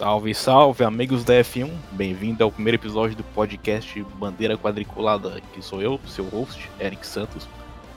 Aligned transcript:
Salve, 0.00 0.34
salve, 0.34 0.82
amigos 0.82 1.24
da 1.24 1.34
F1. 1.34 1.68
Bem-vindo 1.92 2.42
ao 2.42 2.50
primeiro 2.50 2.76
episódio 2.76 3.14
do 3.14 3.22
podcast 3.22 4.02
Bandeira 4.18 4.56
Quadriculada, 4.56 5.42
que 5.52 5.60
sou 5.60 5.82
eu, 5.82 6.00
seu 6.08 6.24
host, 6.24 6.70
Eric 6.80 7.06
Santos, 7.06 7.46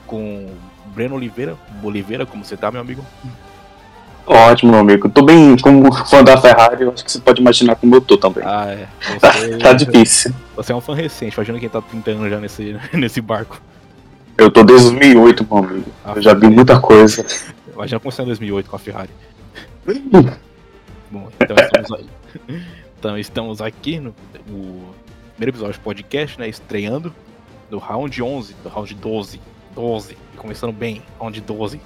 com 0.06 0.50
Breno 0.94 1.14
Oliveira. 1.14 1.56
Oliveira, 1.82 2.26
como 2.26 2.44
você 2.44 2.58
tá, 2.58 2.70
meu 2.70 2.82
amigo? 2.82 3.02
Ótimo, 4.26 4.72
meu 4.72 4.80
amigo. 4.82 5.08
Tô 5.08 5.22
bem 5.22 5.56
como 5.56 5.90
fã 6.04 6.22
da 6.22 6.36
Ferrari, 6.36 6.82
eu 6.82 6.92
acho 6.92 7.02
que 7.02 7.10
você 7.10 7.20
pode 7.20 7.40
imaginar 7.40 7.74
como 7.76 7.94
eu 7.94 8.02
tô 8.02 8.18
também. 8.18 8.44
Ah, 8.46 8.66
é. 8.66 8.86
Você... 9.18 9.56
tá 9.56 9.72
difícil. 9.72 10.34
Você 10.56 10.72
é 10.72 10.76
um 10.76 10.82
fã 10.82 10.94
recente, 10.94 11.34
imagina 11.34 11.58
quem 11.58 11.70
tá 11.70 11.80
30 11.80 12.10
anos 12.10 12.30
já 12.30 12.38
nesse, 12.38 12.76
nesse 12.92 13.22
barco. 13.22 13.58
Eu 14.36 14.50
tô 14.50 14.62
desde 14.62 14.90
2008, 14.90 15.46
meu 15.50 15.56
amigo. 15.56 15.90
Ah, 16.04 16.12
eu 16.16 16.20
já 16.20 16.34
vi 16.34 16.48
muita 16.48 16.78
coisa. 16.78 17.24
Imagina 17.72 17.98
como 17.98 18.12
você 18.12 18.20
é 18.20 18.24
em 18.24 18.26
2008 18.26 18.68
com 18.68 18.76
a 18.76 18.78
Ferrari. 18.78 19.10
Bom, 21.10 21.28
então 21.40 21.56
estamos 21.56 21.92
aí. 21.92 22.08
Então 22.98 23.18
estamos 23.18 23.60
aqui 23.60 24.00
no, 24.00 24.14
no 24.46 24.94
primeiro 25.32 25.50
episódio 25.50 25.74
do 25.74 25.80
podcast, 25.82 26.40
né? 26.40 26.48
Estreando 26.48 27.14
do 27.68 27.76
round 27.76 28.22
11, 28.22 28.54
do 28.62 28.68
round 28.70 28.94
12. 28.94 29.40
12. 29.74 30.16
E 30.32 30.36
começando 30.38 30.72
bem, 30.72 31.02
round 31.20 31.38
12. 31.38 31.80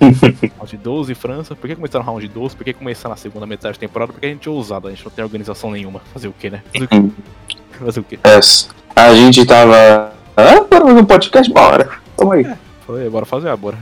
round 0.58 0.76
12, 0.76 1.14
França. 1.16 1.56
Por 1.56 1.66
que 1.66 1.74
começar 1.74 1.98
no 1.98 2.04
round 2.04 2.28
12? 2.28 2.54
Por 2.54 2.62
que 2.62 2.72
começar 2.72 3.08
na 3.08 3.16
segunda 3.16 3.46
metade 3.46 3.74
da 3.74 3.80
temporada? 3.80 4.12
Porque 4.12 4.26
a 4.26 4.28
gente 4.28 4.46
é 4.46 4.50
ousado, 4.52 4.86
a 4.86 4.90
gente 4.92 5.04
não 5.04 5.10
tem 5.10 5.24
organização 5.24 5.72
nenhuma. 5.72 5.98
Fazer 6.12 6.28
o 6.28 6.32
quê, 6.32 6.50
né? 6.50 6.62
Fazer 6.72 6.84
o 6.84 6.88
quê? 6.88 7.58
Fazer 7.72 8.00
o 8.00 8.04
quê? 8.04 8.18
É, 8.22 9.00
a 9.00 9.14
gente 9.16 9.44
tava. 9.44 10.12
Ah, 10.36 10.60
bora 10.70 10.84
fazer 10.84 11.00
um 11.00 11.04
podcast, 11.04 11.52
bora. 11.52 11.90
Tamo 12.16 12.30
aí. 12.30 12.44
É, 12.44 12.56
foi, 12.86 13.10
bora 13.10 13.26
fazer, 13.26 13.48
ah, 13.48 13.56
bora. 13.56 13.76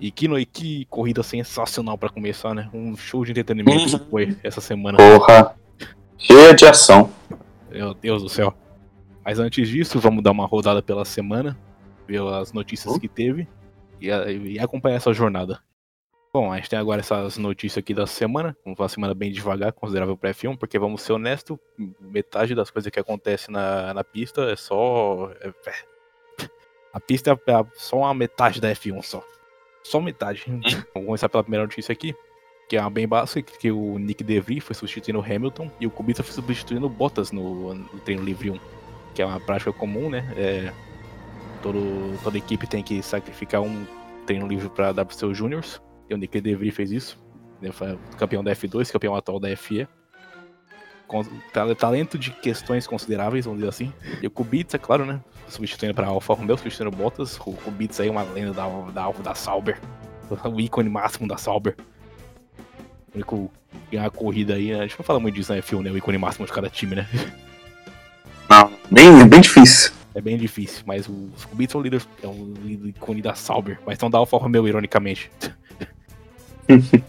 E 0.00 0.10
que, 0.12 0.26
e 0.26 0.46
que 0.46 0.84
corrida 0.86 1.22
sensacional 1.22 1.98
para 1.98 2.08
começar, 2.08 2.54
né? 2.54 2.70
Um 2.72 2.96
show 2.96 3.24
de 3.24 3.32
entretenimento 3.32 3.96
uhum. 3.96 4.06
foi 4.10 4.36
essa 4.44 4.60
semana. 4.60 4.96
Porra! 4.96 5.56
Cheia 6.16 6.54
de 6.54 6.66
ação. 6.66 7.10
Meu 7.70 7.94
Deus 7.94 8.22
do 8.22 8.28
céu. 8.28 8.54
Mas 9.24 9.38
antes 9.38 9.68
disso, 9.68 9.98
vamos 9.98 10.22
dar 10.22 10.30
uma 10.30 10.46
rodada 10.46 10.80
pela 10.80 11.04
semana, 11.04 11.58
ver 12.06 12.22
as 12.22 12.52
notícias 12.52 12.94
uhum. 12.94 13.00
que 13.00 13.08
teve 13.08 13.48
e, 14.00 14.08
e, 14.08 14.58
acompanhar 14.58 14.96
essa 14.96 15.12
jornada. 15.12 15.60
Bom, 16.32 16.52
a 16.52 16.56
gente 16.56 16.70
tem 16.70 16.78
agora 16.78 17.00
essas 17.00 17.36
notícias 17.36 17.78
aqui 17.78 17.92
da 17.92 18.06
semana, 18.06 18.56
uma 18.64 18.88
semana 18.88 19.14
bem 19.14 19.32
devagar, 19.32 19.72
considerável 19.72 20.16
para 20.16 20.30
F1, 20.30 20.56
porque 20.56 20.78
vamos 20.78 21.02
ser 21.02 21.12
honestos, 21.12 21.58
metade 22.00 22.54
das 22.54 22.70
coisas 22.70 22.90
que 22.92 23.00
acontece 23.00 23.50
na, 23.50 23.92
na 23.94 24.04
pista 24.04 24.42
é 24.42 24.56
só. 24.56 25.30
É, 25.40 25.48
é 25.48 25.72
a 26.92 27.00
pista 27.00 27.32
é 27.32 27.64
só 27.74 27.98
uma 27.98 28.14
metade 28.14 28.60
da 28.60 28.70
F1 28.70 29.02
só 29.02 29.22
só 29.82 30.00
metade. 30.00 30.44
Hum. 30.48 30.60
Vamos 30.94 31.06
começar 31.06 31.28
pela 31.28 31.42
primeira 31.42 31.64
notícia 31.64 31.92
aqui, 31.92 32.14
que 32.68 32.76
é 32.76 32.80
uma 32.80 32.90
bem 32.90 33.06
básica, 33.06 33.52
que 33.58 33.70
o 33.70 33.98
Nick 33.98 34.22
DeVry 34.22 34.60
foi 34.60 34.74
substituindo 34.74 35.20
o 35.20 35.22
Hamilton 35.22 35.70
e 35.80 35.86
o 35.86 35.90
Kubica 35.90 36.22
foi 36.22 36.32
substituindo 36.32 36.86
o 36.86 36.90
Bottas 36.90 37.32
no, 37.32 37.74
no 37.74 38.00
treino 38.00 38.22
livre 38.22 38.50
1, 38.50 38.60
que 39.14 39.22
é 39.22 39.26
uma 39.26 39.40
prática 39.40 39.72
comum, 39.72 40.10
né? 40.10 40.32
É, 40.36 40.72
todo, 41.62 42.18
toda 42.22 42.38
equipe 42.38 42.66
tem 42.66 42.82
que 42.82 43.02
sacrificar 43.02 43.62
um 43.62 43.86
treino 44.26 44.46
livre 44.46 44.68
para 44.68 44.92
dar 44.92 45.04
para 45.04 45.16
seus 45.16 45.36
júniors, 45.36 45.80
e 46.08 46.14
o 46.14 46.16
Nick 46.16 46.40
DeVry 46.40 46.70
fez 46.70 46.90
isso. 46.90 47.28
Foi 47.72 47.98
campeão 48.16 48.44
da 48.44 48.52
F2, 48.52 48.90
campeão 48.92 49.16
atual 49.16 49.40
da 49.40 49.54
FE 49.56 49.88
talento 51.76 52.18
de 52.18 52.30
questões 52.30 52.86
consideráveis, 52.86 53.44
vamos 53.44 53.60
dizer 53.60 53.68
assim. 53.68 53.92
E 54.22 54.26
o 54.26 54.30
Kubica, 54.30 54.78
claro, 54.78 55.04
né? 55.04 55.20
Substituindo 55.48 55.94
para 55.94 56.06
Alfa 56.06 56.34
Romeo, 56.34 56.56
substituindo 56.56 56.94
Bottas. 56.94 57.38
O 57.38 57.52
Kubica 57.52 58.02
aí 58.02 58.08
é 58.08 58.10
uma 58.10 58.22
lenda 58.22 58.52
da, 58.52 58.68
da, 58.92 59.10
da 59.10 59.34
Sauber. 59.34 59.80
O 60.44 60.60
ícone 60.60 60.90
máximo 60.90 61.26
da 61.26 61.38
Sauber. 61.38 61.74
O 63.12 63.14
único 63.14 63.50
ganhar 63.90 64.06
a 64.06 64.10
corrida 64.10 64.54
aí, 64.54 64.72
né? 64.72 64.80
A 64.80 64.82
gente 64.82 64.98
não 64.98 65.04
fala 65.04 65.18
muito 65.18 65.34
disso 65.34 65.54
na 65.54 65.58
F1, 65.60 65.82
né? 65.82 65.90
O 65.90 65.96
ícone 65.96 66.18
máximo 66.18 66.44
de 66.44 66.52
cada 66.52 66.68
time, 66.68 66.96
né? 66.96 67.08
Não, 68.48 68.70
bem, 68.90 69.26
bem 69.26 69.40
difícil. 69.40 69.92
É 70.14 70.20
bem 70.20 70.36
difícil, 70.36 70.82
mas 70.86 71.08
os 71.08 71.44
Kubica 71.44 71.72
são 71.72 71.80
líderes, 71.80 72.08
é 72.22 72.26
um 72.26 72.54
ícone 72.84 73.22
da 73.22 73.34
Sauber, 73.34 73.78
mas 73.86 73.98
são 73.98 74.10
da 74.10 74.18
Alfa 74.18 74.36
Romeo, 74.36 74.66
ironicamente. 74.66 75.30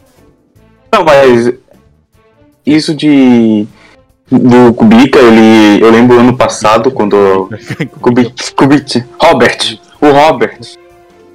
Não, 0.92 1.04
mas 1.04 1.54
isso 2.66 2.94
de 2.94 3.68
do 4.32 4.74
Kubica, 4.74 5.20
ele. 5.20 5.84
Eu 5.84 5.92
lembro 5.92 6.20
ano 6.20 6.36
passado 6.38 6.92
quando. 6.92 7.50
Kubica, 8.00 8.34
Kubica, 8.56 9.06
Robert. 9.20 9.80
O 10.00 10.10
Robert. 10.10 10.60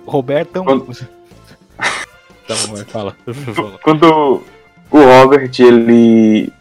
Roberto. 0.07 0.63
Quando... 0.63 0.87
tá 2.47 2.55
bom, 2.67 2.77
fala. 2.87 3.17
quando 3.83 4.43
o 4.91 4.99
Robert, 4.99 5.51
ele. 5.59 6.53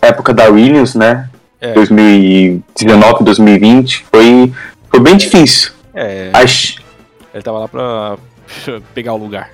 Época 0.00 0.32
da 0.32 0.48
Williams, 0.48 0.94
né? 0.94 1.28
É. 1.60 1.74
2019, 1.74 3.22
2020, 3.22 4.06
foi, 4.10 4.52
foi 4.88 5.00
bem 5.00 5.16
difícil. 5.16 5.72
É. 5.92 6.30
As... 6.32 6.76
Ele 7.34 7.42
tava 7.42 7.58
lá 7.58 7.68
pra 7.68 8.16
pegar 8.94 9.12
o 9.12 9.18
lugar. 9.18 9.50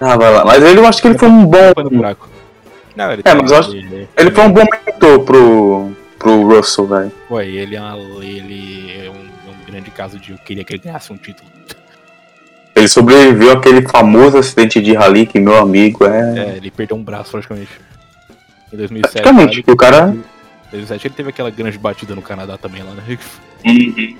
Ah, 0.00 0.16
vai 0.16 0.32
lá. 0.32 0.44
Mas 0.44 0.62
ele, 0.62 0.78
eu 0.78 0.86
acho 0.86 1.02
que 1.02 1.08
ele 1.08 1.18
foi 1.18 1.28
um 1.28 1.44
bom. 1.44 1.72
Foi 1.74 1.82
no 1.82 1.90
buraco. 1.90 2.28
Não, 2.98 3.12
ele 3.12 3.22
é, 3.24 3.32
mas 3.32 3.52
eu 3.52 3.58
acho 3.58 3.70
ele, 3.76 4.08
ele 4.16 4.30
foi 4.32 4.44
um 4.44 4.52
bom 4.52 4.64
mentor 4.64 5.20
pro, 5.20 5.92
pro 6.18 6.48
Russell, 6.48 6.84
velho. 6.84 7.12
Ué, 7.30 7.46
ele 7.46 7.76
é, 7.76 7.80
uma, 7.80 8.24
ele 8.24 9.06
é 9.06 9.08
um, 9.08 9.52
um, 9.52 9.64
grande 9.64 9.88
caso 9.92 10.18
de 10.18 10.32
eu 10.32 10.38
queria 10.38 10.64
que 10.64 10.72
ele 10.72 10.82
ganhasse 10.82 11.12
um 11.12 11.16
título. 11.16 11.48
Ele 12.74 12.88
sobreviveu 12.88 13.52
àquele 13.52 13.86
famoso 13.88 14.36
acidente 14.36 14.80
de 14.80 14.94
rally 14.94 15.26
que 15.26 15.38
meu 15.38 15.56
amigo 15.58 16.06
é. 16.06 16.40
É, 16.40 16.56
ele 16.56 16.72
perdeu 16.72 16.96
um 16.96 17.02
braço 17.04 17.30
praticamente. 17.30 17.70
Em 18.72 18.76
2007. 18.76 19.22
Praticamente, 19.22 19.64
o 19.70 19.76
cara. 19.76 20.08
Em 20.08 20.70
2007 20.72 21.06
ele 21.06 21.14
teve 21.14 21.28
aquela 21.30 21.50
grande 21.50 21.78
batida 21.78 22.16
no 22.16 22.22
Canadá 22.22 22.58
também 22.58 22.82
lá, 22.82 22.90
né? 22.94 23.04
Uhum. 23.64 24.16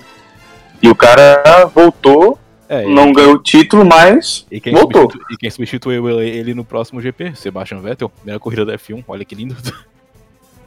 E 0.81 0.89
o 0.89 0.95
cara 0.95 1.67
voltou 1.75 2.39
é, 2.69 2.87
não 2.87 3.13
ganhou 3.13 3.35
o 3.35 3.39
título, 3.39 3.85
mas 3.85 4.47
e 4.51 4.61
quem 4.61 4.75
voltou. 4.75 5.11
E 5.31 5.37
quem 5.37 5.51
substituiu 5.51 6.21
ele 6.21 6.53
no 6.53 6.65
próximo 6.65 7.01
GP? 7.01 7.35
Sebastian 7.35 7.81
Vettel, 7.81 8.11
primeira 8.11 8.39
corrida 8.39 8.67
da 8.67 8.77
F1, 8.77 9.03
olha 9.09 9.25
que 9.25 9.35
lindo. 9.35 9.57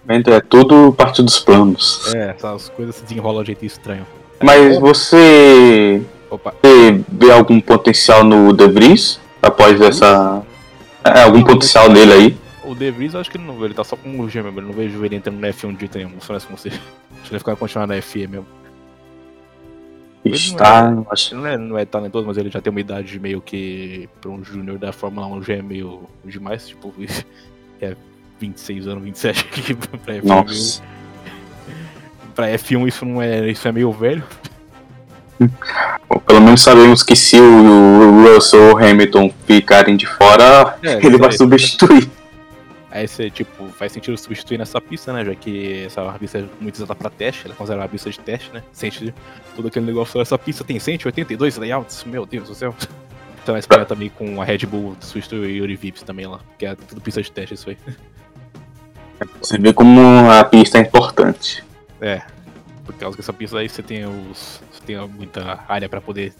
Então, 0.09 0.33
é 0.33 0.41
tudo 0.41 0.91
parte 0.93 1.21
dos 1.21 1.39
planos. 1.39 2.11
É, 2.13 2.31
essas 2.31 2.69
coisas 2.69 2.95
se 2.95 3.03
desenrolam 3.03 3.43
de 3.43 3.47
jeito 3.47 3.63
estranho. 3.65 4.05
Mas 4.41 4.79
você, 4.79 6.01
Opa. 6.27 6.55
você 6.59 7.03
vê 7.07 7.31
algum 7.31 7.61
potencial 7.61 8.23
no 8.23 8.51
De 8.51 8.67
Vries 8.67 9.19
após 9.41 9.79
essa. 9.79 10.41
É, 11.03 11.21
algum 11.21 11.43
potencial 11.43 11.87
nele 11.87 12.13
aí? 12.13 12.37
O 12.63 12.73
De 12.73 12.89
Vries, 12.89 13.13
acho 13.13 13.29
que 13.29 13.37
ele 13.37 13.45
não 13.45 13.63
ele 13.63 13.75
tá 13.75 13.83
só 13.83 13.95
com 13.95 14.19
o 14.19 14.27
G 14.27 14.41
mesmo, 14.41 14.59
eu 14.59 14.63
não 14.65 14.73
vejo 14.73 15.05
ele 15.05 15.15
entrando 15.15 15.39
na 15.39 15.49
F1 15.49 15.73
de 15.73 15.81
jeito 15.81 15.97
nenhum, 15.99 16.19
se 16.19 16.47
com 16.47 16.57
você. 16.57 16.69
Acho 16.69 16.79
que 16.79 17.27
ele 17.27 17.29
vai 17.29 17.39
ficar 17.39 17.55
continuar 17.55 17.85
na 17.85 18.01
FE 18.01 18.25
mesmo. 18.25 18.60
Está. 20.23 20.91
Não 20.91 21.01
é, 21.01 21.05
acho... 21.11 21.35
não, 21.35 21.47
é, 21.47 21.57
não 21.57 21.77
é 21.77 21.85
talentoso, 21.85 22.27
mas 22.27 22.37
ele 22.37 22.49
já 22.49 22.61
tem 22.61 22.69
uma 22.69 22.79
idade 22.79 23.19
meio 23.19 23.41
que. 23.41 24.07
Pra 24.19 24.29
um 24.29 24.43
júnior 24.43 24.77
da 24.77 24.91
Fórmula 24.91 25.27
1 25.27 25.43
já 25.43 25.53
é 25.55 25.61
meio 25.61 26.03
demais, 26.25 26.67
tipo. 26.67 26.93
É 27.83 27.95
26 28.39 28.87
anos, 28.87 29.03
27 29.03 29.43
aqui 29.43 29.73
pra 30.05 30.13
F1. 30.13 30.23
Nossa. 30.23 30.83
Pra 32.35 32.47
F1 32.49 32.87
isso 32.87 33.05
não 33.05 33.19
é. 33.19 33.49
Isso 33.49 33.67
é 33.67 33.71
meio 33.71 33.91
velho. 33.91 34.23
Bom, 36.07 36.19
pelo 36.19 36.41
menos 36.41 36.61
sabemos 36.61 37.01
que 37.01 37.15
se 37.15 37.39
o 37.39 38.23
Russell 38.23 38.61
ou 38.61 38.73
o 38.75 38.77
Hamilton 38.77 39.33
ficarem 39.47 39.97
de 39.97 40.05
fora, 40.05 40.77
é, 40.83 41.03
ele 41.03 41.17
vai 41.17 41.31
substituir. 41.31 42.07
Aí 42.91 43.07
você, 43.07 43.29
tipo, 43.29 43.69
faz 43.69 43.93
sentido 43.93 44.17
substituir 44.17 44.57
nessa 44.57 44.81
pista, 44.81 45.13
né? 45.13 45.23
Já 45.23 45.33
que 45.33 45.85
essa 45.85 46.11
pista 46.19 46.39
é 46.39 46.45
muito 46.59 46.75
usada 46.75 46.93
pra 46.93 47.09
teste, 47.09 47.45
ela 47.45 47.53
é 47.53 47.57
considerada 47.57 47.85
uma 47.85 47.89
pista 47.89 48.09
de 48.09 48.19
teste, 48.19 48.51
né? 48.53 48.61
Sente 48.73 49.13
todo 49.55 49.69
aquele 49.69 49.85
negócio. 49.85 50.19
Essa 50.19 50.37
pista 50.37 50.65
tem 50.65 50.77
182 50.77 51.57
layouts, 51.57 52.03
meu 52.03 52.25
Deus 52.25 52.49
do 52.49 52.55
céu. 52.55 52.75
Então 53.41 53.53
vai 53.53 53.59
esperar 53.59 53.85
também 53.85 54.09
com 54.09 54.41
a 54.41 54.45
Red 54.45 54.65
Bull 54.67 54.95
substituir 54.99 55.39
o 55.39 55.49
Yuri 55.49 55.75
Vips 55.75 56.03
também 56.03 56.27
lá, 56.27 56.41
que 56.59 56.65
é 56.65 56.75
tudo 56.75 57.01
pista 57.01 57.21
de 57.21 57.31
teste 57.31 57.55
isso 57.55 57.69
aí. 57.69 57.77
Você 59.41 59.57
vê 59.57 59.73
como 59.73 60.29
a 60.29 60.43
pista 60.43 60.77
é 60.77 60.81
importante. 60.81 61.63
É, 62.01 62.21
por 62.85 62.93
causa 62.95 63.15
que 63.15 63.21
essa 63.21 63.33
pista 63.33 63.57
aí 63.57 63.69
você 63.69 63.81
tem 63.81 64.05
os. 64.05 64.61
Você 64.71 64.81
tem 64.85 64.97
muita 65.07 65.63
área 65.67 65.87
pra 65.87 66.01
poder 66.01 66.33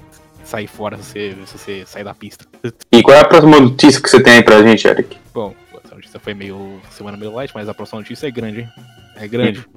sair 0.43 0.67
fora 0.67 0.97
se 0.97 1.03
você, 1.03 1.37
se 1.45 1.57
você 1.57 1.85
sair 1.85 2.03
da 2.03 2.13
pista. 2.13 2.45
E 2.91 3.01
qual 3.01 3.15
é 3.15 3.21
a 3.21 3.25
próxima 3.25 3.59
notícia 3.59 4.01
que 4.01 4.09
você 4.09 4.21
tem 4.21 4.33
aí 4.33 4.43
pra 4.43 4.61
gente, 4.61 4.87
Eric? 4.87 5.17
Bom, 5.33 5.55
essa 5.91 5.95
notícia 5.95 6.19
foi 6.19 6.33
meio. 6.33 6.79
semana 6.89 7.17
meio 7.17 7.33
light, 7.33 7.51
mas 7.53 7.67
a 7.67 7.73
próxima 7.73 7.99
notícia 7.99 8.27
é 8.27 8.31
grande, 8.31 8.61
hein? 8.61 8.69
É 9.17 9.27
grande. 9.27 9.67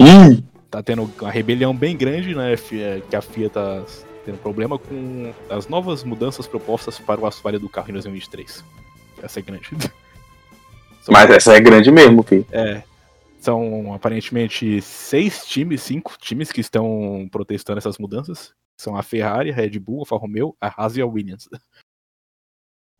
Hum. 0.00 0.42
Tá 0.70 0.82
tendo 0.82 1.10
uma 1.20 1.30
rebelião 1.30 1.76
bem 1.76 1.94
grande, 1.94 2.34
né? 2.34 2.56
Que 2.56 3.14
a 3.14 3.20
FIA 3.20 3.50
tá 3.50 3.84
tendo 4.24 4.38
problema 4.38 4.78
com 4.78 5.32
as 5.50 5.68
novas 5.68 6.02
mudanças 6.04 6.46
propostas 6.46 6.98
para 6.98 7.20
o 7.20 7.26
assoalho 7.26 7.60
do 7.60 7.68
carro 7.68 7.90
em 7.90 7.92
2023. 7.92 8.64
Essa 9.22 9.40
é 9.40 9.42
grande. 9.42 9.68
Mas 11.08 11.30
essa 11.30 11.54
é 11.54 11.60
grande 11.60 11.90
mesmo, 11.90 12.22
filho. 12.22 12.46
É. 12.50 12.82
São 13.38 13.92
aparentemente 13.92 14.80
seis 14.80 15.44
times, 15.44 15.82
cinco 15.82 16.16
times 16.16 16.50
que 16.50 16.60
estão 16.60 17.28
protestando 17.30 17.78
essas 17.78 17.98
mudanças. 17.98 18.54
São 18.76 18.96
a 18.96 19.02
Ferrari, 19.02 19.50
a 19.50 19.54
Red 19.54 19.78
Bull, 19.78 19.98
a 19.98 20.00
Alfa 20.00 20.16
Romeo, 20.16 20.56
a 20.60 20.68
Haas 20.68 20.96
e 20.96 21.02
a 21.02 21.06
Williams. 21.06 21.48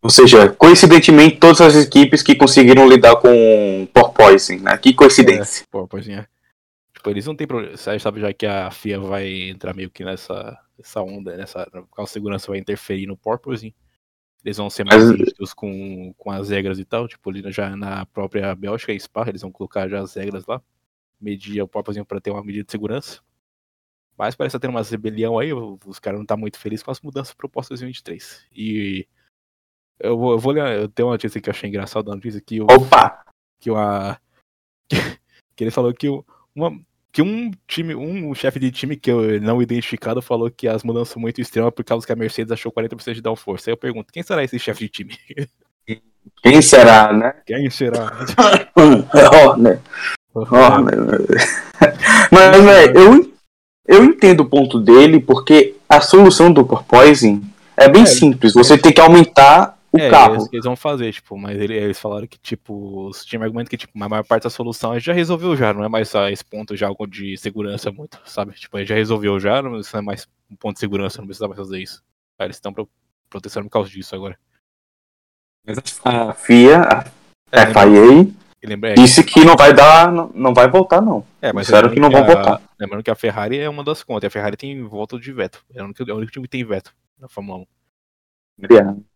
Ou 0.02 0.10
seja, 0.10 0.52
coincidentemente, 0.52 1.38
todas 1.38 1.60
as 1.60 1.76
equipes 1.76 2.24
que 2.24 2.34
conseguiram 2.34 2.88
lidar 2.88 3.14
com 3.16 3.88
porpoising, 3.94 4.58
né? 4.58 4.76
Que 4.76 4.92
coincidência. 4.92 5.62
É, 5.62 5.66
porpoising, 5.70 6.14
é. 6.14 6.26
Tipo, 6.92 7.10
eles 7.10 7.24
não 7.24 7.36
tem 7.36 7.46
problema. 7.46 7.76
Você 7.76 7.96
sabe 8.00 8.20
já 8.20 8.32
que 8.32 8.44
a 8.44 8.68
FIA 8.72 8.98
vai 8.98 9.28
entrar 9.48 9.72
meio 9.74 9.88
que 9.88 10.04
nessa, 10.04 10.58
nessa 10.76 11.00
onda, 11.00 11.36
nessa. 11.36 11.70
A 11.96 12.06
segurança 12.06 12.50
vai 12.50 12.58
interferir 12.58 13.06
no 13.06 13.16
porpoising. 13.16 13.72
Eles 14.44 14.56
vão 14.56 14.68
ser 14.68 14.82
mais 14.82 15.08
rígidos 15.08 15.54
com, 15.54 16.12
com 16.18 16.32
as 16.32 16.48
regras 16.50 16.80
e 16.80 16.84
tal. 16.84 17.06
Tipo, 17.06 17.30
já 17.52 17.76
na 17.76 18.04
própria 18.06 18.52
Bélgica 18.56 18.92
e 18.92 18.98
Spa, 18.98 19.24
eles 19.28 19.42
vão 19.42 19.52
colocar 19.52 19.88
já 19.88 20.00
as 20.00 20.14
regras 20.14 20.44
lá. 20.46 20.60
Medir 21.20 21.62
o 21.62 21.68
porpoising 21.68 22.02
para 22.02 22.20
ter 22.20 22.32
uma 22.32 22.42
medida 22.42 22.64
de 22.64 22.72
segurança. 22.72 23.20
Mas 24.18 24.34
parece 24.34 24.58
ter 24.58 24.68
uma 24.68 24.82
rebelião 24.82 25.38
aí, 25.38 25.52
os 25.52 26.00
caras 26.00 26.18
não 26.18 26.24
estão 26.24 26.36
tá 26.36 26.40
muito 26.40 26.58
felizes 26.58 26.82
com 26.82 26.90
as 26.90 27.00
mudanças 27.00 27.32
propostas 27.32 27.80
em 27.80 27.86
23. 27.86 28.46
E 28.52 29.06
eu 30.00 30.16
vou, 30.16 30.32
eu 30.32 30.38
vou 30.38 30.52
ler, 30.52 30.80
eu 30.80 30.88
tenho 30.88 31.08
uma 31.08 31.14
notícia 31.14 31.40
que 31.40 31.48
eu 31.48 31.52
achei 31.52 31.68
engraçada, 31.68 32.10
uma 32.10 32.16
notícia 32.16 32.40
que 32.40 32.60
o 32.60 32.64
Opa! 32.64 33.24
Que 33.60 33.70
uma 33.70 34.18
que, 34.88 34.96
que 35.56 35.64
ele 35.64 35.70
falou 35.70 35.92
que 35.92 36.08
uma 36.54 36.78
que 37.12 37.20
um 37.20 37.50
time, 37.66 37.94
um 37.94 38.34
chefe 38.34 38.58
de 38.58 38.70
time 38.70 38.96
que 38.96 39.10
eu 39.10 39.38
não 39.40 39.60
identificado 39.60 40.22
falou 40.22 40.50
que 40.50 40.66
as 40.66 40.82
mudanças 40.82 41.10
são 41.10 41.20
muito 41.20 41.42
extremas 41.42 41.74
por 41.74 41.84
causa 41.84 42.06
que 42.06 42.12
a 42.12 42.16
Mercedes 42.16 42.50
achou 42.50 42.72
40% 42.72 43.12
de 43.12 43.20
downforce. 43.20 43.68
Aí 43.68 43.74
eu 43.74 43.76
pergunto, 43.76 44.10
quem 44.10 44.22
será 44.22 44.42
esse 44.42 44.58
chefe 44.58 44.84
de 44.84 44.88
time? 44.88 45.18
Quem 46.40 46.62
será, 46.62 47.12
né? 47.12 47.34
Quem 47.44 47.68
será? 47.68 48.12
Horner. 48.76 49.80
Horner. 50.32 50.98
Mas, 52.30 52.64
velho, 52.64 52.98
eu, 52.98 53.32
eu 53.88 54.04
entendo 54.04 54.40
o 54.40 54.48
ponto 54.48 54.78
dele, 54.78 55.18
porque 55.18 55.74
a 55.88 56.00
solução 56.00 56.52
do 56.52 56.64
porpoising 56.64 57.42
é 57.76 57.88
bem 57.88 58.02
é, 58.02 58.06
simples. 58.06 58.54
Você 58.54 58.78
tem 58.78 58.92
que 58.92 59.00
aumentar 59.00 59.76
o 59.92 60.00
é, 60.00 60.08
carro. 60.08 60.34
Eles, 60.34 60.48
eles 60.52 60.64
vão 60.64 60.74
fazer, 60.74 61.12
tipo, 61.12 61.36
mas 61.36 61.60
ele, 61.60 61.74
eles 61.74 61.98
falaram 61.98 62.26
que, 62.26 62.38
tipo, 62.38 63.08
os 63.08 63.24
times 63.24 63.44
argumentam 63.44 63.68
que, 63.68 63.76
tipo, 63.76 63.92
a 64.02 64.08
maior 64.08 64.24
parte 64.24 64.44
da 64.44 64.50
solução 64.50 64.98
já 64.98 65.12
resolveu 65.12 65.54
já, 65.56 65.72
não 65.74 65.84
é 65.84 65.88
mais 65.88 66.08
só 66.08 66.28
esse 66.28 66.44
ponto 66.44 66.74
já 66.74 66.88
algo 66.88 67.06
de 67.06 67.36
segurança 67.36 67.92
muito, 67.92 68.18
sabe? 68.24 68.52
Tipo, 68.54 68.82
já 68.84 68.94
resolveu 68.94 69.38
já, 69.38 69.60
não 69.60 69.78
é 69.78 70.00
mais 70.00 70.26
um 70.50 70.56
ponto 70.56 70.74
de 70.74 70.80
segurança, 70.80 71.18
não 71.18 71.26
precisa 71.26 71.46
mais 71.46 71.58
fazer 71.58 71.78
isso. 71.78 72.02
Aí 72.38 72.46
eles 72.46 72.56
estão 72.56 72.74
protestando 73.28 73.66
por 73.66 73.72
causa 73.72 73.90
disso 73.90 74.14
agora. 74.14 74.38
A 76.04 76.32
FIA, 76.32 76.80
a 76.80 77.60
é, 77.60 77.66
FIA, 77.66 78.34
lembra, 78.64 78.90
é, 78.90 78.94
disse 78.94 79.22
que 79.22 79.44
não 79.44 79.54
vai 79.56 79.72
dar, 79.72 80.10
não, 80.10 80.30
não 80.34 80.54
vai 80.54 80.68
voltar, 80.68 81.00
não. 81.00 81.24
É, 81.40 81.52
mas 81.52 81.66
Disseram 81.66 81.90
que 81.90 82.00
não 82.00 82.10
vão 82.10 82.24
voltar. 82.24 82.60
Lembrando 82.80 83.02
que 83.02 83.10
a 83.10 83.14
Ferrari 83.14 83.58
é 83.58 83.68
uma 83.68 83.84
das 83.84 84.02
contas, 84.02 84.26
a 84.26 84.30
Ferrari 84.30 84.56
tem 84.56 84.82
voto 84.82 85.20
de 85.20 85.32
veto. 85.32 85.64
É 85.72 85.82
o 85.82 85.84
único, 85.84 86.02
é 86.02 86.12
o 86.12 86.16
único 86.16 86.32
time 86.32 86.46
que 86.46 86.50
tem 86.50 86.64
veto 86.64 86.92
na 87.18 87.28
Fórmula 87.28 87.58
1. 87.58 87.66
É. 88.64 89.11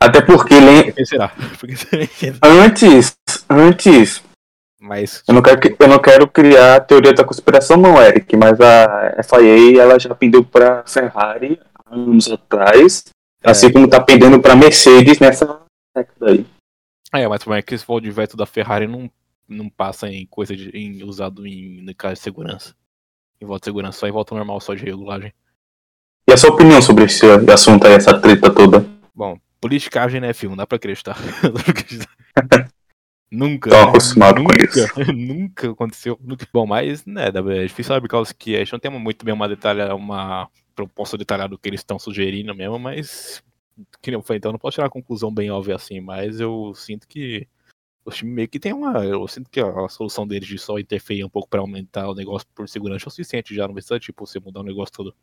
Até 0.00 0.20
porque 0.20 0.54
lem... 0.54 0.92
Por 0.92 1.06
será? 1.06 1.32
antes, 2.42 3.16
antes. 3.48 4.22
Mas 4.80 5.22
eu 5.26 5.34
não 5.34 5.42
quero 5.42 5.60
eu 5.78 5.88
não 5.88 5.98
quero 5.98 6.28
criar 6.28 6.80
teoria 6.80 7.12
da 7.12 7.24
conspiração 7.24 7.76
não, 7.76 8.00
Eric, 8.00 8.36
mas 8.36 8.60
a 8.60 9.22
FIA 9.22 9.82
ela 9.82 9.98
já 9.98 10.14
pendeu 10.14 10.44
para 10.44 10.84
Ferrari 10.86 11.58
anos 11.90 12.30
atrás, 12.30 13.04
é. 13.42 13.50
assim 13.50 13.72
como 13.72 13.88
tá 13.88 14.00
pendendo 14.00 14.40
para 14.40 14.54
Mercedes 14.54 15.18
nessa 15.18 15.60
década 15.94 16.30
aí. 16.30 16.46
É, 17.12 17.26
mas 17.26 17.42
como 17.42 17.56
é 17.56 17.62
que 17.62 17.74
esse 17.74 17.86
voo 17.86 18.00
de 18.00 18.10
veto 18.10 18.36
da 18.36 18.46
Ferrari 18.46 18.86
não 18.86 19.10
não 19.48 19.68
passa 19.68 20.08
em 20.08 20.26
coisa 20.26 20.56
de, 20.56 20.70
em, 20.70 21.04
usado 21.04 21.46
em, 21.46 21.88
em 21.88 21.94
caso 21.94 22.14
de 22.14 22.20
segurança. 22.20 22.74
Em 23.40 23.46
volta 23.46 23.62
de 23.62 23.66
segurança, 23.66 23.98
só 23.98 24.08
em 24.08 24.12
volta 24.12 24.34
normal, 24.34 24.60
só 24.60 24.74
de 24.74 24.84
regulagem. 24.84 25.32
E 26.28 26.32
a 26.32 26.36
sua 26.36 26.50
opinião 26.50 26.82
sobre 26.82 27.04
esse 27.04 27.24
assunto 27.52 27.86
aí, 27.86 27.94
essa 27.94 28.18
treta 28.18 28.52
toda? 28.52 28.84
Bom, 29.14 29.38
politicagem 29.66 30.20
na 30.20 30.28
F1, 30.28 30.56
dá 30.56 30.66
pra 30.66 30.76
acreditar. 30.76 31.16
nunca. 33.30 33.70
Tô 33.70 33.76
acostumado 33.76 34.40
nunca, 34.40 34.56
com 34.56 34.64
isso. 34.64 34.86
Nunca 35.12 35.70
aconteceu. 35.72 36.18
Nunca. 36.22 36.46
Bom, 36.52 36.66
mas, 36.66 37.04
né, 37.04 37.26
é 37.26 37.62
difícil 37.66 37.88
saber 37.88 38.02
por 38.02 38.08
causa 38.08 38.32
que 38.32 38.54
a 38.54 38.60
gente 38.60 38.72
não 38.72 38.78
tem 38.78 38.90
muito 38.90 39.24
bem 39.24 39.34
uma 39.34 39.48
detalha, 39.48 39.94
uma 39.94 40.48
proposta 40.74 41.18
detalhada 41.18 41.50
do 41.50 41.58
que 41.58 41.68
eles 41.68 41.80
estão 41.80 41.98
sugerindo 41.98 42.54
mesmo, 42.54 42.78
mas. 42.78 43.42
Que 44.00 44.10
não 44.10 44.22
foi, 44.22 44.36
então 44.36 44.52
não 44.52 44.58
posso 44.58 44.76
tirar 44.76 44.84
uma 44.84 44.90
conclusão 44.90 45.34
bem 45.34 45.50
óbvia 45.50 45.74
assim, 45.74 46.00
mas 46.00 46.40
eu 46.40 46.72
sinto 46.74 47.06
que 47.06 47.46
os 48.06 48.16
times 48.16 48.34
meio 48.34 48.48
que 48.48 48.60
tem 48.60 48.72
uma. 48.72 49.04
Eu 49.04 49.26
sinto 49.28 49.50
que 49.50 49.60
a, 49.60 49.88
solução 49.88 50.26
deles 50.26 50.48
de 50.48 50.58
só 50.58 50.78
interferir 50.78 51.24
um 51.24 51.28
pouco 51.28 51.48
pra 51.48 51.60
aumentar 51.60 52.08
o 52.08 52.14
negócio 52.14 52.46
por 52.54 52.68
segurança 52.68 53.04
é 53.06 53.08
o 53.08 53.10
suficiente 53.10 53.54
já, 53.54 53.66
não 53.66 53.74
precisa, 53.74 53.98
tipo, 53.98 54.24
você 54.26 54.38
mudar 54.38 54.60
o 54.60 54.62
negócio 54.62 54.94
todo. 54.94 55.14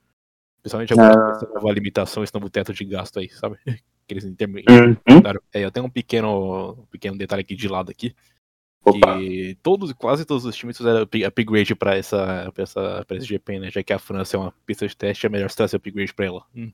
Principalmente 0.62 0.94
agora 0.94 1.16
ah. 1.16 1.48
nova 1.56 1.72
limitação, 1.72 2.24
esse 2.24 2.34
novo 2.34 2.50
teto 2.50 2.74
de 2.74 2.86
gasto 2.86 3.18
aí, 3.19 3.30
sabe? 3.30 3.57
Que 4.08 4.14
eles 4.14 4.24
uhum. 4.24 4.96
é, 5.54 5.64
eu 5.64 5.72
tenho 5.72 5.86
um 5.86 5.90
pequeno, 5.90 6.72
um 6.72 6.86
pequeno 6.86 7.18
detalhe 7.18 7.42
aqui 7.42 7.56
de 7.56 7.68
lado 7.68 7.90
aqui. 7.90 8.16
Opa. 8.86 9.18
Que 9.18 9.58
todos, 9.64 9.94
quase 9.94 10.26
todos 10.26 10.44
os 10.46 10.56
times 10.56 10.78
fizeram 10.78 11.08
upgrade 11.26 11.74
pra 11.74 11.96
essa, 11.96 12.52
pra 12.54 12.64
essa 12.64 13.06
pra 13.08 13.18
esse 13.18 13.26
GP, 13.26 13.60
né? 13.60 13.72
Já 13.72 13.82
que 13.82 13.94
a 13.94 14.00
França 14.00 14.36
é 14.36 14.40
uma 14.40 14.54
pista 14.66 14.88
de 14.88 14.96
teste, 14.96 15.26
é 15.26 15.30
melhor 15.30 15.50
se 15.50 15.56
trazer 15.56 15.78
upgrade 15.78 16.14
pra 16.14 16.26
ela. 16.26 16.44
Hum. 16.56 16.72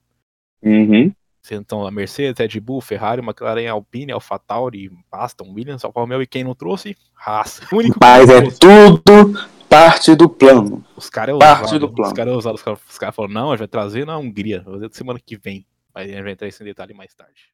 Uhum. 0.64 1.14
Então, 1.52 1.86
a 1.86 1.92
Mercedes, 1.92 2.38
Red 2.38 2.60
Bull, 2.60 2.82
Ferrari, 2.82 3.22
McLaren, 3.22 3.68
Alpine, 3.68 4.12
AlphaTauri, 4.12 4.92
Aston, 5.12 5.52
Williams, 5.54 5.86
Alfa 5.86 6.00
Romeo 6.00 6.22
e 6.22 6.28
quem 6.28 6.44
não 6.44 6.54
trouxe? 6.54 6.98
Haas. 7.16 7.62
Mas 8.02 8.30
é 8.30 8.42
tudo 8.42 9.34
parte 9.70 10.16
do 10.16 10.28
plano. 10.28 10.84
Os 10.96 11.10
caras 11.10 11.36
é 11.36 11.40
parte 11.40 11.78
do 11.78 11.88
plano. 11.88 12.12
Os 12.12 12.18
caras 12.18 12.36
usaram, 12.36 12.56
os 12.56 12.62
caras 12.62 12.98
cara 12.98 13.12
falaram, 13.12 13.34
não, 13.34 13.48
a 13.50 13.52
gente 13.52 13.60
vai 13.60 13.68
trazer 13.68 14.06
na 14.06 14.18
Hungria, 14.18 14.62
vai 14.66 14.74
fazer 14.74 14.90
semana 14.94 15.20
que 15.24 15.38
vem. 15.38 15.66
Mas 16.00 16.10
a 16.10 16.14
gente 16.14 16.24
vai 16.24 16.32
entrar 16.32 16.46
nesse 16.46 16.64
detalhe 16.64 16.94
mais 16.94 17.14
tarde. 17.14 17.52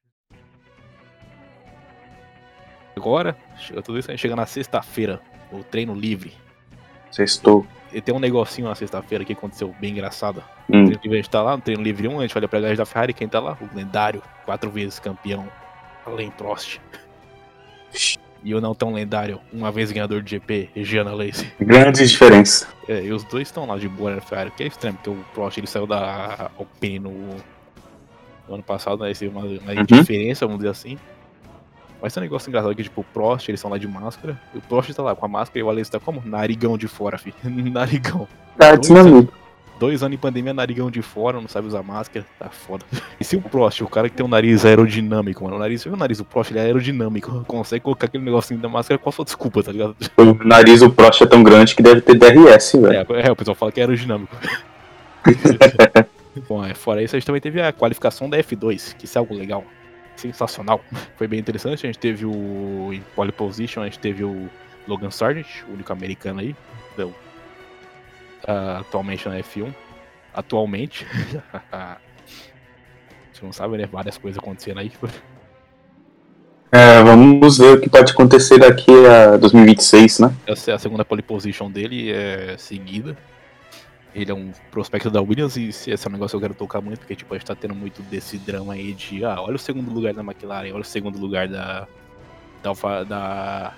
Agora, 2.96 3.36
tudo 3.84 3.98
isso 3.98 4.10
a 4.10 4.14
gente 4.14 4.22
chega 4.22 4.36
na 4.36 4.46
sexta-feira, 4.46 5.20
o 5.52 5.64
treino 5.64 5.96
livre. 5.96 6.32
Sextou. 7.10 7.66
E 7.92 8.00
tem 8.00 8.14
um 8.14 8.20
negocinho 8.20 8.68
na 8.68 8.76
sexta-feira 8.76 9.26
que 9.26 9.34
aconteceu 9.34 9.74
bem 9.80 9.94
engraçado. 9.94 10.44
Hum. 10.70 10.86
Treino 10.86 11.02
livre 11.02 11.18
a 11.18 11.22
gente 11.22 11.30
tá 11.30 11.42
lá, 11.42 11.58
no 11.58 11.64
treino 11.64 11.82
livre 11.82 12.08
1, 12.08 12.20
a 12.20 12.22
gente 12.22 12.38
olha 12.38 12.48
pra 12.48 12.60
galera 12.60 12.78
da 12.78 12.86
Ferrari, 12.86 13.14
quem 13.16 13.28
tá 13.28 13.40
lá? 13.40 13.58
O 13.60 13.76
lendário, 13.76 14.22
quatro 14.46 14.70
vezes 14.70 15.00
campeão, 15.00 15.48
Alain 16.06 16.30
Prost. 16.30 16.80
E 18.44 18.54
o 18.54 18.62
não 18.62 18.76
tão 18.76 18.94
lendário, 18.94 19.42
uma 19.52 19.72
vez 19.72 19.92
ganhador 19.92 20.22
de 20.22 20.32
GP, 20.32 20.70
Gianna 20.76 21.16
Lacey. 21.16 21.52
Grande 21.60 22.06
diferença. 22.08 22.68
É, 22.88 23.02
e 23.02 23.12
os 23.12 23.24
dois 23.24 23.48
estão 23.48 23.66
lá 23.66 23.76
de 23.76 23.90
boa 23.90 24.14
na 24.14 24.22
Ferrari, 24.22 24.52
que 24.52 24.62
é 24.62 24.68
estranho, 24.68 24.96
porque 24.98 25.10
o 25.10 25.26
Prost 25.34 25.58
ele 25.58 25.66
saiu 25.66 25.88
da 25.88 26.52
Alpine 26.60 27.00
no, 27.00 27.38
no 28.48 28.56
ano 28.56 28.64
passado, 28.64 29.04
né? 29.04 29.12
Esse 29.12 29.28
uma, 29.28 29.42
uma 29.42 29.48
uhum. 29.50 29.84
diferença, 29.84 30.46
vamos 30.46 30.60
dizer 30.60 30.72
assim. 30.72 30.98
Mas 32.02 32.14
tem 32.14 32.22
um 32.22 32.26
negócio 32.26 32.50
engraçado 32.50 32.76
que, 32.76 32.84
tipo, 32.84 33.02
o 33.02 33.04
Prost, 33.04 33.50
eles 33.50 33.60
estão 33.60 33.72
lá 33.72 33.78
de 33.78 33.88
máscara, 33.88 34.40
e 34.54 34.58
o 34.58 34.62
Prost 34.62 34.94
tá 34.94 35.02
lá 35.02 35.16
com 35.16 35.26
a 35.26 35.30
máscara 35.30 35.60
e 35.60 35.64
o 35.64 35.70
Alessio 35.70 35.94
tá 35.94 36.00
como? 36.00 36.22
Narigão 36.26 36.78
de 36.78 36.88
fora, 36.88 37.18
filho. 37.18 37.36
narigão. 37.44 38.28
Tá 38.58 38.76
desmaluco. 38.76 39.34
Dois 39.78 40.02
anos 40.04 40.16
em 40.16 40.18
pandemia, 40.18 40.54
narigão 40.54 40.90
de 40.90 41.02
fora, 41.02 41.42
não 41.42 41.50
sabe 41.50 41.68
usar 41.68 41.84
máscara, 41.84 42.26
tá 42.40 42.50
foda. 42.50 42.86
E 43.20 43.24
se 43.24 43.36
o 43.36 43.42
Prost, 43.42 43.82
o 43.82 43.88
cara 43.88 44.10
que 44.10 44.16
tem 44.16 44.26
um 44.26 44.30
nariz 44.30 44.66
aerodinâmico, 44.66 45.44
mano, 45.44 45.56
o 45.56 45.60
nariz, 45.60 45.82
você 45.82 45.90
viu 45.90 45.96
o 45.96 46.00
nariz 46.00 46.18
do 46.18 46.26
Prost, 46.26 46.52
ele 46.52 46.60
é 46.60 46.64
aerodinâmico, 46.64 47.44
consegue 47.48 47.84
colocar 47.84 48.06
aquele 48.06 48.24
negocinho 48.24 48.60
da 48.60 48.70
máscara, 48.70 48.98
qual 48.98 49.10
a 49.10 49.14
sua 49.14 49.26
desculpa, 49.26 49.64
tá 49.64 49.72
ligado? 49.72 49.96
O 50.18 50.46
nariz 50.46 50.80
do 50.80 50.90
Prost 50.90 51.22
é 51.22 51.26
tão 51.26 51.44
grande 51.44 51.76
que 51.76 51.84
deve 51.84 52.02
ter 52.02 52.16
DRS, 52.16 52.74
velho. 52.74 53.06
É, 53.10 53.28
é, 53.28 53.32
o 53.32 53.36
pessoal 53.36 53.56
fala 53.56 53.72
que 53.72 53.80
é 53.80 53.84
aerodinâmico. 53.84 54.36
Bom, 56.48 56.64
é, 56.66 56.74
fora 56.74 57.02
isso, 57.02 57.16
a 57.16 57.20
gente 57.20 57.26
também 57.26 57.42
teve 57.42 57.62
a 57.62 57.72
qualificação 57.72 58.30
da 58.30 58.38
F2, 58.38 58.96
que 58.96 59.06
isso 59.06 59.18
é 59.18 59.20
algo 59.20 59.34
legal, 59.34 59.64
sensacional. 60.16 60.82
Foi 61.16 61.28
bem 61.28 61.40
interessante, 61.40 61.86
a 61.86 61.88
gente 61.88 62.00
teve 62.00 62.26
o 62.26 62.92
em 62.94 63.02
pole 63.16 63.32
position, 63.32 63.82
a 63.82 63.86
gente 63.86 64.00
teve 64.00 64.24
o 64.24 64.50
Logan 64.88 65.12
Sargent, 65.12 65.64
o 65.68 65.74
único 65.74 65.92
americano 65.92 66.42
aí, 66.42 66.56
deu, 66.98 67.10
uh, 67.10 68.80
atualmente 68.80 69.28
na 69.28 69.38
F1. 69.40 69.74
Atualmente. 70.34 71.08
Você 73.32 73.46
não 73.46 73.54
sabe, 73.54 73.78
né? 73.78 73.86
Várias 73.86 74.18
coisas 74.18 74.38
acontecendo 74.38 74.80
aí. 74.80 74.92
É, 76.72 77.04
vamos 77.04 77.58
ver 77.58 77.78
o 77.78 77.82
que 77.82 77.90
pode 77.90 78.12
acontecer 78.12 78.60
daqui 78.60 78.92
a 79.06 79.38
2026, 79.38 80.20
né? 80.20 80.36
Essa 80.46 80.72
é 80.72 80.74
a 80.74 80.80
segunda 80.80 81.06
pole 81.06 81.22
position 81.22 81.72
dele, 81.72 82.12
é 82.12 82.56
seguida. 82.58 83.18
Ele 84.16 84.32
é 84.32 84.34
um 84.34 84.52
prospecto 84.72 85.12
da 85.12 85.22
Williams 85.22 85.58
e 85.58 85.68
esse 85.68 85.92
é 85.92 86.10
um 86.10 86.14
negócio 86.14 86.40
que 86.40 86.46
eu 86.46 86.50
quero 86.50 86.58
tocar 86.58 86.80
muito, 86.80 87.00
porque 87.00 87.18
tipo, 87.18 87.34
a 87.34 87.38
gente 87.38 87.46
tá 87.46 87.54
tendo 87.54 87.76
muito 87.76 88.02
desse 88.04 88.38
drama 88.38 88.74
aí 88.74 88.94
de 88.94 89.26
ah, 89.26 89.42
olha 89.42 89.58
o 89.58 89.60
segundo 89.60 89.92
lugar 89.92 90.14
da 90.14 90.22
McLaren, 90.22 90.72
olha 90.72 90.82
o 90.82 90.86
segundo 90.86 91.20
lugar 91.20 91.50
da. 91.50 91.86
da, 92.64 93.04
da, 93.04 93.74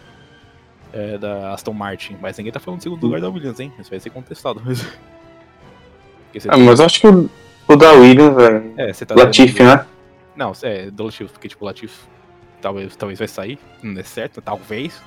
é, 0.93 1.17
da 1.17 1.53
Aston 1.53 1.73
Martin. 1.73 2.17
Mas 2.21 2.37
ninguém 2.37 2.53
tá 2.53 2.59
falando 2.59 2.79
do 2.79 2.83
segundo 2.83 3.03
lugar 3.03 3.19
da 3.19 3.29
Williams, 3.29 3.59
hein? 3.59 3.73
Isso 3.79 3.89
vai 3.89 3.99
ser 3.99 4.11
contestado. 4.11 4.61
ah, 6.47 6.55
tem... 6.55 6.63
mas 6.63 6.79
acho 6.79 7.01
que 7.01 7.07
o, 7.07 7.27
o 7.67 7.75
da 7.75 7.93
Williams, 7.93 8.35
velho. 8.35 8.73
É, 8.77 8.93
você 8.93 9.07
tá. 9.07 9.15
Latifi, 9.15 9.63
né? 9.63 9.87
Não, 10.35 10.51
é 10.61 10.91
do 10.91 11.05
Latifi, 11.05 11.33
porque 11.33 11.49
tipo, 11.49 11.65
o 11.65 11.67
Latifi 11.67 11.97
talvez, 12.61 12.95
talvez 12.95 13.17
vai 13.17 13.27
sair, 13.27 13.57
não 13.81 13.99
é 13.99 14.03
certo, 14.03 14.39
talvez. 14.39 15.01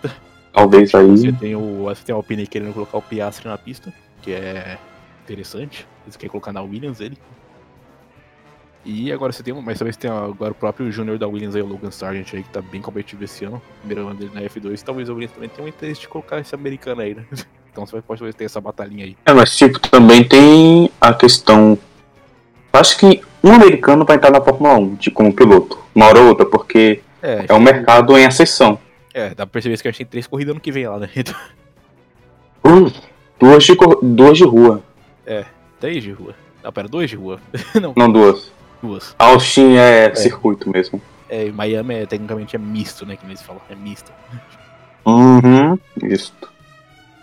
Talvez 0.52 0.92
aí. 0.92 1.06
Você 1.06 1.30
tem 1.30 1.54
o. 1.54 1.84
Você 1.84 2.04
tem 2.04 2.12
a 2.12 2.16
Alpine 2.16 2.48
querendo 2.48 2.74
colocar 2.74 2.98
o 2.98 3.02
Piastri 3.02 3.46
na 3.46 3.56
pista, 3.56 3.92
que 4.20 4.32
é 4.32 4.76
interessante. 5.30 5.86
Eles 6.04 6.16
querem 6.16 6.30
colocar 6.30 6.52
na 6.52 6.62
Williams 6.62 7.00
ele. 7.00 7.16
E 8.84 9.12
agora 9.12 9.30
você 9.30 9.42
tem 9.42 9.52
mas 9.54 9.78
também 9.78 9.92
você 9.92 9.98
tem 9.98 10.10
agora 10.10 10.52
o 10.52 10.54
próprio 10.54 10.90
Júnior 10.90 11.18
da 11.18 11.28
Williams 11.28 11.54
aí, 11.54 11.60
o 11.60 11.66
Logan 11.66 11.90
Sargent 11.90 12.32
aí, 12.32 12.42
que 12.42 12.48
tá 12.48 12.62
bem 12.62 12.80
competitivo 12.80 13.24
esse 13.24 13.44
ano. 13.44 13.60
Primeiro 13.80 14.08
ano 14.08 14.18
dele 14.18 14.30
na 14.34 14.40
F2. 14.40 14.82
Talvez 14.82 15.08
o 15.08 15.12
Williams 15.12 15.32
também 15.32 15.48
tenha 15.50 15.64
um 15.64 15.68
interesse 15.68 16.00
de 16.00 16.08
colocar 16.08 16.40
esse 16.40 16.54
americano 16.54 17.02
aí, 17.02 17.14
né? 17.14 17.24
Então 17.72 17.86
você 17.86 18.02
pode 18.02 18.32
ter 18.32 18.46
essa 18.46 18.60
batalhinha 18.60 19.04
aí. 19.04 19.16
É, 19.24 19.32
mas 19.32 19.56
tipo, 19.56 19.78
também 19.78 20.24
tem 20.24 20.90
a 21.00 21.14
questão. 21.14 21.78
Acho 22.72 22.98
que 22.98 23.22
um 23.44 23.52
americano 23.52 24.04
vai 24.04 24.16
entrar 24.16 24.32
na 24.32 24.40
Fórmula 24.40 24.76
1 24.76 24.94
de, 24.96 25.08
como 25.12 25.32
piloto, 25.32 25.78
uma 25.94 26.06
hora 26.06 26.18
ou 26.18 26.28
outra, 26.30 26.44
porque 26.44 27.00
é, 27.22 27.44
é 27.48 27.54
um 27.54 27.60
mercado 27.60 28.18
em 28.18 28.26
acessão. 28.26 28.76
É, 29.14 29.28
dá 29.28 29.46
pra 29.46 29.52
perceber 29.52 29.80
que 29.80 29.86
a 29.86 29.90
gente 29.92 29.98
tem 29.98 30.06
três 30.06 30.26
corridas 30.26 30.52
no 30.52 30.60
que 30.60 30.72
vem 30.72 30.88
lá, 30.88 30.98
né? 30.98 31.08
Uh, 32.62 32.92
duas, 33.38 33.64
de, 33.64 33.74
duas 34.02 34.36
de 34.36 34.44
rua. 34.44 34.82
É, 35.30 35.44
três 35.78 36.02
de 36.02 36.10
rua. 36.10 36.34
Não, 36.60 36.72
pera, 36.72 36.88
duas 36.88 37.08
de 37.08 37.14
rua. 37.14 37.40
Não, 37.80 37.94
Não 37.96 38.10
duas. 38.10 38.50
Duas. 38.82 39.14
Austin 39.16 39.76
é, 39.76 40.06
é, 40.06 40.14
circuito 40.16 40.68
mesmo. 40.68 41.00
É, 41.28 41.52
Miami 41.52 41.94
é, 41.94 42.06
tecnicamente 42.06 42.56
é 42.56 42.58
misto, 42.58 43.06
né? 43.06 43.14
Que 43.14 43.24
eles 43.24 43.40
falam, 43.40 43.62
é 43.70 43.76
misto. 43.76 44.10
Uhum, 45.06 45.78
misto. 46.02 46.50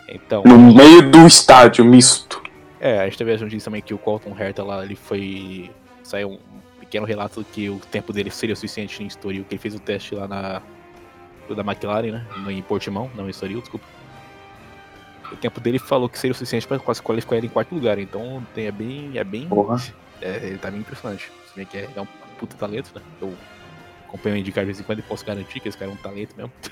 Então. 0.08 0.42
No 0.46 0.58
meio 0.74 1.12
do 1.12 1.28
estádio, 1.28 1.84
misto. 1.84 2.42
É, 2.80 3.02
a 3.02 3.06
gente 3.06 3.18
teve 3.18 3.34
a 3.34 3.38
notícia 3.38 3.66
também 3.66 3.82
que 3.82 3.94
o 3.94 3.98
Colton 3.98 4.34
Herta 4.40 4.64
lá, 4.64 4.86
ele 4.86 4.96
foi. 4.96 5.70
Saiu 6.02 6.30
um 6.30 6.40
pequeno 6.80 7.06
relato 7.06 7.46
que 7.52 7.70
o 7.70 7.78
tempo 7.92 8.14
dele 8.14 8.32
seria 8.32 8.56
suficiente 8.56 9.04
em 9.04 9.08
Estoril, 9.08 9.44
que 9.44 9.56
ele 9.56 9.62
fez 9.62 9.76
o 9.76 9.80
teste 9.80 10.16
lá 10.16 10.30
na. 10.30 10.62
da 11.54 11.62
McLaren, 11.62 12.12
né? 12.12 12.26
Em 12.48 12.62
Portimão, 12.62 13.12
não 13.16 13.28
em 13.28 13.32
Estoril, 13.32 13.60
desculpa. 13.60 13.86
O 15.32 15.36
tempo 15.36 15.60
dele 15.60 15.80
falou 15.80 16.08
que 16.08 16.18
seria 16.18 16.32
o 16.32 16.36
suficiente 16.36 16.68
para 16.68 16.80
quase 16.80 17.02
qualificar 17.02 17.38
ele 17.38 17.48
em 17.48 17.50
quarto 17.50 17.74
lugar, 17.74 18.00
então 18.00 18.46
tem, 18.54 18.66
é 18.66 18.72
bem. 18.72 19.12
É 19.16 19.24
bem. 19.24 19.48
Porra. 19.48 19.82
É, 20.22 20.40
ele 20.44 20.58
tá 20.58 20.72
bem 20.72 20.80
impressionante. 20.80 21.32
Você 21.46 21.54
vê 21.56 21.66
que 21.66 21.78
é, 21.78 21.90
é 21.96 22.02
um 22.02 22.08
puta 22.40 22.56
talento, 22.56 22.92
né? 22.96 23.02
Eu 23.22 23.34
acompanho 24.08 24.36
o 24.36 24.38
indicar 24.38 24.64
de 24.64 24.68
vez 24.68 24.80
em 24.80 24.84
quando 24.84 25.00
e 25.00 25.02
posso 25.02 25.26
garantir 25.26 25.60
que 25.60 25.68
esse 25.68 25.78
cara 25.78 25.92
é 25.92 25.94
um 25.94 25.98
talento 25.98 26.36
mesmo. 26.36 26.52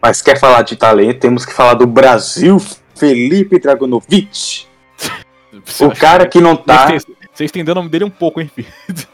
Mas 0.00 0.22
quer 0.22 0.38
falar 0.38 0.62
de 0.62 0.76
talento, 0.76 1.18
temos 1.18 1.44
que 1.44 1.52
falar 1.52 1.74
do 1.74 1.86
Brasil, 1.86 2.58
Felipe 2.94 3.58
Dragonovic. 3.58 4.66
o 5.80 5.90
cara 5.98 6.26
que 6.26 6.40
não 6.40 6.54
tá. 6.54 6.88
Você 7.34 7.44
estendeu 7.44 7.72
o 7.72 7.74
nome 7.74 7.88
dele 7.88 8.04
um 8.04 8.10
pouco, 8.10 8.40
hein, 8.40 8.50
filho? 8.54 8.68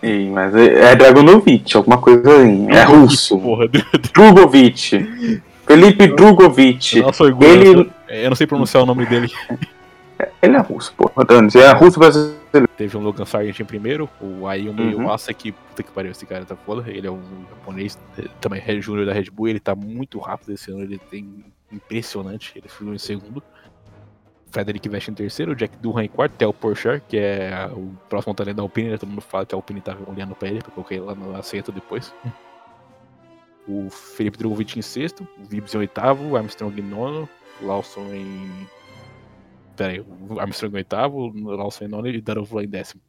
Sim, 0.00 0.30
mas 0.30 0.54
é, 0.54 0.92
é 0.92 0.96
Dragonovic, 0.96 1.76
alguma 1.76 1.98
coisa 1.98 2.22
assim. 2.34 2.70
É 2.70 2.82
russo. 2.84 3.38
Porra. 3.38 3.68
Drugovic. 3.68 5.42
Felipe 5.70 6.08
Drugovic. 6.08 7.00
Nossa, 7.00 7.24
ele... 7.24 7.90
Eu 8.08 8.28
não 8.28 8.34
sei 8.34 8.44
pronunciar 8.44 8.82
o 8.82 8.86
nome 8.86 9.06
dele. 9.06 9.30
Ele 10.42 10.54
é 10.54 10.60
russo, 10.60 10.92
porra. 10.94 11.12
É 11.54 11.72
russo 11.72 11.98
brasileiro. 11.98 12.68
Teve 12.76 12.96
um 12.96 13.00
Logan 13.00 13.24
Sargent 13.24 13.60
em 13.60 13.64
primeiro, 13.64 14.08
o 14.20 14.46
Ayumi 14.46 14.94
uhum. 14.94 15.04
Massa, 15.04 15.32
que 15.32 15.52
puta 15.52 15.82
que 15.82 15.90
pariu, 15.90 16.10
esse 16.10 16.26
cara 16.26 16.44
tá 16.44 16.56
foda. 16.56 16.90
Ele 16.90 17.06
é 17.06 17.10
um 17.10 17.22
japonês, 17.48 17.98
também 18.38 18.62
é 18.66 18.80
júnior 18.80 19.06
da 19.06 19.14
Red 19.14 19.30
Bull, 19.32 19.48
ele 19.48 19.60
tá 19.60 19.74
muito 19.74 20.18
rápido 20.18 20.52
esse 20.52 20.70
ano, 20.70 20.82
ele 20.82 20.98
tem 20.98 21.44
impressionante, 21.72 22.52
ele 22.54 22.68
foi 22.68 22.86
em 22.88 22.98
segundo. 22.98 23.42
Frederic 24.50 24.88
Vest 24.88 25.08
em 25.08 25.14
terceiro, 25.14 25.54
Jack 25.54 25.78
Durham 25.78 26.02
em 26.02 26.08
quarto, 26.08 26.32
Theo 26.32 26.52
Porcher, 26.52 27.00
que 27.08 27.16
é 27.16 27.70
o 27.72 27.92
próximo 28.08 28.34
talento 28.34 28.56
da 28.56 28.62
Alpine, 28.62 28.90
né? 28.90 28.98
todo 28.98 29.08
mundo 29.08 29.22
fala 29.22 29.46
que 29.46 29.54
a 29.54 29.58
Alpine 29.58 29.80
tá 29.80 29.96
olhando 30.06 30.34
pra 30.34 30.48
ele, 30.48 30.58
porque 30.58 30.70
eu 30.70 30.74
coloquei 30.74 31.00
lá 31.00 31.14
no 31.14 31.36
assento 31.36 31.70
depois. 31.70 32.12
O 33.68 33.90
Felipe 33.90 34.38
Drogovic 34.38 34.78
em 34.78 34.82
sexto, 34.82 35.26
o 35.38 35.44
Vibs 35.44 35.74
em 35.74 35.78
oitavo, 35.78 36.36
Armstrong 36.36 36.80
em 36.80 36.84
nono, 36.84 37.28
Lawson 37.60 38.12
em 38.14 38.68
Pera 39.76 39.92
aí, 39.92 40.00
o 40.00 40.38
Armstrong 40.40 40.74
em 40.74 40.78
oitavo, 40.78 41.28
o 41.28 41.56
Lawson 41.56 41.84
em 41.84 41.88
nono 41.88 42.08
e 42.08 42.20
Darovula 42.20 42.64
em 42.64 42.68
décimo. 42.68 43.00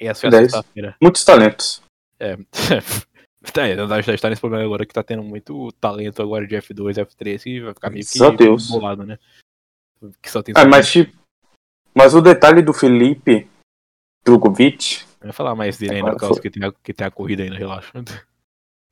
E 0.00 0.06
essa 0.06 0.28
foi 0.28 0.38
a 0.38 0.42
sexta-feira. 0.42 0.96
Muitos 1.00 1.24
talentos. 1.24 1.82
É. 2.18 2.36
É, 3.56 3.74
a 3.74 4.00
gente 4.00 4.22
tá 4.22 4.30
nesse 4.30 4.40
problema 4.40 4.64
agora 4.64 4.86
que 4.86 4.94
tá 4.94 5.02
tendo 5.02 5.22
muito 5.22 5.70
talento 5.72 6.22
agora 6.22 6.46
de 6.46 6.56
F2, 6.56 6.94
F3 6.94 7.42
e 7.44 7.60
vai 7.60 7.74
ficar 7.74 7.90
meio 7.90 8.02
que 8.02 8.18
bolado, 8.70 9.04
né? 9.04 9.18
Que 10.22 10.30
só 10.30 10.42
tem 10.42 10.54
ah, 10.56 10.64
mas, 10.64 10.90
tipo, 10.90 11.14
mas 11.94 12.14
o 12.14 12.22
detalhe 12.22 12.62
do 12.62 12.72
Felipe 12.72 13.46
Drogovic. 14.24 15.02
Eu 15.20 15.26
ia 15.26 15.32
falar 15.32 15.54
mais 15.54 15.76
dele 15.76 15.96
ainda 15.96 16.12
por 16.12 16.20
causa 16.20 16.40
que 16.40 16.50
tem, 16.50 16.64
a, 16.66 16.72
que 16.72 16.94
tem 16.94 17.06
a 17.06 17.10
corrida 17.10 17.42
ainda, 17.42 17.56
relaxa. 17.56 17.92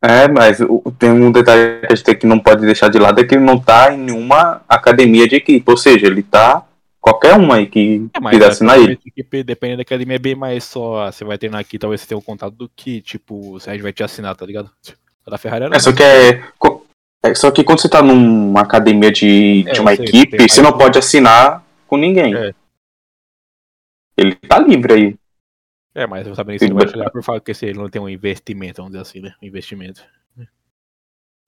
É, 0.02 0.26
mas 0.26 0.59
tem 0.99 1.11
um 1.12 1.30
detalhe 1.30 1.80
que 1.80 1.92
a 1.92 1.94
gente 1.94 2.14
que 2.16 2.26
não 2.26 2.40
pode 2.40 2.66
deixar 2.66 2.88
de 2.88 2.99
lado, 2.99 3.21
é 3.21 3.25
que 3.25 3.37
ele 3.37 3.44
não 3.44 3.56
tá 3.56 3.94
em 3.94 3.99
nenhuma 3.99 4.61
academia 4.68 5.28
de 5.28 5.37
equipe, 5.37 5.71
ou 5.71 5.76
seja, 5.76 6.09
ele 6.09 6.25
tá 6.25 6.66
qualquer 7.00 7.37
uma 7.37 7.56
aí 7.56 7.66
que 7.66 8.09
é, 8.12 8.44
assinar 8.44 8.80
ele. 8.80 8.99
Equipe, 9.06 9.44
dependendo 9.44 9.78
da 9.78 9.82
academia, 9.82 10.16
é 10.16 10.18
bem 10.18 10.35
mais 10.35 10.64
só, 10.64 11.11
você 11.11 11.25
vai 11.25 11.38
treinar 11.38 11.61
aqui, 11.61 11.78
talvez 11.78 12.00
você 12.00 12.09
tenha 12.09 12.18
um 12.18 12.23
contato 12.23 12.54
do 12.54 12.68
que, 12.75 13.00
tipo, 13.00 13.56
a 13.64 13.73
gente 13.73 13.82
vai 13.82 13.92
te 13.92 14.02
assinar, 14.02 14.35
tá 14.35 14.44
ligado? 14.44 14.71
Da 15.25 15.38
Ferrari 15.38 15.66
era 15.66 15.76
É, 15.76 15.78
só 15.78 15.92
que 15.92 16.02
é, 16.02 16.42
é, 17.25 17.35
só 17.37 17.52
que 17.52 17.62
quando 17.62 17.80
você 17.80 17.88
tá 17.88 18.02
numa 18.02 18.62
academia 18.62 19.12
de, 19.12 19.64
é, 19.68 19.73
de 19.73 19.80
uma 19.80 19.94
sei, 19.94 20.04
equipe, 20.04 20.49
você 20.49 20.61
não 20.61 20.73
pode 20.73 20.99
assinar 20.99 21.64
com 21.87 21.97
ninguém. 21.97 22.35
É. 22.35 22.52
Ele 24.16 24.35
tá 24.35 24.59
livre 24.59 24.92
aí. 24.92 25.16
É, 25.94 26.06
mas 26.06 26.26
eu 26.26 26.34
sabendo 26.34 26.58
que 26.58 26.64
ele 26.64 26.75
vai 26.75 26.88
chegar 26.88 27.11
por 27.11 27.22
falar 27.22 27.40
que 27.40 27.52
ele 27.62 27.78
não 27.78 27.90
tem 27.90 28.00
um 28.00 28.08
investimento, 28.08 28.78
vamos 28.78 28.92
dizer 28.92 29.02
assim, 29.02 29.20
né? 29.20 29.34
Um 29.42 29.46
investimento. 29.46 30.02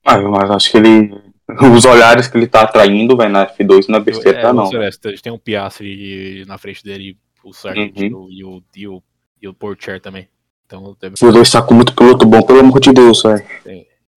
Ah, 0.04 0.20
mas 0.20 0.50
acho 0.50 0.70
que 0.70 0.76
ele. 0.76 1.14
Os 1.74 1.84
olhares 1.84 2.28
que 2.28 2.36
ele 2.36 2.46
tá 2.46 2.62
atraindo, 2.62 3.16
vai 3.16 3.28
na 3.28 3.46
F2 3.46 3.88
não 3.88 3.98
é 3.98 4.02
besteira, 4.02 4.40
é, 4.40 4.52
não. 4.52 4.70
Gente 4.70 5.22
tem 5.22 5.32
um 5.32 5.38
Piastri 5.38 6.44
na 6.46 6.58
frente 6.58 6.84
dele, 6.84 7.18
o 7.42 7.52
Sargent 7.52 7.96
uhum. 7.96 8.28
e, 8.30 8.44
o, 8.44 8.62
e, 8.74 8.88
o, 8.88 9.02
e 9.42 9.48
o 9.48 9.54
Porcher 9.54 10.00
também. 10.00 10.28
Então, 10.66 10.96
deve... 11.00 11.14
Os 11.14 11.32
dois 11.32 11.50
tá 11.50 11.62
com 11.62 11.74
muito 11.74 11.94
piloto 11.94 12.26
bom, 12.26 12.42
pelo 12.42 12.60
amor 12.60 12.80
de 12.80 12.92
Deus, 12.92 13.22
velho. 13.22 13.44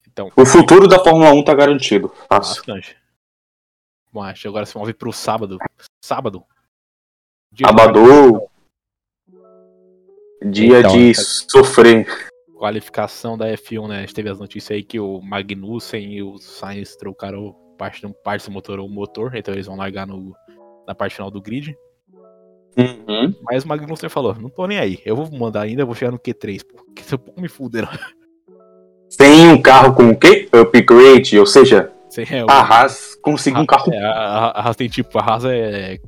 Então, 0.05 0.31
o 0.35 0.45
futuro 0.45 0.87
da 0.87 0.99
Fórmula 0.99 1.31
1 1.31 1.43
tá 1.43 1.53
garantido. 1.53 2.11
Fácil. 2.29 2.55
Bastante. 2.55 2.97
Bom, 4.11 4.23
acho 4.23 4.41
que 4.41 4.47
agora 4.47 4.65
se 4.65 4.77
move 4.77 4.93
pro 4.93 5.13
sábado. 5.13 5.57
Sábado. 6.01 6.43
Sábado. 7.55 8.49
Dia 10.43 10.79
então, 10.79 10.91
de 10.91 11.13
sofrer. 11.15 12.05
Qualificação 12.55 13.37
da 13.37 13.47
F1, 13.49 13.87
né? 13.87 13.97
A 13.97 14.01
gente 14.01 14.13
teve 14.13 14.29
as 14.29 14.39
notícias 14.39 14.75
aí 14.75 14.83
que 14.83 14.99
o 14.99 15.21
Magnussen 15.21 16.11
e 16.11 16.23
o 16.23 16.37
Sainz 16.37 16.95
trocaram 16.95 17.55
parte, 17.77 18.01
parte 18.23 18.45
do 18.45 18.51
motor 18.51 18.79
ou 18.79 18.89
motor, 18.89 19.35
então 19.35 19.53
eles 19.53 19.67
vão 19.67 19.75
largar 19.75 20.07
no, 20.07 20.33
na 20.87 20.95
parte 20.95 21.15
final 21.15 21.29
do 21.29 21.41
grid. 21.41 21.77
Uhum. 22.75 23.33
Mas 23.43 23.63
o 23.63 23.67
Magnussen 23.67 24.09
falou: 24.09 24.35
não 24.35 24.49
tô 24.49 24.65
nem 24.65 24.79
aí, 24.79 24.99
eu 25.05 25.15
vou 25.15 25.29
mandar 25.31 25.61
ainda, 25.61 25.85
vou 25.85 25.93
chegar 25.93 26.11
no 26.11 26.19
Q3, 26.19 26.61
porque 26.65 27.03
se 27.03 27.13
eu 27.13 27.19
me 27.37 27.47
fuderam. 27.47 27.89
Tem 29.17 29.47
um 29.47 29.61
carro 29.61 29.93
com 29.93 30.09
o 30.09 30.17
quê? 30.17 30.49
Upgrade, 30.51 31.39
ou 31.39 31.45
seja, 31.45 31.91
Sim, 32.09 32.23
é, 32.31 32.45
a 32.49 32.61
Haas 32.61 33.15
conseguiu 33.21 33.61
um 33.61 33.65
carro. 33.65 33.93
É, 33.93 34.03
a, 34.03 34.47
a 34.47 34.61
Haas 34.61 34.75
tem 34.75 34.87
tipo, 34.87 35.17
a 35.19 35.21
Haas 35.21 35.45
é 35.45 35.99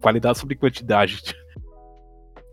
qualidade 0.00 0.38
sobre 0.38 0.56
quantidade. 0.56 1.22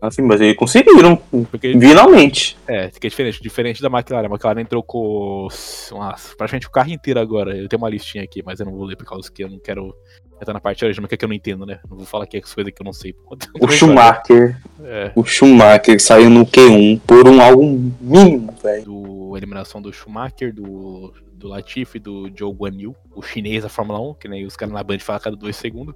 Assim, 0.06 0.22
mas 0.22 0.40
eles 0.40 0.56
conseguiram, 0.56 1.16
Porque, 1.50 1.72
finalmente. 1.78 2.56
É, 2.66 2.88
que 2.88 3.06
é 3.06 3.10
diferente, 3.10 3.42
diferente 3.42 3.82
da 3.82 3.88
McLaren. 3.88 4.26
A 4.26 4.30
McLaren 4.30 4.64
trocou 4.64 5.48
uma, 5.92 6.14
praticamente 6.36 6.66
o 6.66 6.70
carro 6.70 6.90
inteiro 6.90 7.20
agora. 7.20 7.56
Eu 7.56 7.68
tenho 7.68 7.82
uma 7.82 7.88
listinha 7.88 8.22
aqui, 8.24 8.42
mas 8.44 8.60
eu 8.60 8.66
não 8.66 8.74
vou 8.74 8.84
ler 8.84 8.96
por 8.96 9.06
causa 9.06 9.30
que 9.30 9.42
eu 9.42 9.48
não 9.48 9.58
quero 9.58 9.94
entrar 10.40 10.52
na 10.52 10.60
parte 10.60 10.84
original, 10.84 11.08
que 11.08 11.14
é 11.14 11.18
que 11.18 11.24
eu 11.24 11.28
não 11.28 11.34
entendo, 11.34 11.64
né? 11.64 11.80
Não 11.88 11.96
vou 11.96 12.06
falar 12.06 12.24
aqui 12.24 12.36
as 12.36 12.54
coisas 12.54 12.72
que 12.72 12.82
eu 12.82 12.84
não 12.84 12.92
sei. 12.92 13.14
O 13.60 13.68
Schumacher, 13.68 14.60
é. 14.82 15.12
o 15.14 15.24
Schumacher 15.24 16.00
saiu 16.00 16.28
no 16.28 16.44
Q1 16.44 17.00
por 17.06 17.28
um 17.28 17.40
algo 17.40 17.64
mínimo, 18.00 18.54
velho. 18.62 18.84
Do 18.84 19.36
eliminação 19.36 19.80
do 19.80 19.92
Schumacher, 19.92 20.52
do, 20.52 21.12
do 21.32 21.48
Latifi, 21.48 21.98
do 21.98 22.30
Joe 22.36 22.52
Guan 22.52 22.74
Yu, 22.76 22.94
o 23.14 23.22
chinês 23.22 23.62
da 23.62 23.68
Fórmula 23.68 24.00
1, 24.00 24.14
que 24.14 24.28
nem 24.28 24.44
os 24.44 24.56
caras 24.56 24.74
na 24.74 24.82
Band 24.82 24.98
falam 25.00 25.18
a 25.18 25.22
cada 25.22 25.36
dois 25.36 25.56
segundos. 25.56 25.94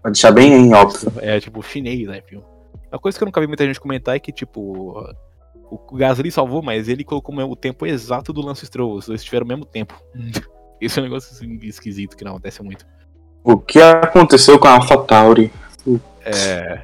Pra 0.00 0.10
deixar 0.10 0.32
bem 0.32 0.72
óbvio. 0.72 1.12
É, 1.18 1.40
tipo, 1.40 1.62
chinês, 1.62 2.06
né, 2.06 2.20
filho? 2.26 2.44
Uma 2.94 3.00
coisa 3.00 3.18
que 3.18 3.24
eu 3.24 3.26
nunca 3.26 3.40
vi 3.40 3.48
muita 3.48 3.66
gente 3.66 3.80
comentar 3.80 4.14
é 4.14 4.20
que, 4.20 4.30
tipo, 4.30 4.60
o 5.68 5.96
Gasly 5.96 6.30
salvou, 6.30 6.62
mas 6.62 6.88
ele 6.88 7.02
colocou 7.02 7.34
o 7.36 7.56
tempo 7.56 7.84
exato 7.84 8.32
do 8.32 8.40
Lance 8.40 8.64
Stroll. 8.66 8.94
Os 8.94 9.06
dois 9.06 9.24
tiveram 9.24 9.44
o 9.44 9.48
mesmo 9.48 9.64
tempo. 9.64 10.00
Esse 10.80 10.98
é 10.98 11.02
um 11.02 11.04
negócio 11.04 11.34
assim, 11.34 11.58
esquisito 11.62 12.16
que 12.16 12.24
não 12.24 12.32
acontece 12.32 12.62
muito. 12.62 12.86
O 13.42 13.58
que 13.58 13.80
aconteceu 13.80 14.58
com 14.60 14.68
a 14.68 14.74
AlphaTauri? 14.74 15.52
É, 16.24 16.82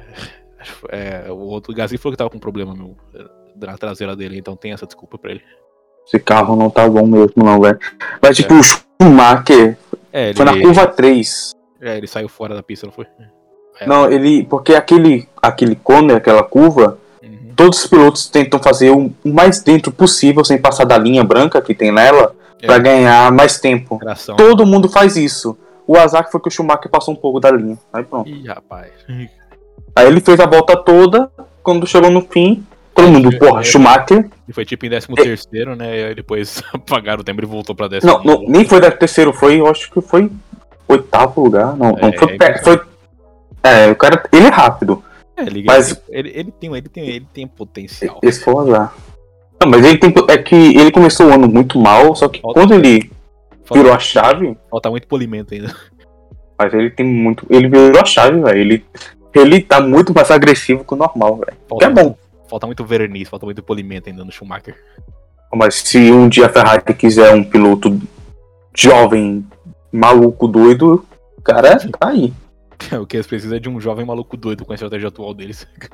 é. 0.89 1.31
O 1.31 1.37
outro 1.37 1.73
Gasly 1.73 1.97
falou 1.97 2.13
que 2.13 2.17
tava 2.17 2.29
com 2.29 2.39
problema 2.39 2.73
no, 2.75 2.97
na 3.55 3.77
traseira 3.77 4.15
dele, 4.15 4.37
então 4.37 4.55
tem 4.55 4.73
essa 4.73 4.85
desculpa 4.85 5.17
pra 5.17 5.31
ele. 5.31 5.41
Esse 6.05 6.19
carro 6.19 6.57
não 6.57 6.69
tá 6.69 6.89
bom 6.89 7.07
mesmo, 7.07 7.43
não, 7.43 7.61
velho. 7.61 7.79
Mas, 8.21 8.35
tipo, 8.35 8.53
é. 8.53 8.57
o 8.57 8.63
Schumacher 8.63 9.77
é, 10.11 10.29
ele... 10.29 10.35
foi 10.35 10.45
na 10.45 10.59
curva 10.59 10.87
3. 10.87 11.55
É, 11.79 11.97
ele 11.97 12.07
saiu 12.07 12.27
fora 12.27 12.53
da 12.53 12.61
pista, 12.61 12.85
não 12.85 12.93
foi? 12.93 13.07
É. 13.79 13.87
Não, 13.87 14.11
ele. 14.11 14.43
Porque 14.45 14.75
aquele, 14.75 15.27
aquele 15.41 15.75
cone, 15.75 16.13
aquela 16.13 16.43
curva, 16.43 16.97
uhum. 17.23 17.53
todos 17.55 17.79
os 17.79 17.87
pilotos 17.87 18.27
tentam 18.27 18.59
fazer 18.61 18.91
o 18.91 19.11
mais 19.23 19.61
dentro 19.61 19.91
possível 19.91 20.43
sem 20.45 20.57
passar 20.57 20.85
da 20.85 20.97
linha 20.97 21.23
branca 21.23 21.61
que 21.61 21.73
tem 21.73 21.91
nela 21.91 22.33
é. 22.61 22.67
para 22.67 22.77
ganhar 22.77 23.31
mais 23.31 23.59
tempo. 23.59 23.97
Tração. 23.99 24.35
Todo 24.35 24.65
mundo 24.65 24.87
faz 24.87 25.15
isso. 25.15 25.57
O 25.87 25.97
azar 25.97 26.29
foi 26.31 26.39
que 26.39 26.47
o 26.47 26.51
Schumacher 26.51 26.89
passou 26.89 27.13
um 27.13 27.17
pouco 27.17 27.39
da 27.39 27.51
linha. 27.51 27.77
Aí 27.91 28.03
pronto. 28.03 28.29
Ih, 28.29 28.47
rapaz. 28.47 28.91
Aí 29.95 30.07
ele 30.07 30.21
fez 30.21 30.39
a 30.39 30.45
volta 30.45 30.77
toda, 30.77 31.29
quando 31.63 31.87
chegou 31.87 32.09
no 32.09 32.21
fim, 32.21 32.65
todo 32.93 33.09
mundo, 33.09 33.37
porra, 33.37 33.63
Schumacher. 33.63 34.29
E 34.47 34.53
foi 34.53 34.63
tipo 34.63 34.85
em 34.85 34.89
13 34.89 35.07
terceiro, 35.15 35.75
né? 35.75 35.99
E 35.99 36.03
aí 36.05 36.15
depois 36.15 36.63
apagaram 36.73 37.21
o 37.21 37.23
tempo 37.23 37.41
e 37.41 37.45
voltou 37.45 37.75
pra 37.75 37.87
décimo. 37.87 38.13
Não, 38.13 38.23
não, 38.23 38.43
nem 38.47 38.63
foi 38.63 38.79
décimo 38.79 38.99
terceiro, 38.99 39.33
foi, 39.33 39.59
eu 39.59 39.67
acho 39.67 39.91
que 39.91 39.99
foi 40.01 40.31
oitavo 40.87 41.43
lugar. 41.43 41.75
Não, 41.75 41.89
é, 41.97 42.01
não 42.01 42.13
foi, 42.13 42.37
é, 42.39 42.57
foi. 42.59 42.81
É, 43.63 43.91
o 43.91 43.95
cara. 43.95 44.23
Ele 44.31 44.47
é 44.47 44.49
rápido. 44.49 45.03
É, 45.37 45.43
ele, 45.43 45.63
mas 45.63 46.01
ele, 46.09 46.31
ele, 46.33 46.51
tem, 46.51 46.75
ele, 46.75 46.89
tem, 46.89 47.07
ele 47.07 47.27
tem 47.33 47.47
potencial. 47.47 48.19
Esse 48.21 48.43
foi 48.43 48.55
azar. 48.55 48.93
Não, 49.59 49.69
mas 49.69 49.85
ele 49.85 49.97
tem. 49.97 50.13
É 50.29 50.37
que 50.37 50.55
ele 50.55 50.91
começou 50.91 51.27
o 51.27 51.33
ano 51.33 51.47
muito 51.47 51.79
mal, 51.79 52.15
só 52.15 52.27
que 52.27 52.41
Falta 52.41 52.59
quando 52.59 52.73
ele 52.73 53.11
virou 53.71 53.93
a 53.93 53.99
chave. 53.99 54.57
Falta 54.69 54.89
muito 54.89 55.07
polimento 55.07 55.53
ainda. 55.53 55.73
Mas 56.57 56.73
ele 56.73 56.91
tem 56.91 57.05
muito. 57.05 57.45
Ele 57.49 57.67
virou 57.67 57.99
a 57.99 58.05
chave, 58.05 58.39
velho. 58.39 58.59
Ele, 58.59 58.85
ele 59.33 59.61
tá 59.61 59.81
muito 59.81 60.13
mais 60.13 60.29
agressivo 60.29 60.83
que 60.83 60.93
o 60.93 60.97
normal, 60.97 61.37
velho. 61.37 61.57
Que 61.79 61.85
é 61.85 61.89
bom. 61.89 62.15
Falta 62.47 62.67
muito 62.67 62.83
verniz, 62.83 63.29
falta 63.29 63.45
muito 63.45 63.63
polimento 63.63 64.09
ainda 64.09 64.25
no 64.25 64.31
Schumacher. 64.31 64.75
Mas 65.53 65.75
se 65.75 66.11
um 66.11 66.29
dia 66.29 66.45
a 66.45 66.49
Ferrari 66.49 66.81
quiser 66.93 67.33
um 67.33 67.43
piloto 67.43 67.99
jovem, 68.75 69.45
maluco, 69.91 70.47
doido, 70.47 71.05
o 71.37 71.41
cara 71.41 71.77
tá 71.77 72.09
aí. 72.09 72.33
o 72.99 73.05
que 73.05 73.17
eles 73.17 73.27
precisam 73.27 73.57
é 73.57 73.59
de 73.59 73.69
um 73.69 73.79
jovem 73.79 74.05
maluco 74.05 74.37
doido 74.37 74.65
com 74.65 74.71
a 74.71 74.75
estratégia 74.75 75.09
atual 75.09 75.33
deles. 75.33 75.67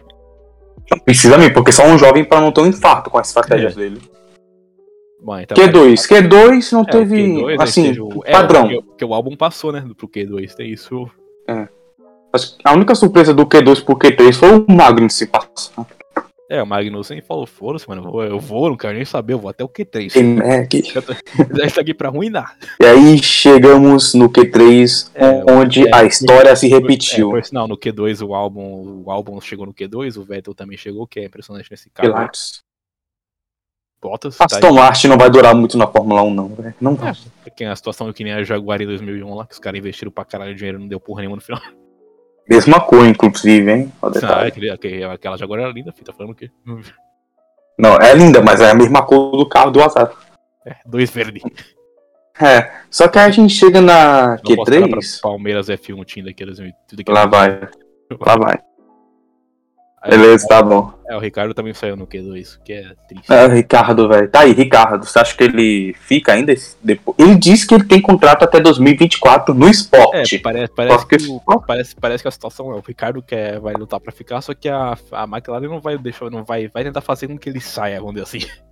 Não 0.89 0.99
precisa 0.99 1.37
mesmo, 1.37 1.53
porque 1.53 1.71
só 1.71 1.85
um 1.85 1.97
jovem 1.97 2.23
para 2.23 2.39
não 2.39 2.49
ter 2.49 2.61
um 2.61 2.67
infarto 2.67 3.09
com 3.09 3.17
as 3.17 3.27
estratégias 3.27 3.73
é. 3.73 3.75
dele. 3.75 4.01
Bom, 5.19 5.37
então 5.37 5.57
Q2, 5.57 5.95
Q2 5.95 6.71
não 6.71 6.81
é, 6.81 6.85
teve, 6.85 7.15
Q2, 7.15 7.61
assim, 7.61 7.99
o, 7.99 8.21
é, 8.23 8.31
padrão. 8.31 8.61
Porque, 8.61 8.81
porque, 8.83 9.05
o 9.05 9.13
álbum 9.13 9.35
passou, 9.35 9.73
né, 9.73 9.83
pro 9.97 10.07
Q2, 10.07 10.53
tem 10.53 10.71
isso. 10.71 11.09
É. 11.45 11.67
A 12.63 12.73
única 12.73 12.95
surpresa 12.95 13.33
do 13.33 13.45
Q2 13.45 13.83
pro 13.83 13.97
Q3 13.97 14.33
foi 14.33 14.51
o 14.51 14.65
Magnus 14.71 15.15
se 15.15 15.27
passar. 15.27 15.85
É, 16.49 16.63
o 16.63 16.65
Magnussen 16.65 17.21
falou, 17.21 17.45
foda-se, 17.45 17.87
mano, 17.89 18.05
eu 18.05 18.11
vou, 18.11 18.23
eu 18.23 18.39
vou, 18.39 18.69
não 18.69 18.77
quero 18.77 18.93
nem 18.93 19.03
saber, 19.03 19.33
eu 19.33 19.39
vou 19.39 19.49
até 19.49 19.65
o 19.65 19.69
Q3. 19.69 20.13
Tem 20.13 20.39
é, 20.39 20.65
que... 20.65 20.77
Está 21.61 21.81
aqui 21.81 21.93
pra 21.93 22.07
ruinar. 22.07 22.55
E 22.81 22.85
aí 22.85 23.21
chegamos 23.21 24.13
no 24.13 24.29
Q3, 24.29 25.11
é, 25.13 25.51
onde 25.51 25.85
é, 25.85 25.93
a 25.93 26.05
história 26.05 26.55
se 26.55 26.69
repetiu. 26.69 27.29
É, 27.29 27.31
por 27.31 27.43
sinal, 27.43 27.67
no 27.67 27.77
Q2 27.77 28.25
o 28.25 28.33
álbum, 28.33 29.03
o 29.05 29.11
álbum 29.11 29.41
chegou 29.41 29.65
no 29.65 29.73
Q2, 29.73 30.15
o 30.15 30.23
Vettel 30.23 30.55
também 30.55 30.77
chegou, 30.77 31.05
que 31.05 31.19
é 31.19 31.25
impressionante 31.25 31.69
nesse 31.69 31.89
caso. 31.89 32.09
Pilatos. 32.09 32.63
Bottas. 34.01 34.39
Aston 34.39 34.59
tá 34.59 34.71
Martin 34.71 35.07
não 35.07 35.17
vai 35.17 35.29
durar 35.29 35.53
muito 35.55 35.77
na 35.77 35.87
Fórmula 35.87 36.21
1, 36.21 36.33
não, 36.33 36.47
velho. 36.49 36.75
Não 36.79 36.95
vai. 36.95 37.13
É, 37.59 37.65
a 37.65 37.75
situação 37.75 38.13
que 38.13 38.23
nem 38.23 38.31
a 38.31 38.43
Jaguar 38.43 38.81
em 38.81 38.85
2001 38.85 39.33
lá, 39.33 39.45
que 39.45 39.53
os 39.53 39.59
caras 39.59 39.79
investiram 39.79 40.11
pra 40.11 40.23
caralho 40.23 40.51
de 40.51 40.57
dinheiro 40.59 40.77
e 40.77 40.81
não 40.81 40.87
deu 40.87 40.99
porra 40.99 41.21
nenhuma 41.21 41.35
no 41.35 41.41
final. 41.41 41.61
Mesma 42.49 42.79
cor, 42.79 43.05
inclusive, 43.05 43.69
hein? 43.69 43.91
Ah, 44.01 44.45
aquele, 44.45 45.03
aquela 45.03 45.37
Jaguar 45.37 45.59
era 45.59 45.71
linda, 45.71 45.91
filho. 45.91 46.05
Tá 46.05 46.13
falando 46.13 46.31
o 46.31 46.35
quê? 46.35 46.49
Não, 47.77 47.97
é 47.97 48.13
linda, 48.13 48.41
mas 48.41 48.61
é 48.61 48.71
a 48.71 48.75
mesma 48.75 49.05
cor 49.05 49.37
do 49.37 49.47
carro 49.47 49.71
do 49.71 49.83
azar. 49.83 50.11
É, 50.65 50.75
dois 50.85 51.09
verdes. 51.11 51.43
É, 52.39 52.71
só 52.89 53.07
que 53.07 53.17
aí 53.17 53.25
a 53.25 53.31
gente 53.31 53.53
chega 53.53 53.81
na 53.81 54.37
Q3. 54.37 55.21
Palmeiras 55.21 55.67
F1 55.67 56.05
Team 56.05 56.25
daqui, 56.25 56.45
daqui 56.45 57.11
Lá 57.11 57.25
vai. 57.25 57.67
Lá 58.19 58.37
vai. 58.37 58.59
Beleza, 60.07 60.47
tá 60.47 60.61
bom. 60.61 60.93
É, 61.09 61.15
o 61.15 61.19
Ricardo 61.19 61.53
também 61.53 61.73
saiu 61.73 61.95
no 61.95 62.05
Q2, 62.05 62.59
que 62.65 62.73
é 62.73 62.93
triste. 63.07 63.31
É, 63.31 63.45
o 63.45 63.49
Ricardo, 63.49 64.09
velho. 64.09 64.29
Tá 64.29 64.41
aí, 64.41 64.51
Ricardo. 64.51 65.05
Você 65.05 65.17
acha 65.17 65.35
que 65.35 65.43
ele 65.43 65.95
fica 66.01 66.33
ainda 66.33 66.53
depois? 66.83 67.17
Ele 67.17 67.35
disse 67.35 67.65
que 67.65 67.73
ele 67.73 67.85
tem 67.85 68.01
contrato 68.01 68.43
até 68.43 68.59
2024 68.59 69.55
no 69.55 69.69
esporte. 69.69 70.35
É, 70.35 70.39
parece, 70.39 70.73
parece, 70.73 71.07
que, 71.07 71.17
parece, 71.65 71.95
parece 71.95 72.23
que 72.23 72.27
a 72.27 72.31
situação 72.31 72.71
é 72.71 72.75
o 72.75 72.83
Ricardo 72.85 73.21
quer, 73.21 73.57
vai 73.59 73.73
lutar 73.73 74.01
pra 74.01 74.11
ficar, 74.11 74.41
só 74.41 74.53
que 74.53 74.67
a, 74.67 74.97
a 75.13 75.23
McLaren 75.23 75.69
não 75.69 75.79
vai 75.79 75.97
deixar, 75.97 76.29
não 76.29 76.43
vai, 76.43 76.67
vai 76.67 76.83
tentar 76.83 76.99
fazer 76.99 77.27
com 77.27 77.37
que 77.37 77.49
ele 77.49 77.61
saia, 77.61 77.99
vamos 77.99 78.15
dizer 78.15 78.23
assim. 78.25 78.47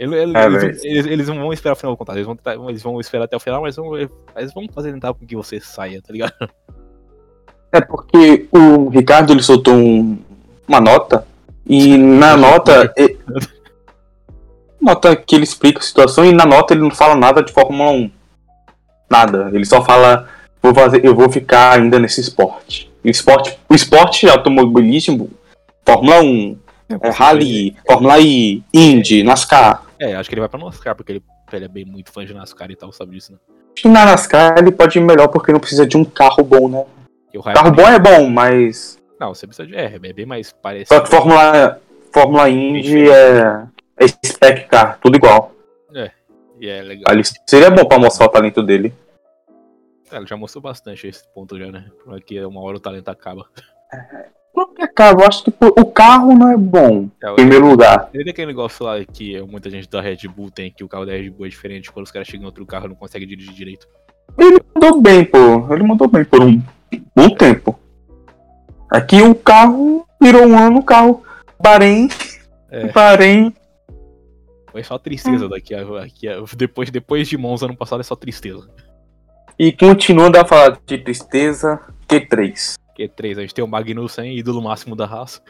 Ele, 0.00 0.14
ele, 0.14 0.38
é, 0.38 0.46
eles, 0.46 0.84
eles, 0.84 1.06
eles, 1.06 1.28
não 1.28 1.40
vão 1.40 1.52
esperar 1.52 1.72
o 1.72 1.76
final 1.76 1.92
do 1.92 1.98
contrato, 1.98 2.16
eles 2.16 2.26
vão, 2.28 2.70
eles 2.70 2.82
vão 2.84 3.00
esperar 3.00 3.24
até 3.24 3.36
o 3.36 3.40
final, 3.40 3.62
mas 3.62 3.74
vão, 3.74 3.96
eles 3.96 4.54
vão 4.54 4.64
fazer 4.72 4.92
tentar 4.92 5.12
com 5.12 5.26
que 5.26 5.34
você 5.34 5.58
saia, 5.58 6.00
tá 6.00 6.12
ligado? 6.12 6.34
É 7.72 7.80
porque 7.80 8.48
o 8.52 8.88
Ricardo 8.90 9.32
ele 9.32 9.42
soltou 9.42 9.74
um, 9.74 10.16
uma 10.68 10.80
nota 10.80 11.26
e 11.68 11.98
na 11.98 12.36
nota. 12.36 12.92
Ele, 12.96 13.18
nota 14.80 15.14
que 15.14 15.34
ele 15.34 15.44
explica 15.44 15.80
a 15.80 15.82
situação 15.82 16.24
e 16.24 16.32
na 16.32 16.46
nota 16.46 16.72
ele 16.72 16.82
não 16.82 16.90
fala 16.90 17.14
nada 17.14 17.42
de 17.42 17.52
Fórmula 17.52 17.90
1. 17.90 18.10
Nada. 19.10 19.50
Ele 19.52 19.64
só 19.64 19.84
fala. 19.84 20.28
Vou 20.60 20.74
fazer, 20.74 21.04
eu 21.04 21.14
vou 21.14 21.30
ficar 21.30 21.78
ainda 21.78 21.98
nesse 21.98 22.20
esporte. 22.20 22.90
O 23.04 23.08
esporte, 23.08 23.58
o 23.68 23.74
esporte 23.74 24.28
automobilismo, 24.28 25.30
Fórmula 25.86 26.20
1, 26.20 26.58
é, 26.88 27.08
é 27.08 27.10
Rally, 27.10 27.76
Fórmula 27.86 28.18
I, 28.18 28.62
Indy, 28.74 29.22
NASCAR. 29.22 29.84
É, 30.00 30.14
acho 30.16 30.28
que 30.28 30.34
ele 30.34 30.40
vai 30.40 30.48
pra 30.48 30.58
NASCAR, 30.58 30.96
porque 30.96 31.12
ele, 31.12 31.22
ele 31.52 31.64
é 31.64 31.68
bem 31.68 31.84
muito 31.84 32.10
fã 32.10 32.24
de 32.24 32.34
NASCAR 32.34 32.70
e 32.70 32.76
tal, 32.76 32.92
sabe 32.92 33.12
disso, 33.12 33.32
né? 33.32 33.38
Acho 33.72 33.82
que 33.82 33.88
na 33.88 34.04
NASCAR 34.04 34.58
ele 34.58 34.72
pode 34.72 34.98
ir 34.98 35.00
melhor 35.00 35.28
porque 35.28 35.52
não 35.52 35.60
precisa 35.60 35.86
de 35.86 35.96
um 35.96 36.04
carro 36.04 36.42
bom, 36.42 36.68
né? 36.68 36.84
O 37.34 37.42
carro 37.42 37.70
bom 37.70 37.86
é 37.86 37.98
bom, 37.98 38.28
mas. 38.28 38.97
Não, 39.20 39.34
você 39.34 39.46
precisa 39.46 39.66
de. 39.66 39.74
É, 39.74 39.94
é 39.94 40.12
bem 40.12 40.26
mais 40.26 40.52
parecido. 40.52 40.94
Só 40.94 41.00
que 41.00 41.08
Fórmula, 41.08 41.80
Fórmula 42.12 42.48
Indy 42.48 43.10
é, 43.10 43.66
é 43.96 44.08
spec 44.26 44.68
car, 44.68 44.98
tudo 45.00 45.16
igual. 45.16 45.52
É, 45.94 46.10
e 46.60 46.68
é 46.68 46.82
legal. 46.82 47.12
Ali 47.12 47.22
seria 47.46 47.70
bom 47.70 47.84
pra 47.84 47.98
mostrar 47.98 48.26
o 48.26 48.30
talento 48.30 48.62
dele. 48.62 48.94
É, 50.10 50.16
ele 50.16 50.26
já 50.26 50.36
mostrou 50.36 50.62
bastante 50.62 51.06
esse 51.06 51.22
ponto 51.34 51.58
já, 51.58 51.70
né? 51.70 51.86
Porque 52.04 52.42
uma 52.44 52.60
hora 52.60 52.76
o 52.76 52.80
talento 52.80 53.08
acaba. 53.08 53.46
É, 53.92 54.26
não 54.54 54.74
que 54.74 54.82
acaba, 54.82 55.22
eu 55.22 55.26
acho 55.26 55.44
que 55.44 55.52
o 55.60 55.84
carro 55.86 56.34
não 56.36 56.50
é 56.50 56.56
bom, 56.56 57.08
é, 57.22 57.30
em 57.30 57.34
primeiro 57.34 57.68
lugar. 57.68 58.10
Tem 58.10 58.28
aquele 58.28 58.46
negócio 58.46 58.84
lá 58.84 59.04
que 59.04 59.40
muita 59.42 59.70
gente 59.70 59.88
da 59.88 60.00
Red 60.00 60.28
Bull 60.28 60.50
tem, 60.50 60.72
que 60.72 60.82
o 60.82 60.88
carro 60.88 61.06
da 61.06 61.12
Red 61.12 61.30
Bull 61.30 61.46
é 61.46 61.48
diferente, 61.48 61.92
quando 61.92 62.06
os 62.06 62.10
caras 62.10 62.26
chegam 62.26 62.42
em 62.42 62.46
outro 62.46 62.66
carro 62.66 62.88
não 62.88 62.96
conseguem 62.96 63.28
dirigir 63.28 63.52
direito. 63.52 63.86
Ele 64.36 64.58
mandou 64.74 65.00
bem, 65.00 65.24
pô. 65.24 65.72
Ele 65.72 65.82
mandou 65.82 66.08
bem 66.08 66.24
por 66.24 66.42
um 66.42 66.60
bom 67.14 67.30
tempo. 67.30 67.77
Aqui 68.90 69.22
o 69.22 69.34
carro 69.34 70.06
virou 70.20 70.46
um 70.46 70.58
ano, 70.58 70.78
o 70.78 70.84
carro 70.84 71.22
Bahrein. 71.60 72.08
É. 72.70 72.90
Bahrein. 72.92 73.54
Foi 74.70 74.82
só 74.82 74.98
tristeza 74.98 75.48
daqui. 75.48 75.74
Aqui, 75.74 76.26
depois, 76.56 76.90
depois 76.90 77.28
de 77.28 77.36
Monza 77.36 77.66
ano 77.66 77.76
passado 77.76 78.00
é 78.00 78.04
só 78.04 78.14
tristeza. 78.14 78.68
E 79.58 79.72
continuando 79.72 80.38
a 80.38 80.44
falar 80.44 80.78
de 80.86 80.98
tristeza, 80.98 81.80
Q3. 82.08 82.74
Q3, 82.96 83.38
a 83.38 83.40
gente 83.40 83.54
tem 83.54 83.64
o 83.64 83.68
Magnussen, 83.68 84.36
ídolo 84.36 84.62
máximo 84.62 84.94
da 84.94 85.06
raça. 85.06 85.40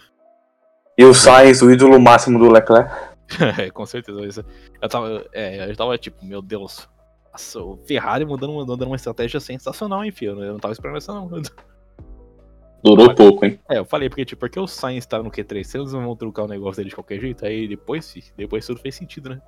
E 0.96 1.04
o 1.04 1.14
Sainz, 1.14 1.62
o 1.62 1.70
ídolo 1.70 2.00
máximo 2.00 2.38
do 2.38 2.50
Leclerc. 2.50 2.90
é, 3.58 3.70
com 3.70 3.84
certeza. 3.86 4.44
Eu 4.80 4.88
tava, 4.88 5.24
é, 5.32 5.70
eu 5.70 5.76
tava 5.76 5.96
tipo, 5.98 6.24
meu 6.24 6.40
Deus. 6.40 6.88
Nossa, 7.30 7.60
o 7.60 7.76
Ferrari 7.86 8.24
mudando, 8.24 8.52
mudando 8.52 8.82
uma 8.82 8.96
estratégia 8.96 9.38
sensacional, 9.38 10.04
hein, 10.04 10.10
filho? 10.10 10.42
Eu 10.42 10.52
não 10.52 10.60
tava 10.60 10.72
esperando 10.72 10.96
essa 10.96 11.12
não. 11.12 11.30
Durou 12.82 13.14
pouco, 13.14 13.44
hein? 13.44 13.58
É, 13.68 13.78
eu 13.78 13.84
falei, 13.84 14.08
porque, 14.08 14.24
tipo, 14.24 14.40
porque 14.40 14.58
o 14.58 14.66
Sainz 14.66 15.04
tá 15.04 15.22
no 15.22 15.30
Q3, 15.30 15.64
se 15.64 15.78
eles 15.78 15.92
vão 15.92 16.14
trocar 16.14 16.44
o 16.44 16.48
negócio 16.48 16.76
dele 16.76 16.90
de 16.90 16.94
qualquer 16.94 17.20
jeito, 17.20 17.44
aí 17.44 17.66
depois, 17.66 18.32
depois 18.36 18.66
tudo 18.66 18.80
fez 18.80 18.94
sentido, 18.94 19.30
né? 19.30 19.40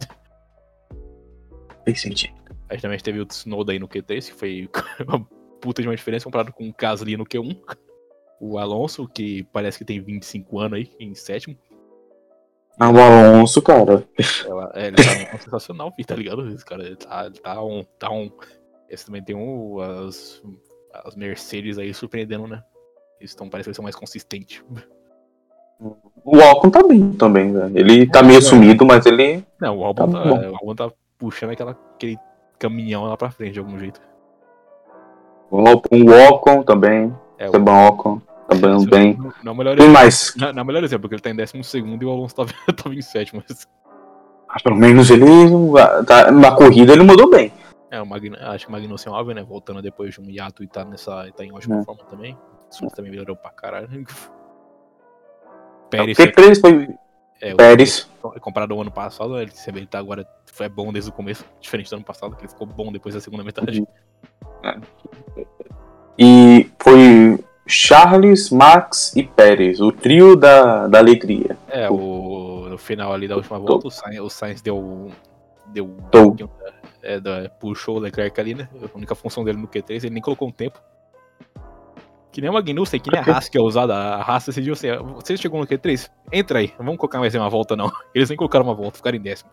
Fez 1.84 2.00
sentido. 2.00 2.34
Aí 2.68 2.80
também 2.80 2.98
teve 2.98 3.20
o 3.20 3.26
Tsunoda 3.26 3.72
aí 3.72 3.78
no 3.78 3.88
Q3, 3.88 4.26
que 4.26 4.34
foi 4.34 4.68
uma 5.06 5.24
puta 5.60 5.80
de 5.82 5.88
uma 5.88 5.96
diferença 5.96 6.24
comparado 6.24 6.52
com 6.52 6.68
o 6.68 6.74
Gasly 6.76 7.16
no 7.16 7.24
Q1. 7.24 7.56
O 8.40 8.58
Alonso, 8.58 9.06
que 9.06 9.44
parece 9.52 9.78
que 9.78 9.84
tem 9.84 10.00
25 10.00 10.58
anos 10.58 10.78
aí, 10.78 10.90
em 10.98 11.14
sétimo. 11.14 11.56
Ah, 12.78 12.90
o 12.90 12.98
Alonso, 12.98 13.60
cara. 13.60 14.08
Ela, 14.46 14.72
é, 14.74 14.86
ele 14.86 14.96
tá 14.96 15.38
sensacional, 15.38 15.92
filho, 15.92 16.08
tá 16.08 16.14
ligado? 16.14 16.48
Esse 16.48 16.64
cara 16.64 16.82
ele 16.82 16.96
tá, 16.96 17.26
ele 17.26 17.38
tá 17.38 17.62
um. 17.62 17.84
Tá 17.98 18.10
um. 18.10 18.30
Esse 18.88 19.04
também 19.04 19.22
tem 19.22 19.36
um. 19.36 19.78
As, 19.80 20.42
as 21.04 21.14
Mercedes 21.14 21.76
aí 21.76 21.92
surpreendendo, 21.92 22.46
né? 22.46 22.64
Eles 23.20 23.32
estão 23.32 23.48
parecendo 23.48 23.76
ser 23.76 23.82
mais 23.82 23.94
consistentes. 23.94 24.64
O 26.24 26.40
álbum 26.40 26.70
tá 26.70 26.82
bem 26.82 27.12
também, 27.12 27.52
velho. 27.52 27.78
Ele 27.78 28.06
tá 28.06 28.22
meio 28.22 28.40
sumido, 28.42 28.84
mas 28.84 29.04
ele. 29.06 29.44
Não, 29.60 29.78
o 29.78 29.84
álbum 29.84 30.10
tá, 30.10 30.22
tá, 30.22 30.50
o 30.50 30.54
álbum 30.54 30.74
tá 30.74 30.90
puxando 31.18 31.50
aquela, 31.50 31.76
aquele 31.94 32.18
caminhão 32.58 33.04
lá 33.04 33.16
pra 33.16 33.30
frente 33.30 33.54
de 33.54 33.58
algum 33.58 33.78
jeito. 33.78 34.00
O 35.50 35.62
Ocon 35.62 36.62
também. 36.62 37.14
É, 37.38 37.48
o 37.48 37.88
Ocon. 37.88 38.20
Tá 38.48 38.56
bem. 38.56 38.86
bem. 38.86 39.16
Não, 39.16 39.32
não 39.44 39.54
melhor 39.54 39.76
Tem 39.76 39.88
mais. 39.88 40.34
Não, 40.36 40.52
não 40.52 40.64
melhor 40.64 40.82
exemplo, 40.82 41.02
porque 41.02 41.14
ele 41.14 41.22
tá 41.22 41.30
em 41.30 41.36
12 41.36 41.62
segundo 41.62 42.02
e 42.02 42.06
o 42.06 42.10
Alonso 42.10 42.34
tava, 42.34 42.52
tava 42.76 42.94
em 42.94 43.02
sétimo. 43.02 43.42
Mas... 43.48 43.66
Ah, 44.48 44.58
pelo 44.62 44.76
menos 44.76 45.10
ele. 45.10 45.24
Tá, 46.06 46.30
na 46.32 46.52
corrida 46.52 46.92
ele 46.92 47.04
mudou 47.04 47.30
bem. 47.30 47.52
É, 47.90 48.00
o 48.00 48.06
Magn... 48.06 48.36
acho 48.40 48.66
que 48.66 48.70
o 48.70 48.72
Magnussen 48.72 49.12
é 49.12 49.34
né? 49.34 49.42
Voltando 49.42 49.82
depois 49.82 50.14
de 50.14 50.20
um 50.20 50.30
hiato 50.30 50.62
e 50.62 50.66
tá, 50.66 50.84
nessa... 50.84 51.28
tá 51.36 51.44
em 51.44 51.52
ótima 51.52 51.80
é. 51.80 51.84
forma 51.84 52.04
também. 52.04 52.36
Isso 52.70 52.86
também 52.88 53.10
melhorou 53.10 53.36
pra 53.36 53.50
caralho. 53.50 54.06
Pérez. 55.90 56.16
P3 56.16 56.60
foi. 56.60 56.88
É, 57.40 57.54
Pérez. 57.54 58.08
Comparado 58.40 58.74
ao 58.74 58.80
ano 58.80 58.90
passado, 58.90 59.38
ele, 59.40 59.50
ele 59.66 59.86
tá 59.86 59.98
agora 59.98 60.26
foi 60.52 60.68
bom 60.68 60.92
desde 60.92 61.10
o 61.10 61.12
começo, 61.12 61.44
diferente 61.60 61.90
do 61.90 61.96
ano 61.96 62.04
passado, 62.04 62.36
que 62.36 62.42
ele 62.42 62.48
ficou 62.48 62.66
bom 62.66 62.92
depois 62.92 63.14
da 63.14 63.20
segunda 63.20 63.42
metade. 63.42 63.86
É. 64.62 64.78
E 66.18 66.70
foi 66.78 67.42
Charles, 67.66 68.50
Max 68.50 69.14
e 69.16 69.22
Pérez, 69.22 69.80
o 69.80 69.90
trio 69.90 70.36
da, 70.36 70.86
da 70.86 70.98
alegria. 70.98 71.56
É, 71.68 71.88
o, 71.90 72.66
no 72.68 72.76
final 72.78 73.12
ali 73.12 73.26
da 73.26 73.36
última 73.36 73.58
volta, 73.58 73.88
o 73.88 73.90
Sainz, 73.90 74.20
o 74.20 74.28
Sainz 74.28 74.60
deu. 74.60 75.10
Deu. 75.66 75.96
É, 77.02 77.18
da- 77.18 77.48
puxou 77.48 77.96
o 77.96 78.00
Leclerc 78.00 78.38
ali, 78.38 78.54
né? 78.54 78.68
A 78.92 78.96
única 78.96 79.14
função 79.14 79.44
dele 79.44 79.56
no 79.58 79.66
Q3, 79.68 80.04
ele 80.04 80.10
nem 80.10 80.22
colocou 80.22 80.48
um 80.48 80.52
tempo. 80.52 80.78
Que 82.32 82.40
nem 82.40 82.48
o 82.48 82.52
Magnussen, 82.52 83.00
que 83.00 83.10
nem 83.10 83.20
a 83.20 83.24
Haas 83.24 83.48
que 83.48 83.58
é 83.58 83.60
usada. 83.60 83.94
A 83.94 84.22
Haas 84.22 84.46
decidiu 84.46 84.74
assim: 84.74 84.88
você 85.14 85.36
chegou 85.36 85.60
no 85.60 85.66
Q3? 85.66 86.08
Entra 86.32 86.60
aí, 86.60 86.68
não 86.78 86.86
vamos 86.86 86.98
colocar 86.98 87.18
mais 87.18 87.34
uma 87.34 87.48
volta, 87.48 87.76
não. 87.76 87.90
Eles 88.14 88.28
nem 88.28 88.36
colocaram 88.36 88.64
uma 88.64 88.74
volta, 88.74 88.98
ficaram 88.98 89.16
em 89.16 89.20
décimo. 89.20 89.50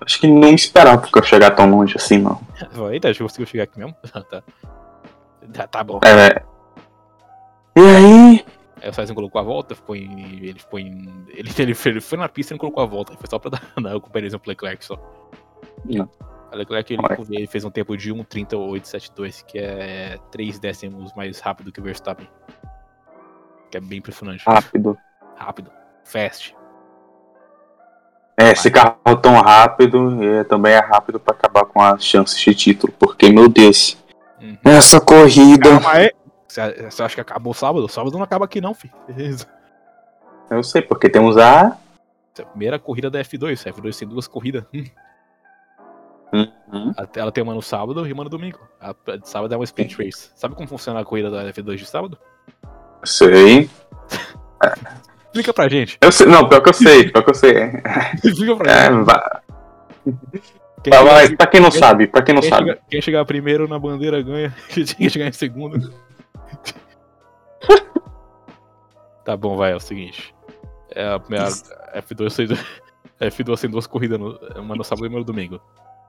Acho 0.00 0.20
que 0.20 0.26
não 0.26 0.50
esperava 0.50 1.00
que 1.02 1.18
eu 1.18 1.22
chegar 1.22 1.50
tão 1.52 1.68
longe 1.70 1.96
assim, 1.96 2.18
não. 2.18 2.40
Eita, 2.92 3.08
acho 3.08 3.18
que 3.18 3.24
conseguiu 3.24 3.46
chegar 3.46 3.64
aqui 3.64 3.78
mesmo. 3.78 3.96
tá. 4.30 4.42
Tá, 5.52 5.66
tá 5.66 5.84
bom. 5.84 6.00
É. 6.04 6.42
E 7.76 7.80
aí? 7.80 8.44
Aí 8.82 8.90
o 8.90 8.92
Sainz 8.92 9.08
não 9.08 9.16
colocou 9.16 9.40
a 9.40 9.44
volta, 9.44 9.74
ficou 9.74 9.96
em. 9.96 10.44
Ele 10.44 10.58
ficou 10.58 10.78
em. 10.78 11.08
Ele, 11.28 11.50
ele, 11.58 11.76
ele 11.84 12.00
foi 12.00 12.18
na 12.18 12.28
pista 12.28 12.52
e 12.52 12.54
não 12.54 12.58
colocou 12.58 12.82
a 12.82 12.86
volta. 12.86 13.14
Foi 13.16 13.28
só 13.28 13.38
pra 13.38 13.50
dar, 13.50 13.72
dar 13.80 13.96
o 13.96 14.00
comparison 14.00 14.38
pro 14.38 14.50
Leclerc 14.50 14.84
só. 14.84 14.98
Não. 15.84 16.08
Leclerc 16.52 16.92
ele, 16.92 17.02
Ué. 17.02 17.16
ele 17.30 17.46
fez 17.46 17.64
um 17.64 17.70
tempo 17.70 17.96
de 17.96 18.12
1,3872, 18.14 19.44
que 19.44 19.58
é 19.58 20.18
3 20.30 20.58
décimos 20.58 21.12
mais 21.14 21.40
rápido 21.40 21.72
que 21.72 21.80
o 21.80 21.82
Verstappen. 21.82 22.28
Que 23.70 23.78
é 23.78 23.80
bem 23.80 23.98
impressionante. 23.98 24.44
Rápido. 24.46 24.96
Rápido. 25.36 25.70
Fast. 26.04 26.56
É, 28.38 28.52
esse 28.52 28.70
carro 28.70 28.98
tão 29.20 29.40
rápido 29.40 30.22
é, 30.22 30.44
também 30.44 30.72
é 30.74 30.78
rápido 30.78 31.18
pra 31.18 31.34
acabar 31.34 31.64
com 31.64 31.80
as 31.80 32.04
chances 32.04 32.38
de 32.38 32.54
título, 32.54 32.92
porque, 32.98 33.30
meu 33.30 33.48
Deus, 33.48 33.96
Uhum. 34.40 34.56
essa 34.64 35.00
corrida. 35.00 35.70
Calma 35.70 35.92
aí. 35.92 36.10
Você 36.46 37.02
acha 37.02 37.14
que 37.14 37.20
acabou 37.20 37.50
o 37.50 37.54
sábado? 37.54 37.88
Sábado 37.88 38.14
não 38.16 38.22
acaba 38.22 38.44
aqui 38.44 38.60
não, 38.60 38.74
filho. 38.74 38.92
Essa 39.08 39.46
Eu 40.50 40.62
sei, 40.62 40.80
porque 40.82 41.08
temos 41.08 41.36
a. 41.36 41.76
é 42.38 42.42
a 42.42 42.46
primeira 42.46 42.78
corrida 42.78 43.10
da 43.10 43.18
F2. 43.20 43.66
A 43.66 43.72
F2 43.72 43.98
tem 43.98 44.06
duas 44.08 44.28
corridas. 44.28 44.64
Hum. 46.36 46.52
Uhum. 46.72 46.92
Ela 47.14 47.30
tem 47.32 47.42
uma 47.44 47.54
no 47.54 47.62
sábado 47.62 48.06
e 48.06 48.12
uma 48.12 48.24
no 48.24 48.30
domingo. 48.30 48.58
A 48.80 48.92
de 49.16 49.28
sábado 49.28 49.52
é 49.54 49.56
uma 49.56 49.64
sprint 49.64 49.96
race. 49.96 50.30
Sabe 50.34 50.54
como 50.54 50.68
funciona 50.68 51.00
a 51.00 51.04
corrida 51.04 51.30
da 51.30 51.44
F2 51.52 51.76
de 51.76 51.86
sábado? 51.86 52.18
Sei. 53.04 53.70
Explica 55.26 55.52
pra 55.52 55.68
gente. 55.68 55.98
Eu 56.00 56.10
sei. 56.10 56.26
Não, 56.26 56.48
pior 56.48 56.60
que 56.62 56.70
eu 56.70 56.74
sei, 56.74 57.10
pior 57.10 57.22
que 57.22 57.30
eu 57.30 57.34
sei. 57.34 57.54
Explica 58.24 58.56
pra 58.56 58.72
É, 58.72 58.90
gente. 58.90 59.06
Quem 60.82 60.92
vai, 60.92 61.00
chegar- 61.00 61.04
vai, 61.04 61.36
pra 61.36 61.46
quem 61.46 61.60
não 61.60 61.70
sabe, 61.70 62.06
pra 62.06 62.22
quem 62.22 62.34
não 62.34 62.40
Quem, 62.42 62.50
sabe. 62.50 62.68
chega- 62.70 62.80
quem 62.88 63.00
chegar 63.02 63.24
primeiro 63.24 63.66
na 63.68 63.78
bandeira 63.78 64.22
ganha. 64.22 64.54
Quem 64.96 65.08
chegar 65.08 65.26
em 65.26 65.32
segundo. 65.32 65.92
tá 69.24 69.36
bom, 69.36 69.56
vai, 69.56 69.72
é 69.72 69.76
o 69.76 69.80
seguinte. 69.80 70.34
É 70.90 71.08
a 71.12 71.18
primeira 71.18 71.46
F2 71.96 72.36
tem, 72.36 73.28
F2 73.30 73.60
tem 73.60 73.70
duas 73.70 73.86
corridas, 73.86 74.18
no- 74.18 74.38
uma 74.56 74.74
no 74.76 74.84
sábado 74.84 75.06
e 75.06 75.08
uma 75.08 75.18
no 75.18 75.24
domingo. 75.24 75.60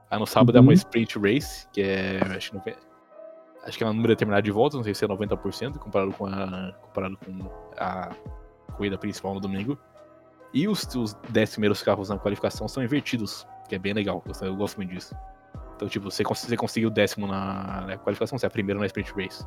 A 0.09 0.17
no 0.17 0.25
sábado 0.25 0.57
é 0.57 0.61
uma 0.61 0.67
Uhum. 0.69 0.73
sprint 0.73 1.19
race, 1.19 1.67
que 1.73 1.81
é. 1.81 2.19
Acho 2.35 2.51
que, 2.51 2.55
não, 2.57 2.63
acho 3.65 3.77
que 3.77 3.83
é 3.83 3.87
um 3.87 3.93
número 3.93 4.09
determinado 4.13 4.43
de 4.43 4.51
voltas, 4.51 4.77
não 4.77 4.83
sei 4.83 4.93
se 4.93 5.03
é 5.03 5.07
90% 5.07 5.77
comparado 5.79 6.11
com 6.13 6.25
a. 6.27 6.73
comparado 6.81 7.17
com 7.17 7.49
a 7.77 8.09
corrida 8.75 8.97
principal 8.97 9.33
no 9.33 9.39
domingo. 9.41 9.77
E 10.53 10.67
os, 10.67 10.83
os 10.95 11.13
10 11.29 11.51
primeiros 11.51 11.83
carros 11.83 12.07
na 12.09 12.17
qualificação 12.17 12.67
são 12.69 12.81
invertidos, 12.81 13.45
que 13.67 13.75
é 13.75 13.79
bem 13.79 13.93
legal, 13.93 14.23
eu, 14.25 14.47
eu 14.47 14.55
gosto 14.55 14.77
muito 14.77 14.93
disso. 14.93 15.13
Então, 15.75 15.87
tipo, 15.89 16.09
você, 16.09 16.23
cons- 16.23 16.39
você 16.45 16.55
conseguiu 16.55 16.87
o 16.89 16.91
décimo 16.91 17.27
na, 17.27 17.81
na 17.81 17.97
qualificação, 17.97 18.37
você 18.39 18.45
é 18.45 18.49
primeiro 18.49 18.79
na 18.79 18.85
sprint 18.85 19.11
race. 19.13 19.45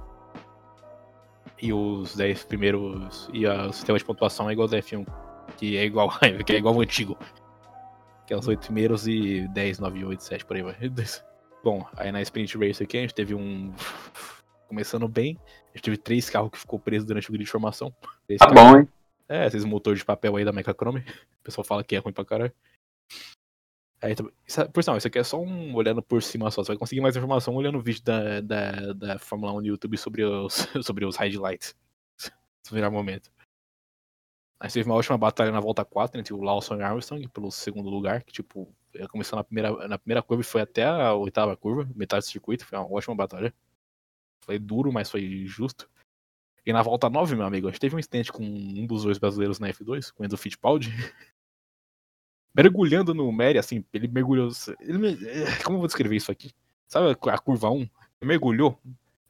E 1.60 1.72
os 1.72 2.14
10 2.16 2.44
primeiros. 2.44 3.28
E 3.32 3.46
a- 3.46 3.66
o 3.68 3.72
sistema 3.72 3.98
de 3.98 4.04
pontuação 4.04 4.48
é 4.48 4.52
igual 4.52 4.66
ao 4.66 4.70
da 4.70 4.78
F1, 4.78 5.06
que 5.56 5.76
é 5.76 5.84
igual, 5.84 6.10
que 6.46 6.52
é 6.52 6.56
igual 6.58 6.74
ao 6.74 6.80
antigo. 6.82 7.16
Que 8.30 8.34
os 8.36 8.46
8 8.46 8.60
primeiros 8.60 9.08
e 9.08 9.48
10, 9.48 9.80
9, 9.80 10.04
8, 10.04 10.22
7, 10.22 10.44
por 10.44 10.54
aí 10.54 10.62
vai. 10.62 10.76
Bom, 11.64 11.84
aí 11.96 12.12
na 12.12 12.22
sprint 12.22 12.56
race 12.56 12.80
aqui 12.80 12.96
a 12.96 13.00
gente 13.00 13.12
teve 13.12 13.34
um. 13.34 13.74
Começando 14.68 15.08
bem, 15.08 15.36
a 15.74 15.76
gente 15.76 15.82
teve 15.82 15.96
três 15.96 16.30
carros 16.30 16.48
que 16.52 16.58
ficou 16.58 16.78
preso 16.78 17.04
durante 17.04 17.28
o 17.28 17.32
grid 17.32 17.44
de 17.44 17.50
formação. 17.50 17.92
Três 18.28 18.38
Tá 18.38 18.46
carros- 18.46 18.70
bom, 18.72 18.78
hein? 18.78 18.88
é, 19.28 19.48
esses 19.48 19.64
motor 19.64 19.96
de 19.96 20.04
papel 20.04 20.36
aí 20.36 20.44
da 20.44 20.52
Mechachrome. 20.52 21.00
O 21.00 21.42
pessoal 21.42 21.64
fala 21.64 21.82
que 21.82 21.96
é 21.96 21.98
ruim 21.98 22.12
pra 22.12 22.24
caralho. 22.24 22.52
Aí, 24.00 24.14
isso 24.46 24.60
é- 24.60 24.68
por 24.68 24.80
sinal, 24.84 24.96
isso 24.96 25.08
aqui 25.08 25.18
é 25.18 25.24
só 25.24 25.40
um 25.42 25.74
olhando 25.74 26.00
por 26.00 26.22
cima 26.22 26.52
só. 26.52 26.62
Você 26.62 26.68
vai 26.68 26.78
conseguir 26.78 27.00
mais 27.00 27.16
informação 27.16 27.56
olhando 27.56 27.78
o 27.78 27.82
vídeo 27.82 28.04
da, 28.04 28.40
da, 28.40 28.92
da 28.92 29.18
Fórmula 29.18 29.52
1 29.54 29.56
no 29.56 29.66
YouTube 29.66 29.98
sobre 29.98 30.22
os, 30.22 30.68
sobre 30.82 31.04
os 31.04 31.16
highlights. 31.16 31.74
Se 32.16 32.72
virar 32.72 32.90
momento. 32.92 33.28
Aí 34.60 34.70
teve 34.70 34.88
uma 34.88 34.94
última 34.94 35.16
batalha 35.16 35.50
na 35.50 35.58
volta 35.58 35.82
4 35.84 36.20
entre 36.20 36.34
o 36.34 36.42
Lawson 36.42 36.76
e 36.76 36.82
Armstrong 36.82 37.26
pelo 37.28 37.50
segundo 37.50 37.88
lugar, 37.88 38.22
que 38.22 38.30
tipo, 38.30 38.70
eh, 38.94 39.08
começou 39.08 39.38
na 39.38 39.42
primeira, 39.42 39.88
na 39.88 39.98
primeira 39.98 40.22
curva 40.22 40.42
e 40.42 40.44
foi 40.44 40.60
até 40.60 40.84
a 40.84 41.14
oitava 41.14 41.56
curva, 41.56 41.88
metade 41.96 42.26
do 42.26 42.28
circuito, 42.30 42.66
foi 42.66 42.76
uma 42.78 42.92
ótima 42.92 43.14
batalha. 43.14 43.54
Foi 44.44 44.58
duro, 44.58 44.92
mas 44.92 45.10
foi 45.10 45.46
justo. 45.46 45.88
E 46.64 46.72
na 46.74 46.82
volta 46.82 47.08
9, 47.08 47.36
meu 47.36 47.46
amigo, 47.46 47.68
a 47.68 47.70
gente 47.70 47.80
teve 47.80 47.96
um 47.96 47.98
instante 47.98 48.30
com 48.30 48.44
um 48.44 48.86
dos 48.86 49.04
dois 49.04 49.18
brasileiros 49.18 49.58
na 49.58 49.68
F2, 49.70 50.12
com 50.12 50.22
o 50.22 50.26
Enzo 50.26 50.36
Fittipaldi. 50.36 50.90
Mergulhando 52.54 53.14
no 53.14 53.32
Mary, 53.32 53.58
assim, 53.58 53.84
ele 53.92 54.08
mergulhou. 54.08 54.50
Ele, 54.80 55.26
eh, 55.26 55.62
como 55.64 55.76
eu 55.76 55.80
vou 55.80 55.86
descrever 55.86 56.16
isso 56.16 56.30
aqui? 56.30 56.52
Sabe 56.86 57.16
a 57.30 57.38
curva 57.38 57.70
1? 57.70 57.80
Ele 57.80 57.88
mergulhou. 58.22 58.78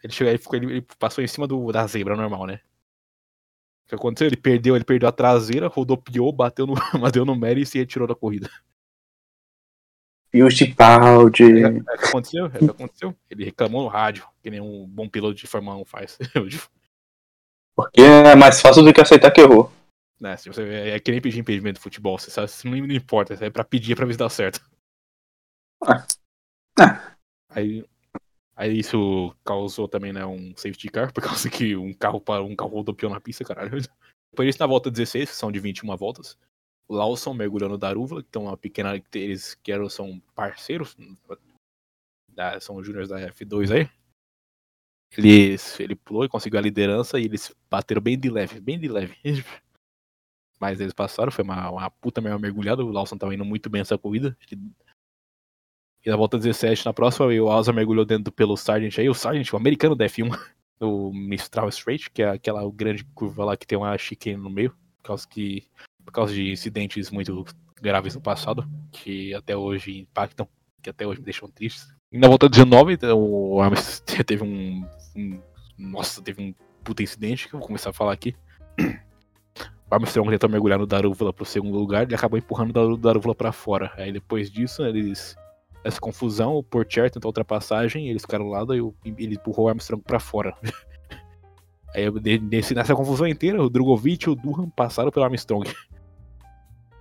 Ele, 0.02 0.12
chegou, 0.12 0.32
ele, 0.32 0.66
ele, 0.66 0.72
ele 0.78 0.86
passou 0.98 1.22
em 1.22 1.26
cima 1.28 1.46
do, 1.46 1.70
da 1.70 1.86
zebra 1.86 2.16
normal, 2.16 2.46
né? 2.46 2.60
O 3.90 3.96
que 3.96 3.96
aconteceu? 3.96 4.29
Ele 4.29 4.37
perdeu, 4.37 4.76
ele 4.76 4.85
perdeu 4.85 5.09
a 5.09 5.12
traseira, 5.12 5.66
rodopiou, 5.66 6.33
bateu 6.33 6.64
no, 6.64 6.74
bateu 7.00 7.24
no 7.24 7.35
Mary 7.35 7.62
e 7.62 7.66
se 7.66 7.76
retirou 7.76 8.07
da 8.07 8.14
corrida. 8.14 8.48
E 10.33 10.44
o 10.44 10.48
Chipaldi. 10.48 11.42
É, 11.42 11.62
é 11.62 11.68
o 11.68 11.98
que 11.98 12.05
aconteceu? 12.05 12.44
É 12.46 12.48
o 12.48 12.50
que 12.53 12.70
aconteceu? 12.70 13.16
Ele 13.29 13.44
reclamou 13.46 13.83
no 13.83 13.88
rádio, 13.88 14.29
que 14.40 14.48
nem 14.48 14.61
um 14.61 14.87
bom 14.87 15.09
piloto 15.09 15.35
de 15.35 15.48
Fórmula 15.48 15.76
1 15.79 15.85
faz. 15.85 16.16
Porque 17.74 18.00
é 18.00 18.37
mais 18.37 18.61
fácil 18.61 18.85
do 18.85 18.92
que 18.92 19.00
aceitar 19.00 19.33
que 19.33 19.40
errou. 19.40 19.72
né, 20.20 20.37
se 20.37 20.48
você, 20.48 20.62
é 20.62 21.00
que 21.00 21.11
nem 21.11 21.20
pedir 21.20 21.40
impedimento 21.40 21.79
de 21.79 21.83
futebol, 21.83 22.16
você 22.16 22.31
sabe, 22.31 22.46
isso 22.46 22.68
não, 22.68 22.76
não 22.76 22.94
importa, 22.94 23.35
é 23.44 23.50
pra 23.50 23.64
pedir 23.64 23.94
é 23.94 23.96
pra 23.96 24.07
ver 24.07 24.12
se 24.12 24.18
dá 24.20 24.29
certo. 24.29 24.61
Ah. 25.83 26.07
Ah. 26.79 27.16
Aí, 27.48 27.85
aí 28.56 28.78
isso 28.78 29.34
causou 29.44 29.88
também, 29.88 30.12
né, 30.12 30.24
um 30.24 30.54
safety 30.56 30.88
car, 30.88 31.12
por 31.12 31.22
causa 31.24 31.50
que 31.50 31.76
um 31.76 31.92
carro 31.92 32.20
para 32.20 32.42
um 32.42 32.56
carro 32.56 32.70
rodopiou 32.70 33.12
na 33.12 33.20
pista, 33.20 33.44
caralho. 33.44 33.70
Depois 33.70 34.46
disso, 34.46 34.60
na 34.60 34.66
volta 34.66 34.90
16, 34.90 35.30
que 35.30 35.36
são 35.36 35.50
de 35.50 35.58
21 35.58 35.96
voltas, 35.96 36.38
o 36.88 36.94
Lawson 36.94 37.34
mergulhou 37.34 37.68
no 37.68 37.78
Darúvula, 37.78 38.22
que 38.22 38.28
tem 38.28 38.42
uma 38.42 38.56
pequena. 38.56 38.98
que 38.98 39.18
Eles 39.18 39.54
que 39.54 39.70
eram, 39.70 39.88
são 39.88 40.20
parceiros, 40.34 40.96
da, 42.28 42.60
são 42.60 42.82
júniores 42.82 43.08
da 43.08 43.20
F2 43.20 43.70
aí. 43.72 43.90
Ele, 45.16 45.56
ele 45.78 45.96
pulou 45.96 46.24
e 46.24 46.28
conseguiu 46.28 46.58
a 46.58 46.62
liderança 46.62 47.18
e 47.18 47.24
eles 47.24 47.54
bateram 47.68 48.00
bem 48.00 48.18
de 48.18 48.30
leve, 48.30 48.60
bem 48.60 48.78
de 48.78 48.88
leve. 48.88 49.16
Mas 50.60 50.80
eles 50.80 50.92
passaram, 50.92 51.32
foi 51.32 51.42
uma, 51.42 51.70
uma 51.70 51.90
puta 51.90 52.20
merda 52.20 52.38
mergulhada. 52.38 52.84
O 52.84 52.92
Lawson 52.92 53.16
tava 53.16 53.34
indo 53.34 53.44
muito 53.44 53.70
bem 53.70 53.80
essa 53.80 53.96
corrida. 53.96 54.36
E 56.04 56.10
na 56.10 56.16
volta 56.16 56.38
17, 56.38 56.86
na 56.86 56.92
próxima, 56.92 57.26
o 57.26 57.48
Alza 57.50 57.72
mergulhou 57.72 58.04
dentro 58.04 58.32
pelo 58.32 58.56
Sargent 58.56 58.98
aí. 58.98 59.08
O 59.08 59.14
Sargent, 59.14 59.52
o 59.52 59.56
americano 59.56 59.94
da 59.94 60.06
F1, 60.06 60.30
o 60.80 61.12
Mistral 61.12 61.68
Straight, 61.68 62.10
que 62.10 62.22
é 62.22 62.30
aquela 62.30 62.68
grande 62.70 63.04
curva 63.14 63.44
lá 63.44 63.56
que 63.56 63.66
tem 63.66 63.76
uma 63.76 63.96
chicane 63.98 64.36
no 64.36 64.50
meio, 64.50 64.70
por 64.98 65.08
causa, 65.08 65.28
que, 65.28 65.64
por 66.04 66.12
causa 66.12 66.32
de 66.32 66.50
incidentes 66.50 67.10
muito 67.10 67.44
graves 67.80 68.14
no 68.14 68.20
passado, 68.20 68.68
que 68.90 69.34
até 69.34 69.56
hoje 69.56 69.98
impactam, 69.98 70.48
que 70.82 70.90
até 70.90 71.06
hoje 71.06 71.20
me 71.20 71.24
deixam 71.24 71.48
tristes. 71.48 71.88
E 72.12 72.18
na 72.18 72.28
volta 72.28 72.48
19, 72.48 72.98
o 73.14 73.60
Armstrong 73.60 74.24
teve 74.24 74.42
um, 74.42 74.84
um. 75.16 75.40
Nossa, 75.78 76.22
teve 76.22 76.42
um 76.42 76.54
puta 76.82 77.02
incidente 77.02 77.48
que 77.48 77.54
eu 77.54 77.60
vou 77.60 77.66
começar 77.66 77.90
a 77.90 77.94
falar 77.94 78.12
aqui. 78.12 78.34
O 79.90 79.94
Armstrong 79.96 80.30
tentou 80.30 80.48
mergulhar 80.48 80.78
no 80.78 80.86
Darúvula 80.86 81.32
pro 81.32 81.44
segundo 81.44 81.76
lugar, 81.76 82.04
ele 82.04 82.14
acabou 82.14 82.38
empurrando 82.38 82.76
o 82.76 82.96
Darúvula 82.96 83.34
pra 83.34 83.50
fora. 83.50 83.92
Aí 83.96 84.12
depois 84.12 84.48
disso, 84.48 84.84
eles. 84.84 85.34
Essa 85.82 86.00
confusão, 86.00 86.54
o 86.56 86.62
Portier 86.62 87.10
tentou 87.10 87.28
a 87.28 87.30
ultrapassagem, 87.30 88.08
eles 88.08 88.22
ficaram 88.22 88.48
lá, 88.48 88.62
o- 88.64 88.94
ele 89.04 89.34
empurrou 89.34 89.66
o 89.66 89.68
Armstrong 89.68 90.02
pra 90.02 90.20
fora. 90.20 90.54
Aí 91.94 92.04
nesse- 92.40 92.74
nessa 92.74 92.94
confusão 92.94 93.26
inteira, 93.26 93.62
o 93.62 93.68
Drogovic 93.70 94.26
e 94.26 94.30
o 94.30 94.34
Durham 94.34 94.68
passaram 94.70 95.10
pelo 95.10 95.24
Armstrong. 95.24 95.64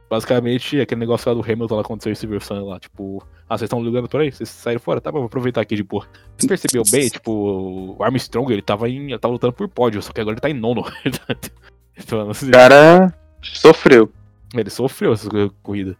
Basicamente, 0.10 0.82
aquele 0.82 1.00
negócio 1.02 1.30
lá 1.30 1.40
do 1.40 1.44
Hamilton 1.52 1.76
lá 1.76 1.82
aconteceu 1.82 2.12
esse 2.12 2.26
versão 2.26 2.66
lá, 2.66 2.80
tipo, 2.80 3.22
ah, 3.48 3.56
vocês 3.56 3.68
estão 3.68 3.84
ligando 3.84 4.10
por 4.10 4.22
aí? 4.22 4.32
Vocês 4.32 4.50
saíram 4.50 4.80
fora? 4.82 5.00
Tá, 5.00 5.12
vou 5.12 5.24
aproveitar 5.26 5.62
aqui 5.62 5.76
de 5.76 5.84
boa. 5.84 6.08
Você 6.36 6.48
percebeu 6.48 6.82
bem, 6.92 7.10
tipo, 7.10 7.96
o 7.96 8.04
Armstrong, 8.04 8.52
ele 8.52 8.64
tava 8.64 8.90
em. 8.90 9.12
Ele 9.12 9.20
tava 9.20 9.34
lutando 9.34 9.54
por 9.54 9.68
pódio, 9.70 10.02
só 10.02 10.12
que 10.12 10.20
agora 10.20 10.34
ele 10.34 10.42
tá 10.42 10.50
em 10.50 10.54
nono. 10.56 10.84
então, 11.96 12.28
assim, 12.32 12.48
O 12.48 12.52
cara 12.52 13.14
sofreu. 13.44 14.12
ele 14.56 14.70
sofreu 14.72 15.14
essa 15.14 15.30
corrida. 15.62 15.96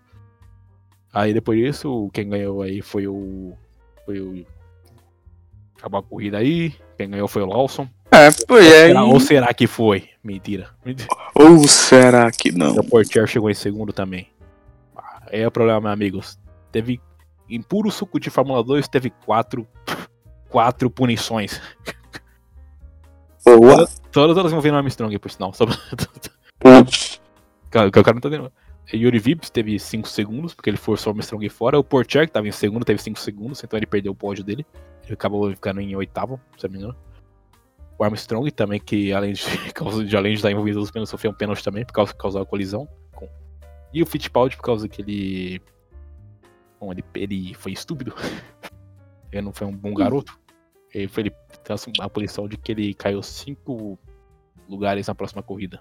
Aí 1.20 1.34
depois 1.34 1.60
disso, 1.60 2.10
quem 2.14 2.30
ganhou 2.30 2.62
aí 2.62 2.82
foi 2.82 3.06
o. 3.06 3.52
Foi 4.06 4.22
o. 4.22 4.46
Acabou 5.78 6.00
a 6.00 6.04
corrida 6.04 6.38
aí. 6.38 6.74
Quem 6.98 7.10
ganhou 7.10 7.28
foi 7.28 7.42
o 7.42 7.46
Lawson. 7.46 7.90
É, 8.10 8.32
foi 8.32 8.66
ou, 8.66 8.74
é. 8.74 8.88
será, 8.88 9.04
ou 9.04 9.20
será 9.20 9.54
que 9.54 9.68
foi? 9.68 10.08
Mentira. 10.24 10.70
Mentira. 10.86 11.10
Ou 11.36 11.68
será 11.68 12.32
que 12.32 12.54
não? 12.54 12.74
O 12.74 12.84
Portier 12.86 13.28
chegou 13.28 13.50
em 13.50 13.54
segundo 13.54 13.92
também. 13.92 14.30
Ah, 14.96 15.24
É 15.30 15.46
o 15.46 15.52
problema, 15.52 15.82
meus 15.82 15.94
amigos. 15.94 16.40
Teve. 16.72 17.02
Em 17.50 17.62
puro 17.62 17.92
suco 17.92 18.18
de 18.18 18.30
Fórmula 18.30 18.64
2, 18.64 18.88
teve 18.88 19.10
quatro. 19.10 19.68
Quatro 20.48 20.90
punições. 20.90 21.62
Boa. 23.44 23.90
Todas 24.10 24.38
elas 24.38 24.54
vão 24.54 24.62
vir 24.62 24.72
no 24.72 24.78
Armstrong, 24.78 25.20
por 25.20 25.30
sinal. 25.30 25.54
Só... 25.54 25.66
Que 25.66 25.74
o 27.68 27.72
cara 27.72 28.14
não 28.14 28.22
tá 28.22 28.30
entendendo. 28.30 28.54
Yuri 28.94 29.20
Vips 29.20 29.50
teve 29.50 29.78
5 29.78 30.08
segundos, 30.08 30.54
porque 30.54 30.70
ele 30.70 30.78
forçou 30.78 31.12
o 31.12 31.16
Armstrong 31.16 31.48
fora. 31.50 31.78
O 31.78 31.84
Portier, 31.84 32.26
que 32.26 32.34
tava 32.34 32.48
em 32.48 32.52
segundo, 32.52 32.84
teve 32.84 33.02
5 33.02 33.20
segundos, 33.20 33.64
então 33.64 33.78
ele 33.78 33.86
perdeu 33.86 34.12
o 34.12 34.16
pódio 34.16 34.44
dele. 34.44 34.66
Ele 35.04 35.14
acabou 35.14 35.50
ficando 35.52 35.80
em 35.80 35.96
oitavo, 35.96 36.40
se 36.58 36.64
não 36.66 36.72
me 36.72 36.78
engano. 36.80 36.96
O 37.98 38.04
Armstrong 38.04 38.50
também, 38.52 38.80
que 38.80 39.14
além 39.14 39.34
de, 39.34 39.44
de, 40.08 40.18
além 40.18 40.34
de 40.34 40.40
estar 40.40 40.52
envolvido 40.52 40.80
nos 40.80 40.90
pênaltis, 40.90 41.12
sofreu 41.12 41.32
um 41.32 41.36
pênalti 41.36 41.64
também, 41.64 41.86
por 41.86 41.94
causa 41.94 42.12
de 42.12 42.18
causar 42.18 42.46
colisão. 42.46 42.88
Com... 43.12 43.30
E 43.94 44.02
o 44.02 44.06
Fittipaldi, 44.06 44.56
por 44.56 44.64
causa 44.64 44.88
que 44.88 45.02
ele. 45.02 45.62
Bom, 46.80 46.92
ele, 46.92 47.04
ele 47.16 47.54
foi 47.54 47.74
estúpido. 47.74 48.16
ele 49.32 49.42
não 49.42 49.54
foi 49.54 49.68
um 49.68 49.76
bom 49.76 49.94
garoto. 49.94 50.40
Ele, 50.94 51.08
foi, 51.08 51.24
ele 51.24 51.32
tem 51.64 51.76
a 52.00 52.10
punição 52.10 52.48
de 52.48 52.58
que 52.58 52.72
ele 52.72 52.94
caiu 52.96 53.22
5 53.22 54.00
lugares 54.68 55.08
na 55.08 55.14
próxima 55.14 55.44
corrida. 55.44 55.80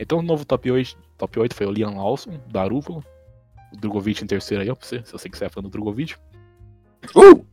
Então 0.00 0.18
o 0.18 0.22
novo 0.22 0.46
top 0.46 0.70
8, 0.70 0.96
top 1.18 1.38
8 1.38 1.54
foi 1.54 1.66
o 1.66 1.70
Liam 1.70 1.94
Lawson, 1.94 2.40
da 2.50 2.62
Arúvalo. 2.62 3.04
O 3.72 3.76
Drogovic 3.76 4.24
em 4.24 4.26
terceiro 4.26 4.62
aí, 4.62 4.70
ó, 4.70 4.74
pra 4.74 4.86
você, 4.86 5.02
se 5.04 5.12
você 5.12 5.28
quiser 5.28 5.46
é 5.46 5.48
fã 5.50 5.60
do 5.60 5.68
Drogovic. 5.68 6.14
Uh! 7.14 7.44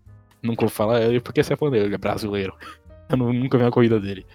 Nunca 0.42 0.62
vou 0.62 0.70
falar 0.70 1.02
ele 1.02 1.20
porque 1.20 1.44
você 1.44 1.54
é 1.54 1.56
fã 1.58 1.70
dele, 1.70 1.86
ele 1.86 1.96
é 1.96 1.98
brasileiro. 1.98 2.56
Eu 3.10 3.16
não- 3.16 3.32
nunca 3.32 3.58
vi 3.58 3.64
uma 3.64 3.72
corrida 3.72 4.00
dele. 4.00 4.26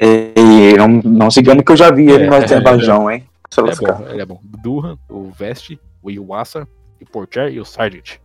E 0.00 0.74
não, 0.76 0.88
não 0.88 1.30
se 1.30 1.38
engane 1.38 1.62
que 1.62 1.70
eu 1.70 1.76
já 1.76 1.92
vi 1.92 2.10
ele 2.10 2.24
É, 2.24 2.26
no 2.26 2.34
é, 2.34 2.44
Azerbaijão, 2.44 3.08
hein? 3.08 3.24
Se 3.48 3.60
Ele 3.60 3.70
é 3.70 3.76
bom, 3.76 4.06
ele 4.08 4.22
é 4.22 4.26
bom. 4.26 4.40
O 4.42 4.56
Durham, 4.56 4.98
o 5.08 5.30
Veste, 5.30 5.78
o 6.02 6.10
Iwasa, 6.10 6.66
o 7.00 7.06
Porcher 7.06 7.52
e 7.52 7.60
o 7.60 7.64
Sargent. 7.64 8.18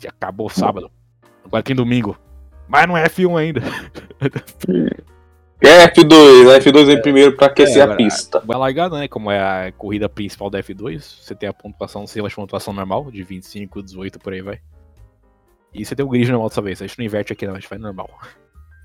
Que 0.00 0.08
acabou 0.08 0.50
sábado. 0.50 0.90
Agora 1.44 1.62
tem 1.62 1.76
domingo. 1.76 2.18
Mas 2.66 2.88
não 2.88 2.96
é 2.96 3.06
F1 3.06 3.38
ainda. 3.38 3.60
É 5.62 5.86
F2, 5.88 6.58
F2 6.58 6.90
em 6.90 7.02
primeiro 7.02 7.36
pra 7.36 7.48
aquecer 7.48 7.78
É, 7.78 7.80
a 7.80 7.84
agora, 7.84 7.98
pista. 7.98 8.40
Vai 8.40 8.56
largada, 8.56 8.98
né? 8.98 9.08
Como 9.08 9.30
é 9.30 9.68
a 9.68 9.72
corrida 9.72 10.08
principal 10.08 10.48
da 10.48 10.62
F2. 10.62 11.00
Você 11.20 11.34
tem 11.34 11.48
a 11.48 11.52
pontuação, 11.52 12.06
você 12.06 12.20
de 12.22 12.34
pontuação 12.34 12.72
normal, 12.72 13.10
de 13.10 13.22
25, 13.22 13.82
18, 13.82 14.18
por 14.18 14.32
aí 14.32 14.40
vai. 14.40 14.60
E 15.74 15.84
você 15.84 15.94
tem 15.94 16.04
o 16.04 16.08
grid 16.08 16.30
normal 16.30 16.48
dessa 16.48 16.62
vez. 16.62 16.80
A 16.80 16.86
gente 16.86 16.98
não 16.98 17.04
inverte 17.04 17.32
aqui, 17.32 17.46
não, 17.46 17.54
a 17.54 17.58
gente 17.58 17.68
vai 17.68 17.78
normal. 17.78 18.08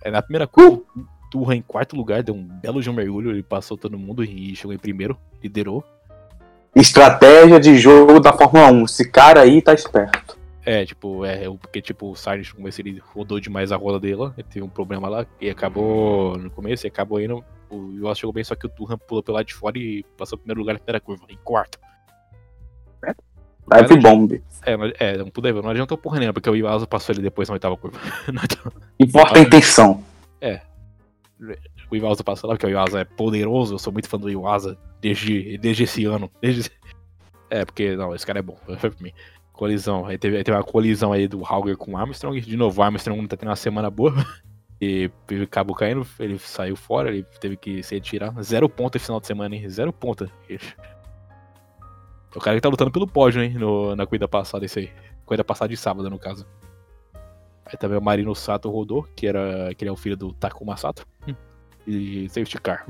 É, 0.04 0.12
na 0.12 0.22
primeira 0.22 0.46
curva, 0.46 0.82
o 0.96 1.06
Turra 1.32 1.56
em 1.56 1.62
quarto 1.62 1.96
lugar, 1.96 2.22
deu 2.22 2.36
um 2.36 2.44
belo 2.44 2.82
de 2.82 2.90
um 2.90 2.94
mergulho, 2.94 3.32
ele 3.32 3.42
passou 3.42 3.78
todo 3.78 3.98
mundo 3.98 4.24
e 4.24 4.56
chegou 4.56 4.74
em 4.74 4.78
primeiro, 4.78 5.18
liderou. 5.42 5.84
Estratégia 6.76 7.60
de 7.60 7.78
jogo 7.78 8.20
da 8.20 8.34
Fórmula 8.34 8.70
1. 8.70 8.86
Esse 8.86 9.10
cara 9.10 9.42
aí 9.42 9.62
tá 9.62 9.74
esperto. 9.74 10.35
É, 10.66 10.84
tipo, 10.86 11.24
é, 11.24 11.48
o- 11.48 11.58
porque 11.58 11.82
tipo, 11.82 12.10
o 12.12 12.16
Sargent 12.16 12.50
no 12.50 12.56
começo 12.56 12.82
ele 12.82 13.00
rodou 13.14 13.40
demais 13.40 13.72
a 13.72 13.76
roda 13.78 14.00
dele, 14.00 14.24
ele 14.36 14.48
teve 14.50 14.64
um 14.64 14.70
problema 14.70 15.08
lá, 15.08 15.26
e 15.40 15.50
acabou 15.50 16.38
no 16.38 16.50
começo, 16.50 16.86
e 16.86 16.90
acabou 16.90 17.22
indo. 17.22 17.44
O 17.70 17.92
Iwas 17.94 18.18
chegou 18.18 18.34
bem, 18.34 18.44
só 18.44 18.56
que 18.56 18.66
o 18.66 18.70
Turhan 18.70 18.98
pulou 18.98 19.22
pelo 19.24 19.36
lado 19.38 19.46
de 19.46 19.54
fora 19.54 19.78
e 19.78 20.04
passou 20.18 20.36
o 20.38 20.40
primeiro 20.40 20.60
lugar 20.62 20.74
na 20.74 20.80
primeira 20.80 21.00
curva, 21.00 21.26
em 21.30 21.38
quarto. 21.44 21.78
Live 23.68 24.00
bomb. 24.00 24.44
É, 24.64 24.78
mas- 24.78 24.94
é 25.00 25.18
não, 25.18 25.30
pude, 25.30 25.52
não 25.52 25.70
adiantou 25.70 25.98
porra 25.98 26.20
nenhuma, 26.20 26.34
porque 26.34 26.50
o 26.50 26.56
Iwasa 26.56 26.86
passou 26.86 27.14
ele 27.14 27.22
depois 27.24 27.50
na 27.50 27.54
oitava 27.54 27.76
curva. 27.76 28.00
Não. 28.32 28.72
Importa 29.00 29.40
a 29.40 29.42
intenção. 29.42 30.04
o 31.92 31.96
Iwasa 31.96 32.24
passou 32.24 32.50
lá, 32.50 32.56
porque 32.56 32.66
o 32.68 32.70
Iwasa 32.70 33.00
é 33.02 33.06
poderoso, 33.06 33.74
eu 33.76 33.80
sou 33.80 33.92
muito 33.92 34.08
fã 34.08 34.18
do 34.20 34.30
Iwasa 34.30 34.78
desde, 35.02 35.58
desde 35.58 35.84
esse 35.84 36.06
ano. 36.06 36.30
Desde... 36.42 36.72
É, 37.50 37.64
porque, 37.66 37.96
não, 37.96 38.14
esse 38.16 38.26
cara 38.26 38.40
é 38.40 38.42
bom, 38.42 38.58
foi 38.66 38.76
pra 38.92 39.04
mim. 39.04 39.12
Colisão, 39.56 40.06
aí 40.06 40.18
teve, 40.18 40.38
aí 40.38 40.44
teve 40.44 40.58
uma 40.58 40.64
colisão 40.64 41.14
aí 41.14 41.28
do 41.28 41.46
Hauger 41.46 41.78
com 41.78 41.94
o 41.94 41.98
Armstrong, 41.98 42.40
de 42.42 42.58
novo, 42.58 42.82
o 42.82 42.84
Armstrong 42.84 43.22
não 43.22 43.28
tá 43.28 43.38
tendo 43.38 43.50
uma 43.50 43.56
semana 43.56 43.90
boa, 43.90 44.14
e 44.82 45.10
acabou 45.44 45.76
caindo, 45.76 46.06
ele 46.20 46.38
saiu 46.38 46.76
fora, 46.76 47.10
ele 47.10 47.24
teve 47.40 47.56
que 47.56 47.82
se 47.82 47.96
retirar. 47.96 48.34
Zero 48.44 48.68
ponto 48.68 48.98
esse 48.98 49.06
final 49.06 49.22
de 49.22 49.28
semana, 49.28 49.56
hein? 49.56 49.70
Zero 49.70 49.94
ponto. 49.94 50.30
O 52.36 52.40
cara 52.40 52.58
que 52.58 52.62
tá 52.62 52.68
lutando 52.68 52.92
pelo 52.92 53.08
pódio, 53.08 53.42
hein, 53.42 53.54
no, 53.54 53.96
na 53.96 54.06
corrida 54.06 54.28
passada, 54.28 54.66
esse 54.66 54.80
aí. 54.80 54.92
Corrida 55.26 55.44
passada 55.44 55.70
de 55.70 55.78
sábado, 55.78 56.10
no 56.10 56.20
caso. 56.20 56.46
Aí 57.66 57.78
também 57.78 57.98
o 57.98 58.02
Marino 58.02 58.36
Sato 58.36 58.70
rodou, 58.70 59.04
que, 59.16 59.26
era, 59.26 59.74
que 59.74 59.84
ele 59.84 59.90
é 59.90 59.92
o 59.92 59.96
filho 59.96 60.18
do 60.18 60.34
Takuma 60.34 60.76
Sato. 60.76 61.08
E 61.88 62.28
safety 62.30 62.60
car. 62.60 62.86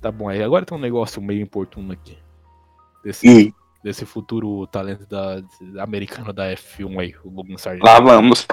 Tá 0.00 0.10
bom, 0.10 0.28
aí 0.28 0.42
agora 0.42 0.64
tem 0.64 0.76
um 0.76 0.80
negócio 0.80 1.20
meio 1.20 1.42
importuno 1.42 1.92
aqui. 1.92 2.18
Desse, 3.04 3.28
E 3.28 3.54
desse 3.86 4.04
futuro 4.04 4.66
talento 4.66 5.06
da, 5.06 5.40
americano 5.80 6.32
da 6.32 6.52
F1 6.52 7.00
aí, 7.00 7.14
o 7.24 7.30
Logan 7.30 7.56
Sargent. 7.56 7.84
lá 7.84 8.00
vamos. 8.00 8.44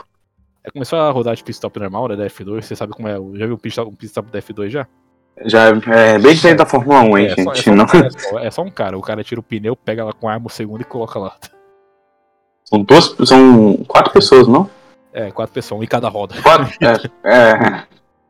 Aí 0.63 0.71
começou 0.71 0.99
a 0.99 1.09
rodar 1.09 1.35
de 1.35 1.43
pit 1.43 1.55
stop 1.55 1.79
normal, 1.79 2.09
né, 2.09 2.15
da 2.15 2.27
F2, 2.27 2.61
você 2.61 2.75
sabe 2.75 2.93
como 2.93 3.07
é, 3.07 3.15
já 3.39 3.47
viu 3.47 3.57
pit 3.57 3.79
um 3.81 3.95
pit 3.95 4.05
stop 4.05 4.31
da 4.31 4.39
F2 4.39 4.69
já? 4.69 4.87
Já 5.45 5.69
é 5.69 6.19
bem 6.19 6.35
diferente 6.35 6.59
da 6.59 6.67
Fórmula 6.67 7.01
1, 7.01 7.17
hein, 7.17 7.25
é, 7.25 7.43
só, 7.43 7.51
é, 7.51 7.55
gente? 7.55 7.63
só 7.63 7.71
um 7.71 7.75
Não, 7.75 7.85
cara, 7.87 8.05
é, 8.05 8.09
só, 8.11 8.39
é 8.39 8.51
só 8.51 8.61
um 8.61 8.69
cara, 8.69 8.95
o 8.95 9.01
cara 9.01 9.23
tira 9.23 9.39
o 9.39 9.43
pneu, 9.43 9.75
pega 9.75 10.05
lá 10.05 10.13
com 10.13 10.29
a 10.29 10.33
arma 10.33 10.45
o 10.45 10.51
segundo 10.51 10.81
e 10.81 10.85
coloca 10.85 11.17
lá. 11.17 11.35
são 12.63 12.83
duas. 12.83 13.15
São 13.25 13.77
quatro 13.87 14.13
pessoas, 14.13 14.47
não? 14.47 14.69
É, 15.11 15.31
quatro 15.31 15.51
pessoas, 15.51 15.81
um 15.81 15.83
em 15.83 15.87
cada 15.87 16.09
roda. 16.09 16.39
Quatro. 16.43 16.71
É, 16.79 16.93
é. 17.25 17.83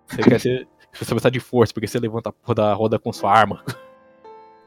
Você 0.07 0.21
quer 0.21 0.39
ser. 0.39 0.67
Você 0.93 1.05
precisa 1.05 1.31
de 1.31 1.39
força, 1.41 1.73
porque 1.73 1.87
você 1.87 1.99
levanta 1.99 2.29
a 2.29 2.31
porra 2.31 2.55
da 2.55 2.73
roda 2.73 2.97
com 2.97 3.11
sua 3.11 3.31
arma. 3.31 3.61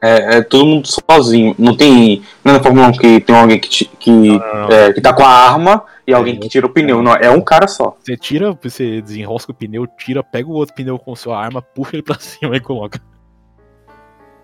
É, 0.01 0.37
é 0.37 0.41
todo 0.41 0.65
mundo 0.65 0.87
sozinho. 0.87 1.55
Não 1.57 1.75
tem. 1.75 2.21
Não 2.43 2.53
é 2.53 2.57
na 2.57 2.63
Fórmula 2.63 2.87
1 2.87 2.91
que 2.93 3.19
tem 3.19 3.35
alguém 3.35 3.59
que, 3.59 3.85
que, 3.85 4.11
Não, 4.11 4.37
não, 4.37 4.53
não. 4.61 4.71
é, 4.71 4.93
que 4.93 5.01
tá 5.01 5.11
com 5.13 5.23
a 5.23 5.27
arma 5.29 5.83
e 6.05 6.13
alguém 6.13 6.39
que 6.39 6.47
tira 6.47 6.65
o 6.65 6.69
pneu. 6.69 7.01
Não, 7.01 7.13
é 7.13 7.29
um 7.31 7.41
cara 7.41 7.67
só. 7.67 7.97
Você 7.99 8.15
tira, 8.15 8.57
você 8.61 9.01
desenrosca 9.01 9.51
o 9.51 9.55
pneu, 9.55 9.87
tira, 9.87 10.23
pega 10.23 10.47
o 10.47 10.53
outro 10.53 10.75
pneu 10.75 10.99
com 10.99 11.15
sua 11.15 11.39
arma, 11.39 11.61
puxa 11.61 11.95
ele 11.95 12.03
pra 12.03 12.17
cima 12.21 12.55
e 12.55 12.59
coloca. 12.59 13.01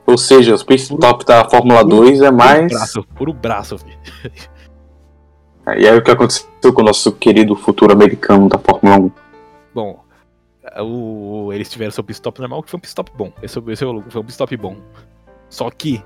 Ou 0.06 0.18
seja, 0.18 0.54
os 0.54 0.64
pit 0.64 0.82
stop 0.82 1.24
da 1.26 1.48
Fórmula 1.50 1.84
2 1.86 2.22
é 2.22 2.26
Puro 2.26 2.38
mais. 2.38 2.72
braço, 2.72 3.04
puro 3.16 3.34
braço, 3.34 3.78
filho. 3.78 3.98
E 5.78 5.88
aí 5.88 5.98
o 5.98 6.02
que 6.04 6.12
aconteceu 6.12 6.74
com 6.74 6.82
o 6.82 6.84
nosso 6.84 7.10
querido 7.14 7.56
futuro 7.56 7.94
americano 7.94 8.50
da 8.50 8.58
Fórmula 8.60 8.98
1. 8.98 9.12
Bom, 9.74 10.04
o, 10.82 11.54
eles 11.54 11.70
tiveram 11.70 11.90
seu 11.90 12.04
pit 12.04 12.16
stop 12.18 12.38
normal, 12.42 12.62
que 12.64 12.70
foi 12.70 12.78
um 12.78 12.82
pit 12.82 12.90
stop 12.90 13.10
bom. 13.16 13.32
Esse, 13.42 13.60
esse 13.70 13.86
foi 13.86 14.22
um 14.22 14.26
pit 14.26 14.32
stop 14.32 14.58
bom. 14.58 14.76
Só 15.54 15.70
que, 15.70 16.04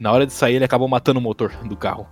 na 0.00 0.10
hora 0.10 0.24
de 0.24 0.32
sair, 0.32 0.54
ele 0.54 0.64
acabou 0.64 0.88
matando 0.88 1.20
o 1.20 1.22
motor 1.22 1.50
do 1.64 1.76
carro. 1.76 2.08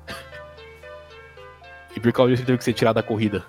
E 1.96 1.98
por 1.98 2.12
causa 2.12 2.30
disso, 2.30 2.42
ele 2.42 2.46
teve 2.46 2.58
que 2.58 2.64
ser 2.64 2.74
tirado 2.74 2.96
da 2.96 3.02
corrida. 3.02 3.42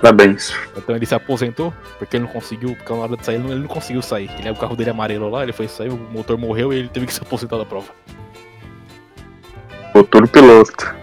Parabéns. 0.00 0.54
Então 0.76 0.94
ele 0.94 1.04
se 1.04 1.12
aposentou, 1.12 1.74
porque 1.98 2.16
ele 2.16 2.24
não 2.24 2.32
conseguiu, 2.32 2.76
porque 2.76 2.92
na 2.92 3.00
hora 3.00 3.16
de 3.16 3.26
sair, 3.26 3.34
ele 3.34 3.42
não, 3.42 3.50
ele 3.50 3.60
não 3.62 3.66
conseguiu 3.66 4.00
sair. 4.00 4.30
Ele, 4.38 4.48
o 4.48 4.54
carro 4.54 4.76
dele 4.76 4.90
amarelo 4.90 5.28
lá, 5.28 5.42
ele 5.42 5.52
foi 5.52 5.66
sair, 5.66 5.88
o 5.88 5.96
motor 5.96 6.38
morreu 6.38 6.72
e 6.72 6.76
ele 6.76 6.88
teve 6.88 7.04
que 7.04 7.12
se 7.12 7.20
aposentar 7.20 7.58
da 7.58 7.64
prova. 7.64 7.88
Futuro 9.92 10.28
piloto. 10.28 10.94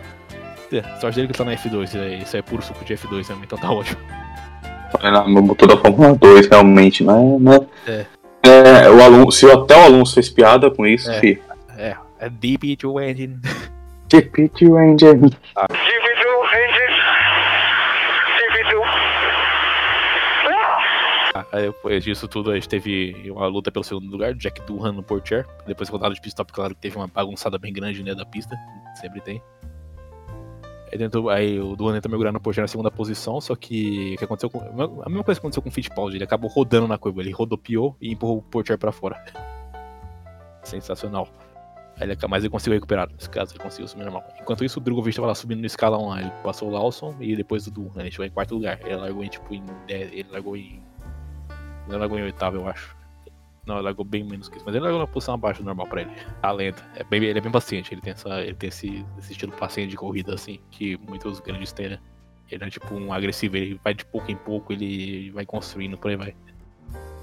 É, 0.72 0.82
sorte 1.02 1.18
dele 1.18 1.28
que 1.28 1.38
tá 1.38 1.44
na 1.44 1.56
F2, 1.56 1.84
isso 1.84 1.98
aí, 1.98 2.22
isso 2.22 2.38
é 2.38 2.42
puro 2.42 2.64
suco 2.64 2.86
de 2.86 2.94
F2 2.94 3.28
também, 3.28 3.44
então 3.44 3.58
tá 3.58 3.70
ótimo. 3.70 4.00
Olha 4.98 5.12
lá, 5.12 5.28
meu 5.28 5.44
motor 5.44 5.68
da 5.68 5.76
Fórmula 5.76 6.16
2, 6.16 6.48
realmente, 6.48 7.04
né? 7.04 7.14
né? 7.42 7.68
É. 7.86 8.06
É, 8.46 8.90
o 8.90 9.02
Alonso, 9.02 9.38
se 9.40 9.50
até 9.50 9.76
o 9.76 9.84
Alonso 9.84 10.16
fez 10.16 10.30
piada 10.30 10.70
com 10.70 10.86
isso, 10.86 11.10
É. 11.10 11.20
fi. 11.20 11.42
É, 11.78 11.96
é 12.20 12.30
Deep 12.30 12.72
Into 12.72 13.00
Engine. 13.00 13.40
Repeat 14.12 14.66
Ranger. 14.68 15.16
CV2 15.16 15.32
engine. 16.54 17.00
CV2. 18.38 18.84
Ah, 21.34 21.46
aí 21.52 21.64
depois 21.66 22.04
disso 22.04 22.28
tudo, 22.28 22.52
a 22.52 22.54
gente 22.54 22.70
teve 22.70 23.32
uma 23.32 23.48
luta 23.48 23.72
pelo 23.72 23.84
segundo 23.84 24.12
lugar, 24.12 24.36
Jack 24.36 24.62
Durham 24.68 24.92
no 24.94 25.02
Portier. 25.02 25.48
Depois 25.66 25.90
rodada 25.90 26.14
de 26.14 26.22
pit 26.22 26.30
stop, 26.30 26.54
claro 26.54 26.76
que 26.76 26.82
teve 26.82 26.96
uma 26.96 27.08
bagunçada 27.08 27.58
bem 27.58 27.74
grande 27.74 28.04
né, 28.04 28.14
da 28.14 28.24
pista, 28.26 28.56
sempre 29.02 29.20
tem. 29.22 29.42
Aí, 30.94 31.36
aí 31.36 31.60
o 31.60 31.76
Durham 31.76 31.94
tentou 31.96 32.10
mergulhar 32.10 32.32
no 32.32 32.40
Portier 32.40 32.64
na 32.64 32.68
segunda 32.68 32.92
posição, 32.92 33.42
só 33.42 33.56
que 33.56 34.14
o 34.14 34.18
que 34.18 34.24
aconteceu 34.24 34.50
com, 34.50 34.60
a 34.60 35.10
mesma 35.10 35.24
coisa 35.24 35.40
que 35.40 35.46
aconteceu 35.46 35.62
com 35.62 35.70
o 35.70 35.72
Fittipaldi, 35.72 36.18
ele 36.18 36.24
acabou 36.24 36.50
rodando 36.50 36.88
na 36.88 36.98
curva, 36.98 37.22
ele 37.22 37.32
rodopiou 37.32 37.96
e 38.00 38.12
empurrou 38.12 38.38
o 38.38 38.42
Portier 38.42 38.78
pra 38.78 38.92
fora. 38.92 39.24
Sensacional. 40.64 41.28
Aí 42.00 42.08
mas 42.28 42.44
ele 42.44 42.50
conseguiu 42.50 42.74
recuperar, 42.74 43.08
nesse 43.12 43.30
caso 43.30 43.54
ele 43.54 43.64
conseguiu 43.64 43.88
subir 43.88 44.04
normal. 44.04 44.24
Enquanto 44.42 44.64
isso, 44.64 44.80
o 44.80 44.82
Drogovic 44.82 45.12
estava 45.12 45.28
lá 45.28 45.36
subindo 45.36 45.60
no 45.60 45.66
escalão 45.66 46.10
lá, 46.10 46.22
ele 46.22 46.32
passou 46.44 46.70
o 46.70 46.72
Lawson 46.72 47.16
e 47.20 47.36
depois 47.36 47.68
o 47.68 47.72
Durham, 47.72 47.92
ele 47.98 48.12
chegou 48.12 48.26
em 48.26 48.32
quarto 48.32 48.56
lugar. 48.56 48.80
Ele 48.84 48.96
largou 48.96 49.24
em 49.24 49.30
tipo 49.30 49.54
em 49.54 49.64
10, 49.88 50.12
ele 50.12 50.28
largou 50.32 50.58
em 50.58 50.82
ele 51.88 51.98
largou 51.98 52.18
em 52.18 52.24
oitavo, 52.24 52.58
eu 52.58 52.68
acho. 52.68 52.96
Não, 53.66 53.76
ele 53.76 53.84
largou 53.84 54.04
bem 54.04 54.24
menos 54.24 54.50
que 54.50 54.58
isso, 54.58 54.66
mas 54.66 54.76
ele 54.76 54.84
largou 54.84 55.00
na 55.00 55.08
posição 55.08 55.36
abaixo 55.36 55.62
do 55.62 55.66
normal 55.66 55.88
pra 55.88 56.02
ele. 56.02 56.12
Talento. 56.42 56.84
É 56.96 57.04
bem, 57.04 57.24
ele 57.24 57.40
é 57.40 57.42
bem 57.42 57.52
paciente, 57.52 57.94
ele 57.94 58.02
tem, 58.02 58.12
essa, 58.12 58.42
ele 58.42 58.56
tem 58.56 58.68
esse, 58.68 59.06
esse 59.18 59.32
estilo 59.32 59.54
paciente 59.54 59.90
de 59.92 59.96
corrida, 59.96 60.34
assim, 60.34 60.60
que 60.70 60.98
muitos 61.08 61.40
grandes 61.40 61.72
têm, 61.72 61.90
né? 61.90 62.00
Ele 62.52 62.64
é 62.64 62.70
tipo 62.70 62.94
um 62.94 63.14
agressivo, 63.14 63.56
ele 63.56 63.80
vai 63.84 63.94
de 63.94 64.04
pouco 64.06 64.30
em 64.30 64.36
pouco, 64.36 64.74
ele 64.74 65.32
vai 65.32 65.46
construindo, 65.46 65.98
por 65.98 66.12
aí 66.12 66.18
vai. 66.18 66.36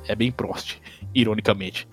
É 0.09 0.14
bem 0.14 0.33
Prost, 0.33 0.79
ironicamente. 1.14 1.87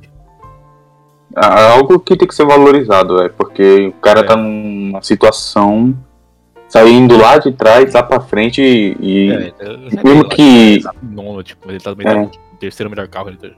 Ah, 1.35 1.71
Algo 1.73 1.99
que 1.99 2.15
tem 2.15 2.27
que 2.27 2.33
ser 2.33 2.45
valorizado, 2.45 3.21
é, 3.21 3.27
porque 3.29 3.87
o 3.87 3.93
cara 4.01 4.21
É. 4.21 4.23
tá 4.23 4.35
numa 4.35 5.01
situação 5.01 5.93
saindo 6.69 7.17
lá 7.17 7.37
de 7.37 7.51
trás, 7.51 7.93
lá 7.93 8.01
pra 8.01 8.21
frente 8.21 8.61
e. 8.61 9.29
É, 9.31 9.53
é, 9.59 10.03
mesmo 10.03 10.27
que- 10.29 10.81
tá 10.81 10.93
nono, 11.03 11.43
tipo, 11.43 11.69
ele 11.69 11.79
tá 11.79 11.91
também 11.91 12.07
É. 12.07 12.13
tá 12.13 12.19
no 12.21 12.31
terceiro 12.59 12.89
melhor 12.89 13.07
carro. 13.09 13.29
Ele 13.29 13.37
tá, 13.37 13.49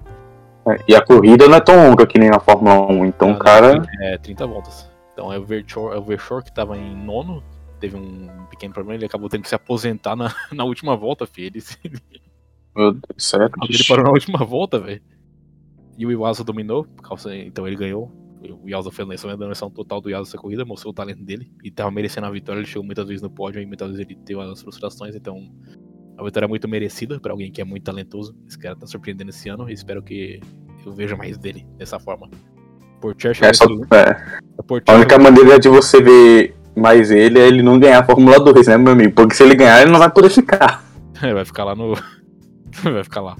é, 0.72 0.84
E 0.88 0.96
a 0.96 1.02
corrida 1.02 1.48
não 1.48 1.56
é 1.56 1.62
tão 1.62 1.90
longa 1.90 2.06
que 2.06 2.20
nem 2.20 2.30
na 2.30 2.40
Fórmula 2.40 2.92
1, 2.92 3.06
então 3.06 3.32
o 3.32 3.40
cara. 3.40 3.82
É, 4.02 4.18
30 4.18 4.48
voltas. 4.48 4.90
Então 5.14 5.32
é 5.34 5.38
o 5.38 5.46
Verchor, 5.46 5.94
é 5.94 5.98
o 5.98 6.04
Verchor 6.04 6.44
que 6.44 6.54
tava 6.54 6.78
em 6.78 6.96
nono, 6.96 7.44
teve 7.80 7.98
um 7.98 8.46
pequeno 8.50 8.74
problema, 8.74 8.96
ele 8.96 9.06
acabou 9.06 9.28
tendo 9.28 9.44
que 9.44 9.50
se 9.50 9.56
aposentar 9.56 10.16
na, 10.16 10.34
na 10.54 10.64
última 10.64 10.96
volta, 10.96 11.26
filho. 11.26 11.62
Ele, 11.84 11.98
Meu 12.76 12.94
Deus, 12.94 13.04
certo. 13.18 13.54
ele 13.68 13.84
parou 13.88 14.06
na 14.06 14.12
última 14.12 14.46
volta, 14.46 14.80
velho. 14.80 15.02
E 15.98 16.06
o 16.06 16.12
Iwasa 16.12 16.44
dominou, 16.44 16.88
então 17.46 17.68
ele 17.68 17.76
ganhou. 17.76 18.10
O 18.64 18.70
Iwasa 18.70 18.90
foi 18.90 19.04
a 19.04 19.36
noção 19.36 19.70
total 19.70 20.00
do 20.00 20.10
Iwasa 20.10 20.30
nessa 20.30 20.38
corrida, 20.38 20.64
mostrou 20.64 20.92
o 20.92 20.96
talento 20.96 21.22
dele 21.22 21.52
e 21.62 21.70
tava 21.70 21.92
merecendo 21.92 22.28
a 22.28 22.32
vitória. 22.32 22.62
Ele 22.62 22.68
chegou 22.68 22.86
muitas 22.86 23.06
vezes 23.06 23.22
no 23.22 23.30
pódio 23.30 23.62
e 23.62 23.66
muitas 23.66 23.90
vezes 23.90 24.06
ele 24.06 24.16
teve 24.16 24.40
as 24.40 24.62
frustrações, 24.62 25.14
então 25.14 25.52
a 26.20 26.24
vitória 26.24 26.46
é 26.46 26.50
muito 26.50 26.68
merecida 26.68 27.20
pra 27.20 27.32
alguém 27.32 27.52
que 27.52 27.62
é 27.62 27.66
muito 27.66 27.84
talentoso. 27.84 28.36
Esse 28.48 28.58
cara 28.58 28.76
tá 28.76 28.86
surpreendendo 28.86 29.30
esse 29.30 29.50
ano 29.50 29.70
e 29.70 29.74
espero 29.74 30.02
que 30.02 30.40
eu 30.86 30.92
veja 30.92 31.16
mais 31.16 31.38
dele 31.38 31.66
dessa 31.78 32.00
forma. 32.00 32.30
Portier 33.00 33.34
chegou 33.34 33.50
É 33.50 33.54
só, 33.54 33.66
é, 33.66 34.40
O 34.58 34.64
Portier 34.64 34.96
a 34.96 35.00
única 35.00 35.18
maneira 35.18 35.58
de 35.58 35.70
você 35.70 36.02
ver 36.02 36.56
mais 36.76 37.12
ele 37.12 37.40
é 37.40 37.48
ele 37.48 37.62
não 37.62 37.80
ganhar 37.80 38.00
a 38.00 38.04
Fórmula 38.04 38.40
2, 38.40 38.68
né, 38.68 38.78
meu 38.78 38.94
amigo? 38.94 39.14
Porque 39.14 39.36
se 39.36 39.44
ele 39.44 39.56
ganhar, 39.56 39.82
ele 39.82 39.92
não 39.92 40.00
vai 40.00 40.10
poder 40.10 40.30
ficar 40.30 40.84
Ele 41.24 41.34
vai 41.34 41.46
ficar 41.46 41.64
lá 41.64 41.76
no. 41.76 41.96
vai 42.84 43.04
ficar 43.04 43.22
lá. 43.22 43.36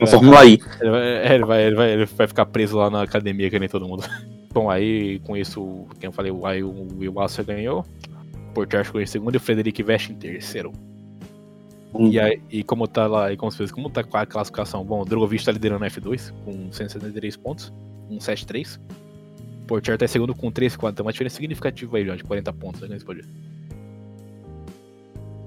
na 0.00 0.06
É. 0.06 0.06
Fórmula 0.06 0.44
I. 0.44 0.60
Ele 0.80 0.90
vai, 0.90 1.02
é, 1.02 1.34
ele, 1.34 1.44
vai, 1.44 1.62
ele, 1.62 1.76
vai, 1.76 1.92
ele 1.92 2.06
vai 2.06 2.26
ficar 2.26 2.46
preso 2.46 2.76
lá 2.76 2.90
na 2.90 3.02
academia, 3.02 3.50
que 3.50 3.58
nem 3.58 3.68
todo 3.68 3.86
mundo. 3.86 4.04
Bom, 4.52 4.70
aí 4.70 5.18
com 5.20 5.36
isso, 5.36 5.86
quem 5.98 6.08
eu 6.08 6.12
falei, 6.12 6.32
aí 6.44 6.62
o 6.62 6.88
Will 6.98 7.12
Wasser 7.14 7.44
ganhou. 7.44 7.84
O 8.50 8.54
Portier 8.54 8.84
ficou 8.84 9.00
em 9.00 9.06
segundo 9.06 9.34
e 9.34 9.36
o 9.36 9.40
Frederic 9.40 9.82
Vest 9.82 10.10
em 10.10 10.14
terceiro. 10.14 10.72
E, 11.98 12.18
aí, 12.18 12.42
e 12.50 12.64
como 12.64 12.88
tá 12.88 13.06
lá, 13.06 13.32
e 13.32 13.36
como, 13.36 13.52
fez, 13.52 13.70
como 13.70 13.88
tá 13.88 14.02
com 14.02 14.16
a 14.16 14.26
classificação? 14.26 14.84
Bom, 14.84 15.02
o 15.02 15.04
Drogovic 15.04 15.44
tá 15.44 15.52
liderando 15.52 15.84
a 15.84 15.88
F2 15.88 16.32
com 16.44 16.72
173 16.72 17.36
pontos, 17.36 17.72
173. 18.08 18.80
O 19.62 19.66
Portier 19.66 19.96
tá 19.96 20.04
em 20.04 20.08
segundo 20.08 20.34
com 20.34 20.50
3, 20.50 20.74
4, 20.76 20.96
tem 20.96 21.06
uma 21.06 21.12
diferença 21.12 21.36
significativa 21.36 21.96
aí, 21.96 22.04
já, 22.04 22.16
de 22.16 22.24
40 22.24 22.52
pontos, 22.52 22.80
né, 22.88 22.98
pódio. 23.04 23.24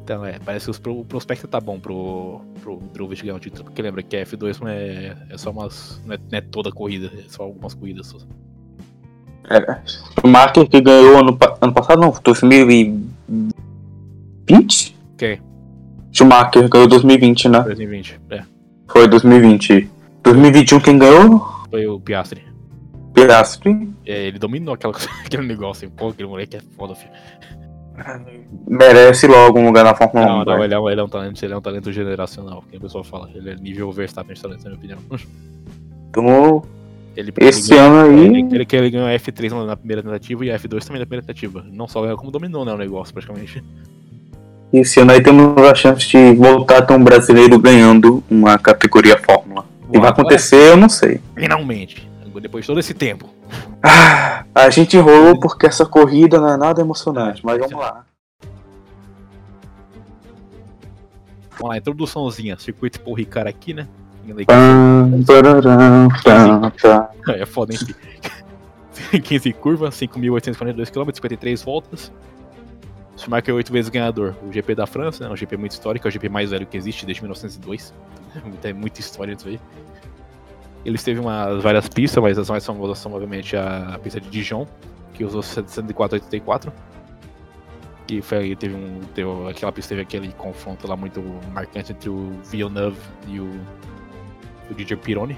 Então, 0.03 0.25
é, 0.25 0.39
parece 0.39 0.71
que 0.71 0.89
o 0.89 1.03
prospecto 1.03 1.49
tá 1.49 1.59
bom 1.59 1.81
pro, 1.81 2.39
pro 2.61 2.77
Drogovic 2.93 3.23
ganhar 3.23 3.35
o 3.35 3.39
título, 3.39 3.65
porque 3.65 3.81
lembra 3.81 4.01
que 4.01 4.15
a 4.15 4.25
F2 4.25 4.61
não 4.61 4.69
é, 4.69 5.17
é 5.29 5.37
só 5.37 5.51
umas. 5.51 6.01
Não 6.05 6.15
é, 6.15 6.17
não 6.17 6.37
é 6.37 6.41
toda 6.41 6.71
corrida, 6.71 7.11
é 7.13 7.23
só 7.27 7.43
algumas 7.43 7.73
corridas 7.73 8.07
só. 8.07 8.19
É. 9.49 9.81
O 10.23 10.27
Marker 10.27 10.69
que 10.69 10.79
ganhou 10.79 11.19
ano, 11.19 11.37
ano 11.61 11.73
passado, 11.73 11.99
não, 11.99 12.11
2020? 12.23 14.95
Quem? 15.17 15.41
Schumacher 16.17 16.67
ganhou 16.67 16.87
2020, 16.87 17.49
né? 17.49 17.59
2020, 17.61 18.19
é. 18.31 18.43
Foi 18.87 19.07
2020. 19.07 19.87
2021 20.23 20.79
quem 20.79 20.97
ganhou? 20.97 21.45
Foi 21.69 21.85
o 21.85 21.99
Piastri. 21.99 22.41
Piastri. 23.13 23.89
É, 24.05 24.25
ele 24.27 24.39
dominou 24.39 24.73
aquela, 24.73 24.93
aquele 25.23 25.43
negócio, 25.45 25.89
pô, 25.91 26.09
aquele 26.09 26.27
moleque 26.27 26.57
é 26.57 26.61
foda, 26.75 26.95
filho. 26.95 27.11
Merece 28.67 29.27
logo 29.27 29.59
um 29.59 29.65
lugar 29.67 29.83
na 29.83 29.93
Fórmula 29.95 30.25
1. 30.25 30.27
Não, 30.29 30.37
não, 30.39 30.45
vai. 30.57 30.63
ele 30.65 30.73
é, 30.73 30.79
um- 30.79 30.89
ele 30.89 31.01
é 31.01 31.03
um 31.03 31.07
talento, 31.09 31.43
ele 31.43 31.53
é 31.53 31.57
um 31.57 31.61
talento 31.61 31.91
generacional, 31.91 32.63
que 32.69 32.77
a 32.77 32.79
pessoa 32.79 33.03
fala. 33.03 33.29
Ele 33.33 33.49
é 33.51 33.55
nível 33.55 33.91
Verstappen 33.91 34.35
de 34.35 34.41
talento, 34.41 34.63
na 34.63 34.69
minha 34.71 34.77
opinião. 34.77 34.99
Então, 36.09 36.63
Ele, 37.15 37.31
esse 37.41 37.71
ele, 37.73 37.79
ano 37.79 37.99
aí. 38.09 38.25
ele, 38.25 38.39
ele, 38.55 38.67
ele 38.71 38.89
ganhou 38.89 39.07
a 39.07 39.11
F3 39.11 39.51
na- 39.51 39.65
na 39.65 39.75
primeira 39.77 40.01
tentativa 40.01 40.45
e 40.45 40.51
a 40.51 40.57
F2 40.57 40.83
também 40.85 40.99
na 40.99 41.05
primeira 41.05 41.21
tentativa. 41.21 41.63
Não 41.71 41.87
só 41.87 42.01
ganhou, 42.01 42.17
como 42.17 42.31
dominou 42.31 42.65
né, 42.65 42.73
o 42.73 42.77
negócio, 42.77 43.13
praticamente. 43.13 43.63
Esse 44.71 44.99
ano 44.99 45.11
aí 45.13 45.21
temos 45.21 45.57
a 45.63 45.73
chance 45.73 46.07
de 46.07 46.35
voltar 46.35 46.79
a 46.79 46.81
ter 46.81 46.93
um 46.93 47.03
brasileiro 47.03 47.57
ganhando 47.57 48.23
uma 48.29 48.57
categoria 48.57 49.17
Fórmula. 49.17 49.65
O 49.87 49.91
que 49.91 49.99
vai 49.99 50.09
Agora, 50.09 50.21
acontecer, 50.21 50.71
eu 50.71 50.77
não 50.77 50.89
sei. 50.89 51.21
Finalmente, 51.35 52.09
depois 52.41 52.63
de 52.63 52.67
todo 52.67 52.79
esse 52.79 52.93
tempo. 52.93 53.29
Ah, 53.81 54.43
a 54.53 54.69
gente 54.69 54.97
enrolou 54.97 55.39
porque 55.39 55.65
essa 55.65 55.85
corrida 55.85 56.39
não 56.39 56.49
é 56.49 56.57
nada 56.57 56.81
emocionante, 56.81 57.45
mas 57.45 57.57
vamos 57.57 57.79
lá. 57.79 58.03
Vamos 61.51 61.69
lá, 61.69 61.77
introduçãozinha. 61.77 62.57
Circuito 62.57 62.99
por 62.99 63.13
Ricard 63.13 63.49
aqui, 63.49 63.73
né? 63.73 63.87
É 67.29 67.45
foda, 67.45 67.73
hein? 67.73 67.79
15 69.23 69.53
curvas, 69.53 69.95
5.842 69.95 70.91
km, 70.91 71.11
53 71.13 71.63
voltas. 71.63 72.11
Schumacher 73.17 73.49
é 73.49 73.53
oito 73.53 73.73
vezes 73.73 73.89
ganhador. 73.89 74.35
O 74.43 74.53
GP 74.53 74.75
da 74.75 74.85
França, 74.85 75.25
né, 75.25 75.33
um 75.33 75.35
GP 75.35 75.57
muito 75.57 75.71
histórico, 75.71 76.07
é 76.07 76.09
o 76.09 76.11
GP 76.11 76.29
mais 76.29 76.51
velho 76.51 76.65
que 76.65 76.77
existe 76.77 77.05
desde 77.05 77.21
1902. 77.23 77.93
Tem 78.61 78.73
muita 78.73 78.99
história 78.99 79.35
disso 79.35 79.47
aí. 79.47 79.59
Eles 80.85 81.03
teve 81.03 81.19
umas 81.19 81.61
várias 81.61 81.89
pistas, 81.89 82.21
mas 82.21 82.37
as 82.37 82.49
mais 82.49 82.65
famosas 82.65 82.99
são 82.99 83.11
obviamente 83.13 83.57
a, 83.57 83.99
pista 84.01 84.21
de 84.21 84.29
Dijon, 84.29 84.65
que 85.13 85.25
usou 85.25 85.41
7484. 85.41 86.71
E 88.09 88.21
foi 88.21 88.55
teve 88.55 88.75
um. 88.75 89.01
Teve, 89.13 89.29
aquela 89.49 89.71
pista 89.71 89.89
teve 89.89 90.01
aquele 90.03 90.31
confronto 90.33 90.87
lá 90.87 90.95
muito 90.95 91.21
marcante 91.51 91.91
entre 91.91 92.09
o 92.09 92.31
Villeneuve 92.45 92.97
e 93.27 93.39
o, 93.39 93.49
o 94.69 94.73
DJ 94.73 94.95
Pironi. 94.95 95.37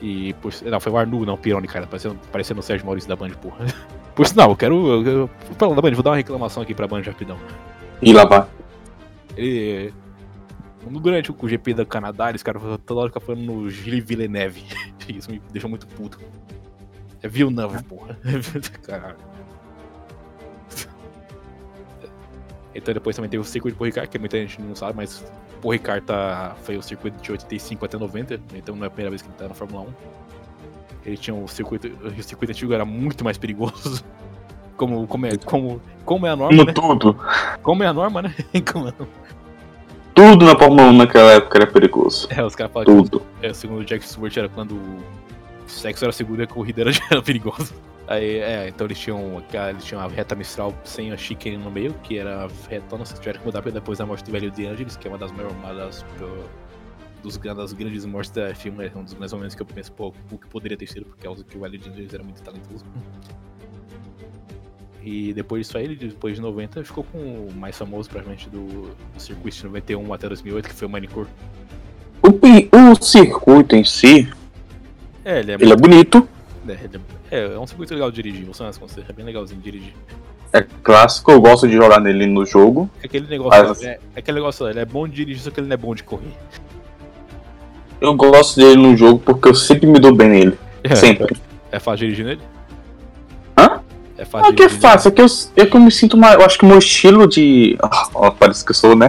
E 0.00 0.34
por, 0.34 0.52
não, 0.62 0.78
foi 0.78 0.92
o 0.92 0.96
Arnu, 0.96 1.24
não 1.24 1.36
Pironi, 1.36 1.66
cara, 1.66 1.86
parecendo, 1.86 2.16
parecendo 2.30 2.60
o 2.60 2.62
Sérgio 2.62 2.84
Maurício 2.86 3.08
da 3.08 3.16
Band, 3.16 3.30
porra. 3.30 3.64
Por 4.14 4.26
sinal, 4.26 4.50
eu 4.50 4.56
quero. 4.56 4.86
Eu, 4.86 5.06
eu, 5.06 5.30
falando 5.58 5.76
da 5.76 5.82
Band, 5.82 5.92
vou 5.92 6.02
dar 6.02 6.10
uma 6.10 6.16
reclamação 6.16 6.62
aqui 6.62 6.74
pra 6.74 6.86
Band 6.86 7.02
rapidão. 7.02 7.38
E 8.00 8.12
lá 8.12 8.24
vai. 8.24 8.46
Ele. 9.36 9.92
Durante 10.86 11.32
o 11.32 11.48
GP 11.48 11.74
do 11.74 11.86
Canadá, 11.86 12.28
eles 12.28 12.42
caras 12.42 12.62
toda 12.84 13.00
hora 13.00 13.20
falando 13.20 13.42
no 13.42 13.70
Gilles 13.70 14.04
Villeneuve. 14.04 14.64
Isso 15.08 15.30
me 15.30 15.40
deixou 15.50 15.68
muito 15.68 15.86
puto. 15.86 16.20
É 17.22 17.28
Villeneuve, 17.28 17.82
porra. 17.84 18.18
Caralho. 18.86 19.16
Então 22.74 22.92
depois 22.92 23.14
também 23.14 23.30
teve 23.30 23.40
o 23.40 23.44
circuito 23.44 23.74
de 23.74 23.78
Paul 23.78 23.86
Ricard, 23.86 24.10
que 24.10 24.18
muita 24.18 24.36
gente 24.36 24.60
não 24.60 24.74
sabe, 24.74 24.96
mas 24.96 25.24
Paul 25.62 25.72
Ricard 25.72 26.04
tá, 26.04 26.56
foi 26.64 26.76
o 26.76 26.82
circuito 26.82 27.22
de 27.22 27.30
85 27.30 27.84
até 27.84 27.96
90, 27.96 28.40
então 28.54 28.74
não 28.74 28.84
é 28.84 28.88
a 28.88 28.90
primeira 28.90 29.10
vez 29.10 29.22
que 29.22 29.28
ele 29.28 29.36
tá 29.36 29.48
na 29.48 29.54
Fórmula 29.54 29.82
1. 29.82 29.86
Ele 31.04 31.16
tinha 31.16 31.34
o 31.34 31.46
circuito. 31.48 31.88
O 31.88 32.22
circuito 32.22 32.52
antigo 32.52 32.72
era 32.72 32.84
muito 32.84 33.24
mais 33.24 33.38
perigoso. 33.38 34.04
Como, 34.76 35.06
como, 35.06 35.24
é, 35.26 35.36
como, 35.36 35.80
como 36.04 36.26
é 36.26 36.30
a 36.30 36.34
norma, 36.34 36.56
Como 36.56 36.66
né? 36.66 36.72
tudo. 36.72 37.16
Como 37.62 37.82
é 37.84 37.86
a 37.86 37.92
norma, 37.92 38.22
né? 38.22 38.34
Como 38.72 38.88
é, 38.88 38.92
Tudo 40.12 40.46
na 40.46 40.58
Fórmula 40.58 40.82
1 40.88 40.92
naquela 40.94 41.30
época 41.30 41.58
era 41.58 41.66
perigoso. 41.68 42.26
é, 42.28 42.44
os 42.44 42.56
caras 42.56 42.72
falam 42.72 42.86
que 42.86 43.10
Tudo. 43.10 43.22
É, 43.40 43.52
segundo 43.52 43.82
o 43.82 43.84
Jack 43.84 44.04
Stewart 44.04 44.36
era 44.36 44.48
quando 44.48 44.72
o 44.74 44.98
sexo 45.68 46.04
era 46.04 46.10
seguro 46.12 46.40
e 46.42 46.44
a 46.44 46.46
corrida 46.48 46.80
era, 46.80 46.90
era 47.08 47.22
perigosa. 47.22 47.72
Aí, 48.08 48.38
é, 48.38 48.66
então 48.68 48.84
eles 48.84 48.98
tinham, 48.98 49.40
eles 49.70 49.84
tinham 49.84 50.02
a 50.02 50.08
reta 50.08 50.34
Mistral 50.34 50.74
sem 50.82 51.12
a 51.12 51.16
chicane 51.16 51.56
no 51.56 51.70
meio, 51.70 51.94
que 52.02 52.18
era 52.18 52.46
a 52.46 52.48
retona, 52.68 53.04
se 53.04 53.14
tiveram 53.14 53.38
que 53.38 53.46
mudar 53.46 53.60
depois 53.62 53.98
da 53.98 54.04
morte 54.06 54.24
do 54.24 54.32
velho 54.32 54.50
De 54.50 54.66
Angelis, 54.66 54.96
que 54.96 55.06
é 55.06 55.10
uma 55.10 55.18
das 55.18 55.30
maiores, 55.30 55.56
uma 55.56 55.72
das, 55.72 56.04
dos, 57.24 57.38
das 57.38 57.72
grandes 57.72 58.04
mortes 58.04 58.30
da 58.30 58.54
filme, 58.54 58.84
é 58.86 58.92
um 58.94 59.02
dos 59.02 59.14
mais 59.14 59.32
ou 59.32 59.38
menos 59.38 59.54
que 59.54 59.62
eu 59.62 59.66
penso, 59.66 59.90
pô, 59.92 60.12
o 60.30 60.38
que 60.38 60.46
poderia 60.46 60.76
ter 60.76 60.86
sido, 60.86 61.06
por 61.06 61.16
causa 61.16 61.42
que 61.42 61.56
o 61.56 61.68
De 61.68 61.88
Angelis 61.88 62.12
era 62.12 62.22
muito 62.22 62.42
talentoso. 62.42 62.84
E 65.02 65.32
depois 65.32 65.66
disso 65.66 65.76
aí, 65.76 65.84
ele, 65.84 65.96
depois 65.96 66.36
de 66.36 66.40
90, 66.40 66.84
ficou 66.84 67.04
com 67.04 67.18
o 67.18 67.52
mais 67.54 67.76
famoso, 67.76 68.08
provavelmente, 68.08 68.48
do, 68.48 68.90
do 69.14 69.20
circuito 69.20 69.56
de 69.56 69.64
91 69.64 70.12
até 70.14 70.28
2008, 70.28 70.68
que 70.68 70.74
foi 70.74 70.86
o 70.86 70.90
Manicure. 70.90 71.28
O, 72.22 72.90
o 72.92 73.02
circuito 73.02 73.74
em 73.76 73.84
si, 73.84 74.30
É, 75.24 75.40
ele 75.40 75.52
é 75.52 75.54
ele 75.56 75.72
é 75.72 75.76
bonito, 75.76 76.26
É, 76.66 76.72
ele 76.72 77.00
é, 77.30 77.54
é 77.54 77.58
um 77.58 77.66
circuito 77.66 77.92
legal 77.92 78.10
de 78.10 78.22
dirigir, 78.22 78.46
você 78.46 78.62
não 78.62 78.70
é 78.70 79.12
bem 79.12 79.26
legalzinho 79.26 79.60
de 79.60 79.70
dirigir. 79.70 79.94
é 80.52 80.62
clássico, 80.62 81.30
eu 81.32 81.40
gosto 81.40 81.68
de 81.68 81.74
jogar 81.74 82.00
nele 82.00 82.26
no 82.26 82.46
jogo. 82.46 82.88
É 83.02 83.06
aquele 83.06 83.26
negócio, 83.28 83.68
Mas- 83.68 83.82
é, 83.82 83.98
é 84.14 84.18
aquele 84.18 84.36
negócio, 84.38 84.66
ele 84.68 84.80
é 84.80 84.86
bom 84.86 85.06
de 85.06 85.16
dirigir, 85.16 85.42
só 85.42 85.50
que 85.50 85.60
ele 85.60 85.66
não 85.68 85.74
é 85.74 85.78
bom 85.78 85.94
de 85.94 86.02
correr. 86.02 86.32
Eu 88.04 88.14
gosto 88.14 88.56
dele 88.56 88.76
no 88.76 88.96
jogo 88.96 89.18
porque 89.18 89.48
eu 89.48 89.54
sempre 89.54 89.86
me 89.86 89.98
dou 89.98 90.14
bem 90.14 90.28
nele. 90.28 90.58
Sempre. 90.94 91.36
É 91.72 91.78
fácil 91.78 92.06
dirigir 92.06 92.24
nele? 92.26 92.40
Hã? 93.58 93.80
É 94.18 94.24
fácil 94.24 94.50
Ah, 94.50 94.54
que 94.54 94.62
é 94.62 94.68
fácil, 94.68 95.08
é 95.08 95.10
que 95.12 95.22
eu, 95.22 95.26
é 95.56 95.66
que 95.66 95.76
eu 95.76 95.80
me 95.80 95.90
sinto 95.90 96.16
mais. 96.16 96.34
Eu 96.34 96.44
acho 96.44 96.58
que 96.58 96.64
o 96.64 96.68
meu 96.68 96.78
estilo 96.78 97.26
de. 97.26 97.76
Ó, 98.14 98.30
parece 98.30 98.64
que 98.64 98.70
eu 98.70 98.74
sou, 98.74 98.94
né? 98.94 99.08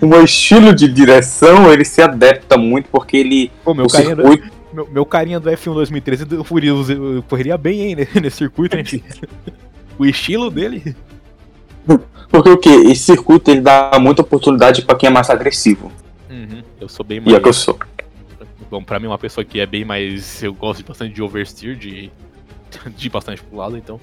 O 0.00 0.06
meu 0.06 0.22
estilo 0.24 0.74
de 0.74 0.88
direção, 0.88 1.72
ele 1.72 1.84
se 1.84 2.00
adapta 2.00 2.56
muito 2.56 2.88
porque 2.90 3.16
ele. 3.16 3.50
Pô, 3.64 3.74
meu 3.74 3.86
o 3.86 3.88
carinha, 3.88 4.16
do, 4.16 4.22
circuito. 4.22 4.52
meu, 4.72 4.88
meu 4.90 5.04
carinha 5.06 5.40
do 5.40 5.50
F1 5.50 5.74
2013 5.74 6.26
eu 6.30 6.44
correria, 6.44 6.70
eu 6.70 7.24
correria 7.28 7.58
bem, 7.58 7.80
hein, 7.82 7.96
nesse 8.22 8.36
circuito, 8.36 8.76
hein? 8.76 8.84
O 9.98 10.06
estilo 10.06 10.50
dele. 10.50 10.94
Porque 12.28 12.48
o 12.50 12.56
que? 12.58 12.68
Esse 12.68 13.04
circuito 13.04 13.50
ele 13.50 13.60
dá 13.60 13.92
muita 14.00 14.22
oportunidade 14.22 14.82
pra 14.82 14.96
quem 14.96 15.08
é 15.08 15.12
mais 15.12 15.30
agressivo. 15.30 15.90
Uhum, 16.28 16.62
eu 16.80 16.88
sou 16.88 17.04
bem 17.04 17.18
E 17.18 17.28
é 17.28 17.32
mais. 17.32 17.42
que 17.42 17.48
eu 17.48 17.52
sou. 17.52 17.78
Bom, 18.70 18.82
pra 18.82 18.98
mim, 18.98 19.06
uma 19.06 19.18
pessoa 19.18 19.44
que 19.44 19.60
é 19.60 19.66
bem 19.66 19.84
mais. 19.84 20.42
Eu 20.42 20.52
gosto 20.54 20.84
bastante 20.84 21.14
de 21.14 21.22
oversteer, 21.22 21.76
de, 21.76 22.10
de 22.96 23.06
ir 23.06 23.10
bastante 23.10 23.42
pro 23.42 23.58
lado, 23.58 23.76
então. 23.76 24.00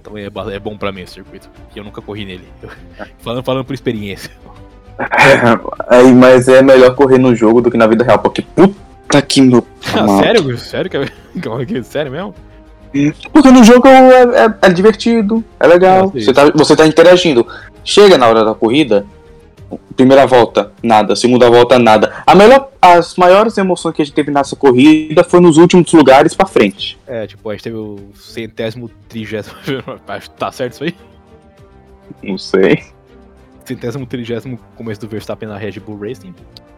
Então 0.00 0.18
é, 0.18 0.26
é 0.54 0.58
bom 0.58 0.76
pra 0.76 0.90
mim 0.92 1.02
esse 1.02 1.14
circuito. 1.14 1.48
E 1.74 1.78
eu 1.78 1.84
nunca 1.84 2.02
corri 2.02 2.24
nele. 2.24 2.44
Eu- 2.62 2.70
falando, 3.20 3.42
falando 3.44 3.64
por 3.64 3.72
experiência. 3.74 4.30
Aí, 5.88 6.12
mas 6.12 6.48
é 6.48 6.62
melhor 6.62 6.94
correr 6.94 7.18
no 7.18 7.34
jogo 7.34 7.60
do 7.60 7.70
que 7.70 7.76
na 7.76 7.86
vida 7.86 8.04
real, 8.04 8.18
porque 8.18 8.42
puta 8.42 9.22
que 9.22 9.40
meu. 9.40 9.66
Ah, 9.94 10.18
sério? 10.22 10.58
Sério? 10.58 10.90
que 10.90 10.96
é- 10.96 11.64
que- 11.66 11.82
Sério 11.82 12.12
mesmo? 12.12 12.34
Porque 13.32 13.50
no 13.50 13.64
jogo 13.64 13.88
é, 13.88 14.22
é- 14.44 14.54
é 14.62 14.70
divertido, 14.70 15.42
é 15.58 15.66
legal, 15.66 16.04
Ah, 16.14 16.18
você, 16.20 16.30
tá, 16.32 16.50
você 16.54 16.76
tá 16.76 16.86
interagindo. 16.86 17.46
Chega 17.82 18.18
na 18.18 18.28
hora 18.28 18.44
da 18.44 18.54
corrida, 18.54 19.06
primeira 19.96 20.26
volta, 20.26 20.72
nada, 20.82 21.14
segunda 21.16 21.48
volta, 21.50 21.78
nada. 21.78 22.22
A 22.26 22.34
melhor, 22.34 22.70
as 22.80 23.16
maiores 23.16 23.56
emoções 23.58 23.94
que 23.94 24.02
a 24.02 24.04
gente 24.04 24.14
teve 24.14 24.30
nessa 24.30 24.54
corrida 24.56 25.22
foi 25.24 25.40
nos 25.40 25.56
últimos 25.56 25.92
lugares 25.92 26.34
pra 26.34 26.46
frente. 26.46 26.98
É, 27.06 27.26
tipo, 27.26 27.48
a 27.48 27.52
gente 27.52 27.64
teve 27.64 27.76
o 27.76 27.98
centésimo, 28.14 28.90
trigésimo. 29.08 29.54
Tá 30.38 30.52
certo 30.52 30.72
isso 30.74 30.84
aí? 30.84 30.94
Não 32.22 32.36
sei. 32.38 32.82
Centésimo, 33.64 34.06
trigésimo 34.06 34.58
começo 34.76 35.00
do 35.00 35.08
Verstappen 35.08 35.48
na 35.48 35.56
Red 35.56 35.80
Bull 35.80 35.98
Racing. 36.00 36.34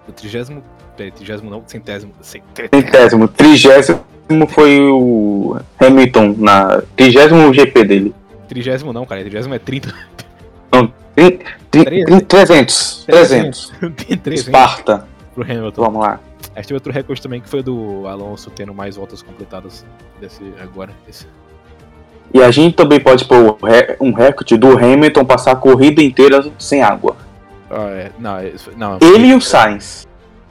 O 0.08 0.12
trigésimo. 0.12 0.62
Peraí, 0.96 1.10
trigésimo 1.10 1.50
não, 1.50 1.62
centésimo. 1.66 2.12
centésimo 2.20 3.26
trigésimo 3.28 4.00
foi 4.48 4.78
o 4.80 5.56
Hamilton 5.80 6.34
na 6.38 6.82
trigésimo 6.96 7.52
GP 7.52 7.84
dele. 7.84 8.14
trigésimo 8.48 8.92
não, 8.92 9.04
cara. 9.06 9.22
Trigésimo 9.22 9.54
é 9.54 9.58
30. 9.58 9.88
Tri- 10.16 10.92
tri- 11.14 11.40
Treze. 11.70 12.04
tri- 12.04 12.20
300, 12.22 13.04
300. 13.06 13.72
Tem 14.06 14.16
3 14.16 14.40
hein, 14.40 14.44
Esparta, 14.46 15.06
pro 15.34 15.42
Hamilton. 15.44 15.82
vamos 15.82 16.00
lá. 16.02 16.20
A 16.54 16.58
gente 16.60 16.68
teve 16.68 16.74
outro 16.74 16.92
recorde 16.92 17.20
também 17.20 17.40
que 17.40 17.48
foi 17.48 17.62
do 17.62 18.06
Alonso 18.06 18.50
tendo 18.50 18.72
mais 18.72 18.96
voltas 18.96 19.22
completadas 19.22 19.84
desse 20.20 20.42
agora. 20.62 20.92
E 22.32 22.42
a 22.42 22.50
gente 22.50 22.74
também 22.76 23.00
pode 23.00 23.24
pôr 23.24 23.56
o 23.60 24.04
um 24.04 24.12
recorde 24.12 24.56
do 24.56 24.76
Hamilton 24.76 25.24
passar 25.24 25.52
a 25.52 25.56
corrida 25.56 26.02
inteira 26.02 26.44
sem 26.58 26.82
água. 26.82 27.16
Ah, 27.70 27.88
é. 27.90 28.10
Não, 28.18 28.38
é- 28.38 28.52
não. 28.76 28.98
Ele 29.00 29.28
e 29.28 29.34
o 29.34 29.40
Sainz. 29.40 30.06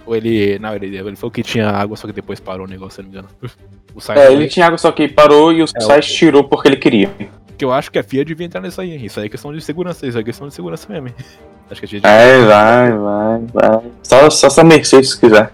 Ou 0.05 0.16
ele. 0.16 0.59
Não, 0.59 0.76
ele, 0.76 0.97
ele 0.97 1.16
falou 1.16 1.32
que 1.32 1.41
tinha 1.43 1.70
água, 1.70 1.95
só 1.95 2.05
que 2.07 2.14
depois 2.14 2.39
parou 2.39 2.66
o 2.66 2.70
negócio, 2.70 2.95
se 2.97 3.01
não 3.01 3.09
me 3.09 3.18
engano. 3.18 3.30
O 3.95 4.01
Sainz 4.01 4.22
É, 4.22 4.34
ele 4.34 4.47
tinha 4.47 4.66
água, 4.66 4.78
só 4.80 4.91
que 4.91 5.07
parou 5.07 5.53
e 5.53 5.61
o 5.61 5.66
É, 5.66 5.80
Sainz 5.82 6.11
tirou 6.11 6.43
porque 6.43 6.68
ele 6.68 6.78
queria. 6.78 7.11
Que 7.58 7.64
eu 7.64 7.72
acho 7.72 7.91
que 7.91 7.99
a 7.99 8.04
FIA 8.04 8.26
devia 8.26 8.45
entrar 8.45 8.62
nisso 8.62 8.82
aí, 8.82 8.91
hein? 8.91 9.06
Isso 9.06 9.20
aí 9.20 9.28
é 9.28 9.30
questão 9.30 9.54
de 9.54 9.62
segurança, 9.62 10.06
isso 10.08 10.18
aí 10.18 10.22
é 10.22 10.26
questão 10.26 10.47
de 10.47 10.54
segurança 10.54 10.91
mesmo, 10.91 11.08
hein? 11.08 11.16
Acho 11.72 11.80
que 11.80 11.86
a 11.86 11.89
gente. 11.89 12.06
É, 12.06 12.45
vai, 12.45 12.91
vai, 12.91 13.39
vai. 13.54 13.91
Só, 14.04 14.30
só 14.30 14.49
se 14.49 14.60
a 14.60 14.64
Mercedes 14.64 15.12
se 15.12 15.20
quiser. 15.20 15.51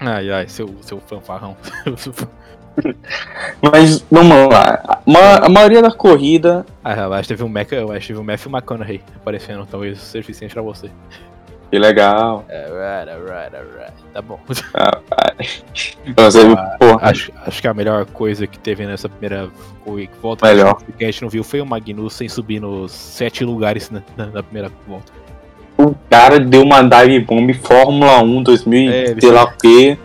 Ai, 0.00 0.30
ai, 0.30 0.48
seu, 0.48 0.74
seu 0.82 1.00
fanfarrão. 1.00 1.56
Mas 3.62 4.04
vamos 4.10 4.48
lá. 4.48 5.00
A 5.42 5.48
maioria 5.48 5.80
da 5.80 5.92
corrida. 5.92 6.66
ah, 6.82 6.94
eu 6.94 7.12
acho 7.12 7.22
que 7.22 7.28
teve 7.28 7.44
um 7.44 7.48
Mac, 7.48 7.70
eu 7.70 7.92
acho 7.92 8.00
que 8.00 8.06
teve 8.08 8.18
um 8.18 8.24
Matthew 8.24 8.50
McConaughey 8.50 9.00
aparecendo, 9.14 9.64
talvez 9.64 10.00
seja 10.00 10.22
suficiente 10.22 10.54
pra 10.54 10.62
você. 10.62 10.90
Que 11.72 11.78
legal. 11.78 12.44
Alright, 12.50 13.10
alright, 13.10 13.56
alright. 13.56 13.92
Tá 14.12 14.20
bom. 14.20 14.38
Você, 16.16 16.40
pô, 16.78 16.98
Acho, 17.00 17.32
acho 17.46 17.62
que 17.62 17.66
a 17.66 17.72
melhor 17.72 18.04
coisa 18.04 18.46
que 18.46 18.58
teve 18.58 18.84
nessa 18.86 19.08
primeira 19.08 19.48
volta 20.20 20.46
Melhor. 20.46 20.82
que 20.98 21.02
a 21.02 21.10
gente 21.10 21.22
não 21.22 21.30
viu 21.30 21.42
foi 21.42 21.62
o 21.62 21.66
Magnussen 21.66 22.28
subir 22.28 22.60
nos 22.60 22.92
sete 22.92 23.42
lugares 23.42 23.90
na, 23.90 24.02
na- 24.18 24.42
primeira 24.42 24.70
volta. 24.86 25.10
o 25.78 25.94
cara 26.10 26.38
deu 26.38 26.60
uma 26.62 26.82
dive 26.82 27.20
bomb 27.20 27.50
Fórmula 27.54 28.18
1 28.22 28.42
2000 28.42 28.92
É, 28.92 29.18
sei 29.18 29.30
lá 29.30 29.44
o 29.44 29.56
quê. 29.56 29.96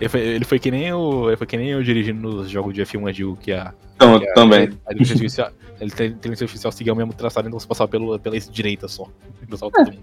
Ele 0.00 0.08
foi, 0.08 0.20
ele 0.20 0.44
foi 0.46 0.58
que 0.58 0.70
nem 0.70 0.92
o. 0.94 1.28
Ele 1.28 1.36
foi 1.36 1.46
que 1.46 1.56
nem 1.58 1.68
eu 1.68 1.82
dirigindo 1.82 2.20
nos 2.26 2.48
jogos 2.50 2.72
de 2.72 2.80
F1 2.82 3.06
Antigo, 3.08 3.36
que 3.36 3.52
a. 3.52 3.72
Então, 3.96 4.18
que 4.18 4.26
a- 4.28 4.32
também. 4.34 4.70
A 4.86 4.92
inteligência 4.94 5.52
ele 5.78 5.90
tem 5.90 6.06
inteligência 6.08 6.44
artificial 6.44 6.72
seguia 6.72 6.92
o 6.94 6.96
mesmo 6.96 7.12
traçado, 7.12 7.46
então 7.48 7.60
você 7.60 7.66
passava 7.66 7.88
pelo, 7.88 8.18
pela 8.18 8.38
direita 8.40 8.88
só. 8.88 9.04
Mundo. 9.46 9.98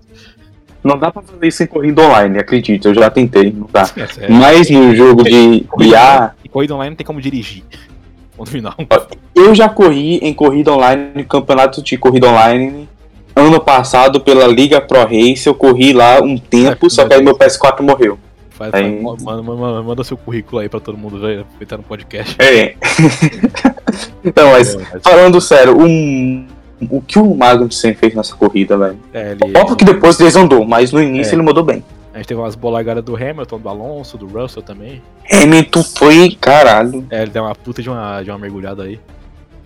Não 0.84 0.98
dá 0.98 1.12
pra 1.12 1.22
fazer 1.22 1.48
isso 1.48 1.64
em 1.64 1.68
corrida 1.68 2.02
online, 2.02 2.40
acredite, 2.40 2.88
eu 2.88 2.94
já 2.94 3.10
tentei, 3.10 3.52
não 3.52 3.68
dá. 3.72 3.90
É. 4.20 4.28
Mas 4.30 4.70
no 4.70 4.94
jogo 4.96 5.24
de 5.24 5.66
IA, 5.80 6.32
E 6.44 6.50
corrida 6.50 6.76
online 6.76 6.90
não 6.92 6.98
tem 6.98 7.06
como 7.06 7.22
dirigir. 7.22 7.64
Ponto 8.36 8.50
final. 8.50 8.74
eu 9.36 9.54
já 9.56 9.70
corri 9.70 10.18
em 10.18 10.34
corrida 10.34 10.72
online, 10.74 11.12
no 11.16 11.24
campeonato 11.26 11.82
de 11.82 11.98
corrida 11.98 12.28
online. 12.28 12.90
Ano 13.36 13.60
passado, 13.60 14.20
pela 14.20 14.46
Liga 14.46 14.80
Pro 14.82 15.04
Race, 15.04 15.48
eu 15.48 15.56
corri 15.56 15.94
lá 15.94 16.22
um 16.22 16.38
tempo, 16.38 16.90
só 16.90 17.08
que 17.08 17.14
aí 17.14 17.24
meu 17.24 17.36
PS4 17.38 17.82
morreu. 17.82 18.20
Faz, 18.52 18.72
Aí- 18.74 19.02
manda, 19.02 19.42
manda, 19.42 19.82
manda 19.82 20.04
seu 20.04 20.16
currículo 20.18 20.62
aí 20.62 20.70
pra 20.70 20.80
todo 20.80 20.96
mundo 20.98 21.20
ver, 21.20 21.40
aproveitar 21.40 21.78
no 21.78 21.84
podcast. 21.84 22.36
É. 22.40 22.76
Não, 24.24 24.52
mas 24.52 24.76
É, 24.76 24.78
mas- 24.94 25.02
falando 25.04 25.42
sério, 25.42 25.78
um, 25.80 26.46
o 26.90 27.02
que 27.02 27.18
o 27.20 27.36
Magnussen 27.36 27.94
fez 27.94 28.14
nessa 28.16 28.36
corrida, 28.36 28.78
velho? 28.78 29.00
é, 29.14 29.32
ele- 29.42 29.58
Óbvio 29.58 29.76
que 29.76 29.86
depois 29.86 30.18
desandou, 30.18 30.66
mas 30.66 30.92
no 30.92 31.02
início 31.02 31.32
É. 31.32 31.36
ele 31.36 31.42
mandou 31.44 31.64
bem. 31.64 31.84
A 32.14 32.18
gente 32.18 32.28
teve 32.28 32.40
umas 32.40 32.54
bolagadas 32.56 33.04
do 33.04 33.16
Hamilton, 33.16 33.60
do 33.60 33.70
Alonso, 33.70 34.18
do 34.18 34.28
Russell 34.28 34.62
também. 34.62 35.02
Hamilton 35.32 35.84
foi, 35.84 36.38
caralho, 36.40 37.06
É, 37.10 37.24
ele 37.24 37.32
deu 37.32 37.44
uma 37.44 37.56
puta 37.56 37.82
de 37.82 37.90
uma, 37.90 38.22
de 38.22 38.30
uma 38.30 38.38
mergulhada 38.38 38.84
aí. 38.84 39.00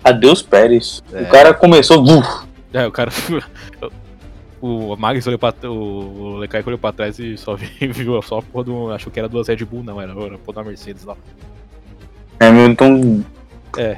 adeus 0.03 0.41
Pérez. 0.41 1.03
É. 1.11 1.23
O 1.23 1.29
cara 1.29 1.53
começou, 1.53 2.01
uf, 2.01 2.47
É, 2.73 2.85
o 2.87 2.91
cara. 2.91 3.11
O 4.59 4.95
Magnus 4.95 5.27
olhou 5.27 5.37
pra. 5.37 5.53
O 5.69 6.37
Leclerc 6.37 6.67
olhou 6.67 6.79
pra 6.79 6.91
trás 6.91 7.19
e 7.19 7.37
só 7.37 7.55
vi- 7.55 7.69
viu 7.93 8.19
só 8.23 8.39
a 8.39 8.41
porra 8.41 8.63
do. 8.63 8.91
Achou 8.91 9.11
que 9.13 9.19
era 9.19 9.29
duas 9.29 9.47
Red 9.47 9.57
Bull, 9.57 9.83
não, 9.83 10.01
era, 10.01 10.11
era 10.13 10.33
a 10.33 10.37
porra 10.39 10.63
da 10.63 10.67
Mercedes 10.69 11.05
lá. 11.05 11.15
Hamilton 12.39 13.21
É. 13.77 13.97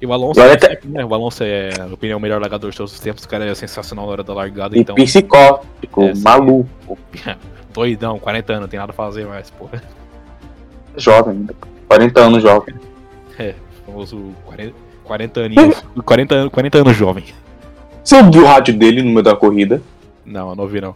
E 0.00 0.06
o 0.06 0.12
Alonso, 0.12 0.40
é 0.40 0.56
tá- 0.56 0.68
sempre, 0.68 0.88
né, 0.90 1.04
o 1.04 1.12
Alonso 1.12 1.42
é, 1.42 1.70
na 1.76 1.86
opinião, 1.86 2.18
o 2.18 2.22
melhor 2.22 2.40
largador 2.40 2.70
de 2.70 2.76
todos 2.76 2.92
os 2.92 3.00
tempos. 3.00 3.24
O 3.24 3.28
cara 3.28 3.44
é 3.44 3.54
sensacional 3.54 4.06
na 4.06 4.12
hora 4.12 4.22
da 4.22 4.32
largada, 4.32 4.76
e 4.76 4.80
então. 4.80 4.94
psicótico, 4.94 6.02
É, 6.02 6.14
maluco, 6.14 6.96
Doidão, 7.74 8.18
40 8.18 8.52
anos, 8.52 8.62
não 8.62 8.68
tem 8.68 8.78
nada 8.78 8.92
a 8.92 8.94
fazer 8.94 9.26
mais, 9.26 9.50
porra. 9.50 9.82
jovem 10.96 11.36
ainda. 11.36 11.54
40 11.88 12.20
anos 12.20 12.42
jovem. 12.42 12.74
É, 13.38 13.54
famoso 13.86 14.32
40, 14.46 14.74
40 15.04 15.40
aninhos. 15.40 15.84
40, 16.04 16.34
anos- 16.34 16.52
40 16.52 16.78
anos 16.78 16.96
jovem. 16.96 17.24
Você 18.04 18.16
ouviu 18.16 18.42
o 18.42 18.46
rádio 18.46 18.76
dele 18.76 19.02
no 19.02 19.10
meio 19.10 19.22
da 19.22 19.34
corrida? 19.36 19.82
Não, 20.24 20.50
eu 20.50 20.56
não 20.56 20.64
ouvi 20.64 20.80
não. 20.80 20.94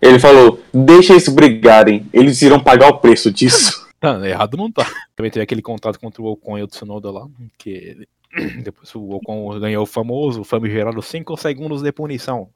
Ele 0.00 0.18
falou: 0.18 0.60
deixa 0.72 1.12
eles 1.12 1.28
brigarem, 1.28 2.06
eles 2.12 2.40
irão 2.42 2.58
pagar 2.60 2.88
o 2.88 2.98
preço 2.98 3.30
disso. 3.30 3.88
Não, 4.02 4.24
errado 4.24 4.56
não 4.56 4.72
tá. 4.72 4.86
Também 5.14 5.30
teve 5.30 5.42
aquele 5.42 5.60
contato 5.60 6.00
contra 6.00 6.22
o 6.22 6.26
Ocon 6.26 6.56
e 6.56 6.62
o 6.62 6.66
Tsunoda 6.66 7.10
lá, 7.10 7.26
que 7.58 8.08
depois 8.62 8.94
o 8.94 9.10
Ocon 9.10 9.58
ganhou 9.58 9.82
o 9.82 9.86
famoso, 9.86 10.44
famigerado 10.44 11.00
5 11.02 11.36
segundos 11.36 11.82
de 11.82 11.92
punição. 11.92 12.50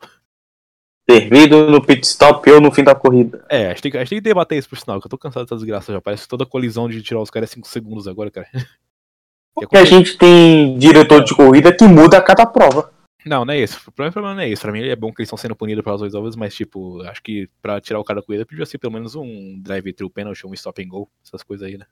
Servido 1.09 1.71
no 1.71 1.85
pit 1.85 2.03
stop 2.07 2.51
ou 2.51 2.61
no 2.61 2.73
fim 2.73 2.83
da 2.83 2.95
corrida. 2.95 3.45
É, 3.51 3.67
a 3.67 3.69
gente, 3.71 3.83
tem, 3.83 3.91
que- 3.93 3.99
a 3.99 4.01
gente 4.01 4.09
tem 4.11 4.19
que 4.19 4.25
debater 4.25 4.59
isso 4.59 4.69
por 4.69 4.79
sinal, 4.79 5.01
que 5.01 5.07
eu 5.07 5.11
tô 5.11 5.19
cansado 5.19 5.45
dessa 5.45 5.57
desgraça 5.57 5.93
já. 5.93 6.01
Parece 6.01 6.27
toda 6.27 6.47
colisão 6.47 6.89
de 6.89 7.03
tirar 7.03 7.21
os 7.21 7.31
caras 7.31 7.51
5 7.51 7.69
segundos 7.69 8.09
agora, 8.09 8.31
cara. 8.31 8.49
Porque 9.55 9.77
a 9.77 9.85
gente 9.85 10.17
tem 10.17 10.77
diretor 10.79 11.23
de 11.23 11.35
corrida 11.35 11.73
que 11.77 11.85
muda 11.85 12.19
a 12.19 12.23
cada 12.23 12.45
prova. 12.47 12.93
Não, 13.25 13.45
não 13.45 13.55
é 13.55 13.61
isso. 13.61 13.81
O 13.87 13.93
problema, 13.93 14.31
o 14.33 14.35
não 14.35 14.41
é 14.43 14.49
isso. 14.49 14.63
Pra 14.63 14.73
mim 14.73 14.83
é 14.83 14.97
bom 14.97 15.13
que 15.13 15.21
eles 15.23 15.29
estão 15.29 15.37
sendo 15.39 15.55
punidos 15.55 15.85
pelas 15.85 16.01
duas 16.01 16.15
ovas, 16.15 16.35
mas 16.37 16.55
tipo, 16.55 17.01
acho 17.03 17.23
que 17.23 17.49
pra 17.63 17.81
tirar 17.81 18.01
o 18.01 18.05
cara 18.05 18.21
da 18.21 18.27
corrida 18.27 18.45
podia 18.45 18.67
ser 18.67 18.79
pelo 18.79 18.93
menos 18.93 19.15
um 19.15 19.61
drive-thru 19.63 20.11
penalty, 20.11 20.47
um 20.47 20.55
stop 20.55 20.83
and 20.83 20.89
go, 20.89 21.09
essas 21.25 21.43
coisas 21.43 21.67
aí, 21.69 21.79
né? 21.79 21.87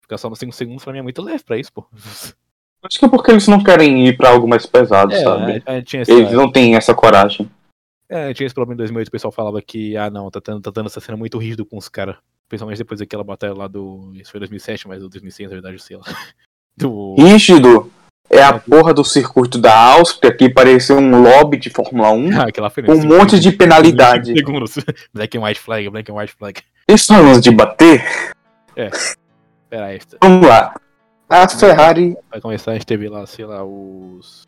Ficar 0.00 0.18
só 0.18 0.30
nos 0.30 0.38
5 0.38 0.52
segundos 0.52 0.82
pra 0.84 0.92
mim 0.92 1.00
é 1.00 1.02
muito 1.02 1.20
leve 1.20 1.44
pra 1.44 1.58
isso, 1.58 1.72
pô. 1.72 1.84
Acho 2.88 2.98
que 2.98 3.04
é 3.04 3.08
porque 3.08 3.30
eles 3.30 3.48
não 3.48 3.62
querem 3.62 4.06
ir 4.06 4.16
pra 4.16 4.30
algo 4.30 4.48
mais 4.48 4.64
pesado, 4.66 5.12
É, 5.12 5.22
sabe? 5.22 5.52
gente 5.66 5.84
tinha 5.84 6.02
essa, 6.02 6.12
Eles 6.12 6.32
não 6.32 6.50
têm 6.50 6.76
essa 6.76 6.94
coragem. 6.94 7.50
é, 8.08 8.32
tinha 8.32 8.46
esse 8.46 8.54
problema 8.54 8.74
em 8.74 8.78
2008, 8.78 9.08
o 9.08 9.10
pessoal 9.10 9.32
falava 9.32 9.60
que, 9.60 9.96
ah 9.96 10.08
não, 10.10 10.30
tá 10.30 10.40
dando, 10.44 10.60
tá 10.62 10.70
dando 10.70 10.86
essa 10.86 11.00
cena 11.00 11.16
muito 11.16 11.38
rígido 11.38 11.64
com 11.66 11.76
os 11.76 11.88
caras. 11.88 12.16
Principalmente 12.48 12.78
depois 12.78 13.00
daquela 13.00 13.24
batalha 13.24 13.54
lá 13.54 13.66
do. 13.66 14.12
Isso 14.14 14.30
foi 14.30 14.38
2007, 14.38 14.86
mas 14.86 15.02
o 15.02 15.08
2006, 15.08 15.48
na 15.50 15.56
verdade, 15.56 15.82
sei 15.82 15.96
lá. 15.96 16.04
Do. 16.78 17.14
Rígido 17.18 17.90
é 18.28 18.42
a 18.42 18.58
porra 18.58 18.92
do 18.92 19.02
circuito 19.02 19.56
da 19.56 19.74
Áustria 19.74 20.30
que 20.36 20.48
parecia 20.48 20.94
um 20.94 21.22
lobby 21.22 21.56
de 21.56 21.70
Fórmula 21.70 22.10
1 22.10 22.30
Ah, 22.38 22.48
aquela 22.48 22.68
foi 22.68 22.84
um 22.88 23.06
monte 23.06 23.40
de 23.40 23.50
penalidade. 23.50 24.32
Segundos. 24.36 24.74
Black 25.12 25.36
and 25.38 25.42
white 25.42 25.58
flag, 25.58 25.88
black 25.88 26.10
and 26.10 26.14
white 26.14 26.34
flag. 26.38 26.60
Eles 26.86 27.06
falando 27.06 27.40
de 27.40 27.50
bater, 27.50 28.04
Pera 29.70 29.86
aí, 29.86 29.98
vamos 30.22 30.46
lá. 30.46 30.74
A 31.28 31.48
Ferrari 31.48 32.16
Vai 32.30 32.40
começar, 32.40 32.70
a 32.72 32.74
gente 32.74 32.86
teve 32.86 33.08
lá, 33.08 33.26
sei 33.26 33.44
lá, 33.46 33.64
os. 33.64 34.46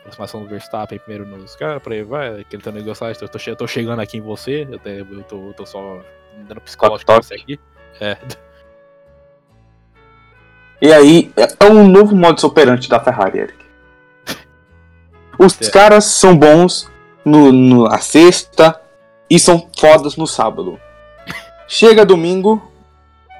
Aproximação 0.00 0.42
do 0.42 0.48
Verstappen 0.48 0.98
primeiro 1.00 1.26
nos 1.26 1.54
caras, 1.56 1.82
por 1.82 1.92
aí 1.92 2.02
vai, 2.02 2.40
aquele 2.40 2.62
teu 2.62 2.72
negócio 2.72 3.04
lá, 3.04 3.12
eu 3.12 3.28
tô, 3.28 3.38
eu 3.46 3.56
tô 3.56 3.66
chegando 3.66 4.00
aqui 4.00 4.16
em 4.16 4.22
você, 4.22 4.66
eu, 4.70 4.78
te- 4.78 4.88
eu 4.88 5.22
tô, 5.24 5.48
eu 5.48 5.52
tô 5.54 5.66
só 5.66 6.00
dando 6.46 6.60
psicológico 6.62 7.04
pra 7.12 7.20
você 7.22 7.34
aqui. 7.34 7.60
É, 8.00 8.16
E 10.80 10.92
aí, 10.92 11.32
é 11.36 11.64
um 11.66 11.86
novo 11.88 12.14
modus 12.14 12.44
operandi 12.44 12.88
da 12.88 13.00
Ferrari, 13.00 13.38
Eric. 13.40 13.58
Os 15.38 15.60
É. 15.60 15.70
caras 15.70 16.04
são 16.04 16.38
bons 16.38 16.88
no, 17.24 17.50
no, 17.52 17.88
na 17.88 17.98
sexta 17.98 18.80
e 19.28 19.38
são 19.38 19.68
fodas 19.78 20.16
no 20.16 20.26
sábado. 20.26 20.80
Chega 21.68 22.06
domingo, 22.06 22.62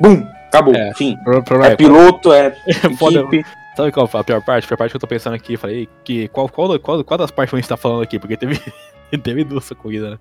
bum, 0.01 0.27
acabou, 0.49 0.75
É. 0.75 0.93
fim. 0.95 1.17
Pro- 1.25 1.65
É 1.65 1.73
é, 1.73 1.77
piloto, 1.77 2.33
é 2.35 2.51
foda- 2.99 3.21
equipe. 3.21 3.45
Sabe 3.77 3.93
qual 3.93 4.11
a 4.13 4.25
pior 4.25 4.43
parte? 4.43 4.65
A 4.65 4.69
pior 4.69 4.77
parte 4.77 4.91
que 4.91 4.97
eu 4.97 5.01
tô 5.01 5.07
pensando 5.07 5.35
aqui, 5.35 5.57
falei, 5.57 5.89
que 6.03 6.27
qual, 6.29 6.49
qual, 6.49 6.79
qual, 6.81 7.05
qual 7.05 7.17
das 7.19 7.31
partes 7.31 7.55
a 7.55 7.57
gente 7.59 7.69
tá 7.69 7.77
falando 7.77 8.03
aqui? 8.03 8.19
Porque 8.19 8.37
teve, 8.37 8.61
teve 9.23 9.45
duas 9.45 9.69
corridas, 9.71 10.11
né? 10.13 10.19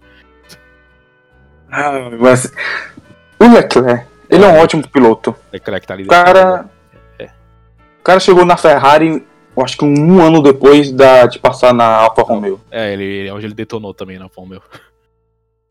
Ah, 1.72 2.10
mas 2.20 2.54
o 3.40 3.46
Leclerc, 3.52 4.06
ele 4.30 4.44
é 4.46 4.48
um 4.48 4.60
ótimo 4.60 4.88
piloto. 4.88 5.36
Leclerc 5.52 5.86
tá 5.88 5.94
ali. 5.96 6.04
O 6.04 6.08
cara, 6.08 6.66
É. 7.20 7.26
o 8.00 8.04
cara 8.04 8.20
chegou 8.20 8.46
na 8.46 8.56
Ferrari, 8.56 9.26
eu 9.56 9.64
acho 9.64 9.76
que 9.78 9.84
um 9.84 10.22
ano 10.22 10.42
depois 10.42 10.92
da, 10.92 11.26
de 11.26 11.40
passar 11.40 11.74
na 11.74 11.86
Alfa 11.98 12.22
Romeo. 12.22 12.60
É, 12.72 12.94
ele, 12.94 13.30
hoje 13.32 13.48
ele 13.48 13.54
detonou 13.56 13.94
também 13.94 14.20
na 14.20 14.30
Fórmula 14.30 14.62
1. 14.74 14.78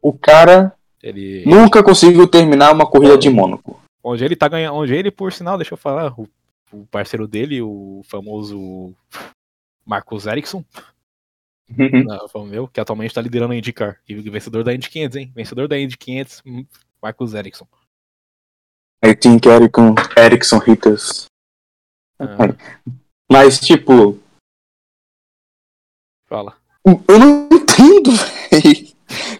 O 0.02 0.12
cara 0.12 0.72
Ele. 1.02 1.44
nunca 1.46 1.82
conseguiu 1.82 2.26
terminar 2.26 2.72
uma 2.72 2.84
corrida 2.86 3.16
de 3.16 3.30
Mônaco. 3.30 3.80
Onde 4.09 4.24
ele 4.24 4.36
tá 4.36 4.46
ganhando. 4.46 4.76
Onde 4.76 4.94
ele, 4.94 5.11
por 5.11 5.32
sinal, 5.32 5.59
deixa 5.59 5.74
eu 5.74 5.78
falar, 5.78 6.12
o, 6.16 6.28
o 6.72 6.86
parceiro 6.86 7.26
dele, 7.26 7.61
o 7.61 8.02
famoso 8.04 8.94
Marcos 9.84 10.26
Ericsson, 10.26 10.64
na 12.04 12.28
Fórmula 12.28 12.62
1, 12.62 12.66
que 12.68 12.78
atualmente 12.80 13.12
tá 13.12 13.20
liderando 13.20 13.52
a 13.52 13.57
IndyCar. 13.57 14.00
E 14.09 14.14
vencedor 14.14 14.62
da 14.62 14.72
Indy 14.72 14.88
500, 14.88 15.16
hein? 15.16 15.32
Vencedor 15.34 15.66
da 15.66 15.76
Indy 15.76 15.98
500, 15.98 16.42
hum, 16.46 16.64
Marcos 17.02 17.34
Ericsson. 17.34 17.66
I 19.04 19.14
think 19.16 19.44
Ericsson, 19.46 19.94
Ericsson 20.16 20.59
Hitters. 20.59 21.26
Ah, 22.20 22.54
Mas, 23.30 23.59
tipo, 23.59 24.20
fala. 26.28 26.57
eu 26.84 27.18
não 27.18 27.48
entendo, 27.52 28.11
véi. 28.52 28.94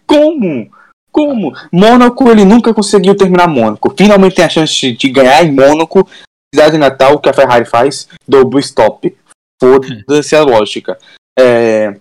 Como? 0.06 0.70
Como? 1.16 1.56
Mônaco, 1.72 2.28
ele 2.28 2.44
nunca 2.44 2.74
conseguiu 2.74 3.16
terminar 3.16 3.48
Mônaco. 3.48 3.94
Finalmente 3.96 4.36
tem 4.36 4.44
a 4.44 4.50
chance 4.50 4.92
de 4.92 5.08
ganhar 5.08 5.42
em 5.42 5.50
Mônaco. 5.50 6.06
Cidade 6.54 6.76
natal, 6.76 7.18
que 7.18 7.30
a 7.30 7.32
Ferrari 7.32 7.64
faz, 7.64 8.06
double 8.28 8.60
stop. 8.60 9.16
Foda-se 9.58 10.36
a 10.36 10.42
lógica. 10.42 10.98
É... 11.38 11.96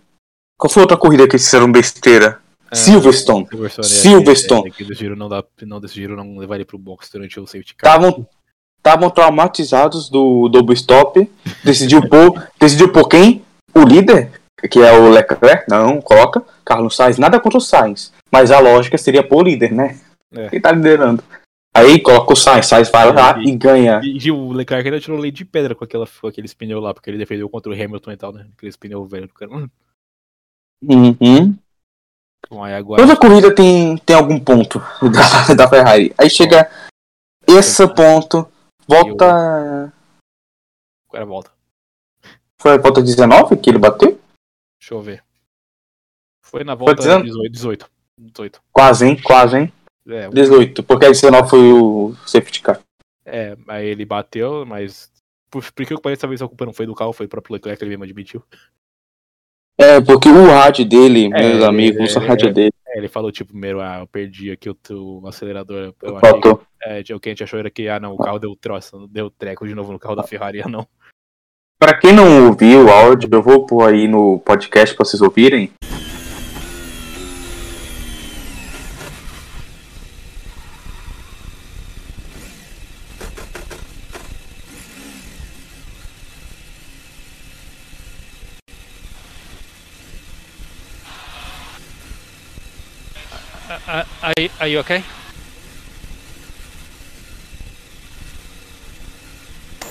Qual 0.60 0.70
foi 0.70 0.82
a 0.82 0.84
outra 0.84 0.98
corrida 0.98 1.26
que 1.30 1.38
eles 1.38 1.46
fizeram 1.46 1.72
besteira? 1.72 2.42
É, 2.70 2.76
Silverstone. 2.76 3.48
Silverstone. 3.48 3.88
é, 3.88 3.90
Silverstone. 3.90 4.66
É, 4.66 4.68
é, 4.68 4.72
que 4.72 4.84
decidiram 4.84 5.16
não, 5.16 5.30
dar, 5.30 5.46
não 5.62 5.80
decidiram 5.80 6.18
não 6.18 6.38
levar 6.38 6.56
ele 6.56 6.66
pro 6.66 6.78
box 6.78 7.10
durante 7.10 7.40
o 7.40 7.48
safety 7.48 7.74
car. 7.74 7.96
Estavam 7.96 8.28
estavam 8.78 9.10
traumatizados 9.10 10.10
do 10.10 10.50
double 10.50 10.76
stop. 10.76 11.32
Decidiu 11.64 12.02
por, 12.10 12.50
decidiu 12.60 12.92
por 12.92 13.08
quem? 13.08 13.46
O 13.74 13.84
líder, 13.84 14.42
que 14.68 14.80
é 14.80 14.92
o 14.92 15.10
Leclerc. 15.10 15.66
Não, 15.70 16.02
coloca. 16.02 16.44
Carlos 16.64 16.96
Sainz. 16.96 17.18
Nada 17.18 17.40
contra 17.40 17.58
o 17.58 17.62
Sainz. 17.62 18.12
Mas 18.32 18.52
a 18.52 18.60
lógica 18.60 18.98
seria 18.98 19.26
por 19.28 19.44
líder, 19.44 19.72
né? 19.72 20.00
É. 20.34 20.50
Quem 20.50 20.60
tá 20.62 20.72
liderando. 20.72 21.24
Aí 21.76 22.00
coloca 22.02 22.34
o 22.34 22.36
Sainz. 22.36 22.68
Sainz 22.68 22.90
vai 22.90 23.12
lá 23.14 23.38
E- 23.40 23.50
e 23.50 23.56
ganha. 23.56 24.00
E, 24.04 24.18
e 24.28 24.32
o 24.32 24.52
Leclerc 24.52 24.88
ainda 24.88 25.00
tirou 25.00 25.20
leite 25.20 25.38
de 25.38 25.46
pedra 25.46 25.76
com, 25.76 25.84
aquela, 25.84 26.08
com 26.22 26.28
aqueles 26.28 26.54
pneus 26.54 26.82
lá, 26.84 26.94
porque 26.94 27.10
ele 27.10 27.18
defendeu 27.18 27.50
contra 27.50 27.72
o 27.72 27.76
Hamilton 27.76 28.12
e 28.12 28.18
tal, 28.18 28.32
né? 28.34 28.48
Aqueles 28.58 28.76
pneus 28.78 29.10
velhos 29.10 29.28
do 29.28 29.34
cara. 29.34 29.52
Hum, 29.52 29.68
Uhum. 30.84 31.58
Bom, 32.50 32.64
agora. 32.64 33.02
Toda 33.02 33.18
corrida 33.20 33.54
tem, 33.56 33.98
tem 33.98 34.16
algum 34.16 34.40
ponto 34.40 34.80
da, 35.02 35.54
da 35.56 35.68
Ferrari. 35.68 36.14
Aí 36.18 36.30
chega 36.30 36.70
esse 37.48 37.88
ponto, 37.96 38.48
volta. 38.88 39.92
Agora 41.10 41.26
volta. 41.26 41.52
Foi 42.62 42.74
a 42.74 42.78
volta 42.78 43.02
19 43.02 43.58
que 43.58 43.70
ele 43.70 43.80
bateu? 43.80 44.20
Deixa 44.86 44.94
eu 44.94 45.02
ver. 45.02 45.24
Foi 46.44 46.64
na 46.64 46.76
volta 46.76 46.94
dizendo? 46.94 47.24
18. 47.24 47.52
18. 47.52 47.92
18. 48.20 48.62
Quase, 48.72 49.08
hein? 49.08 49.20
Quase, 49.20 49.58
hein? 49.58 49.74
É, 50.08 50.28
o- 50.28 50.32
18, 50.32 50.84
porque 50.84 51.08
a 51.08 51.10
19 51.10 51.50
foi 51.50 51.74
o 51.74 52.16
safety 52.28 52.62
car. 52.62 52.80
é, 53.26 53.58
aí 53.68 53.88
ele 53.88 54.06
bateu, 54.06 54.64
mas. 54.64 55.12
Por, 55.50 55.64
por 55.72 55.86
que 55.88 56.00
parece 56.00 56.28
vez 56.28 56.40
a 56.40 56.48
culpa 56.48 56.68
não 56.68 56.74
foi 56.74 56.86
do 56.86 56.94
carro, 56.94 57.14
foi 57.14 57.26
o 57.26 57.30
próprio 57.30 57.54
Leclerc, 57.54 57.84
ele 57.84 57.90
mesmo 57.90 58.04
admitiu. 58.04 58.44
É, 59.76 60.00
porque 60.00 60.30
o 60.30 60.46
rádio 60.46 60.86
dele, 60.86 61.32
É, 61.34 61.50
meus 61.50 61.64
amigos, 61.64 62.16
é, 62.16 62.20
o 62.20 62.22
rádio 62.22 62.50
é. 62.50 62.54
dele 62.54 62.74
É, 62.86 63.00
ele 63.00 63.08
falou, 63.08 63.32
tipo, 63.32 63.52
primeiro, 63.52 63.82
ah, 63.82 64.02
eu 64.02 64.08
perdi 64.08 64.52
aqui 64.52 64.70
o, 64.70 65.28
acelerador. 65.28 65.96
Eu 66.00 66.18
achei 66.18 66.30
faltou. 66.30 66.62
é, 66.84 67.00
o 67.12 67.20
que 67.20 67.30
a 67.30 67.32
gente 67.32 67.44
achou 67.44 67.58
era 67.60 67.72
que, 67.72 67.90
ah, 67.90 68.00
não, 68.00 68.14
o 68.14 68.18
carro 68.18 68.38
deu 68.38 68.56
troço, 68.56 69.08
deu 69.08 69.32
treco 69.32 69.68
de 69.68 69.74
novo 69.74 69.92
no 69.92 70.00
carro 70.00 70.16
da 70.16 70.24
Ferrari, 70.24 70.62
ah, 70.64 70.70
não. 70.70 70.88
Pra 71.78 71.94
quem 71.94 72.14
não 72.14 72.48
ouviu 72.48 72.86
o 72.86 72.90
áudio, 72.90 73.30
eu 73.30 73.44
vou 73.44 73.66
pôr 73.66 73.90
aí 73.90 74.08
no 74.08 74.40
podcast 74.40 74.96
pra 74.96 75.06
vocês 75.06 75.22
ouvirem. 75.22 75.72
Uh, 93.88 94.04
are, 94.22 94.52
are 94.60 94.72
you 94.72 94.80
okay? 94.80 95.04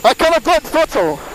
I 0.03 0.14
cannot 0.14 0.43
go 0.43 0.59
throttle. 0.61 1.34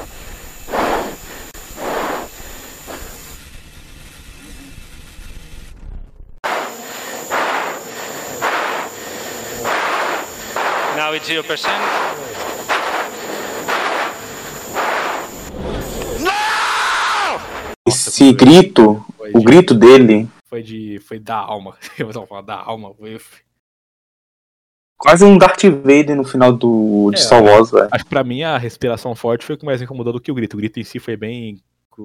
Esse 17.88 18.32
grito, 18.34 19.04
Foi 19.18 19.32
o 19.34 19.40
de, 19.40 19.46
grito 19.46 19.74
dele, 19.74 20.28
foi 20.48 20.62
de. 20.62 21.00
Foi 21.00 21.20
da 21.20 21.36
alma. 21.38 21.76
Eu 21.98 22.12
vou 22.12 22.28
falar 22.28 22.42
da 22.42 22.56
alma. 22.56 22.94
Foi, 22.94 23.18
quase 24.98 25.24
um 25.26 25.38
Darth 25.38 25.64
Vader 25.64 26.16
no 26.16 26.24
final 26.24 26.54
do, 26.54 27.10
de 27.12 27.20
É, 27.20 27.24
Star 27.24 27.44
Wars, 27.44 27.72
velho. 27.72 27.88
Acho 27.92 28.04
que 28.04 28.10
pra 28.10 28.24
mim 28.24 28.44
a 28.44 28.58
respiração 28.58 29.16
forte 29.16 29.46
foi 29.46 29.56
o 29.56 29.58
que 29.58 29.66
mais 29.66 29.82
incomodou 29.82 30.14
do 30.14 30.22
que 30.22 30.32
o 30.32 30.36
grito. 30.36 30.54
O 30.54 30.58
grito 30.58 30.80
em 30.80 30.84
si 30.84 31.00
foi 31.00 31.16
bem, 31.18 31.60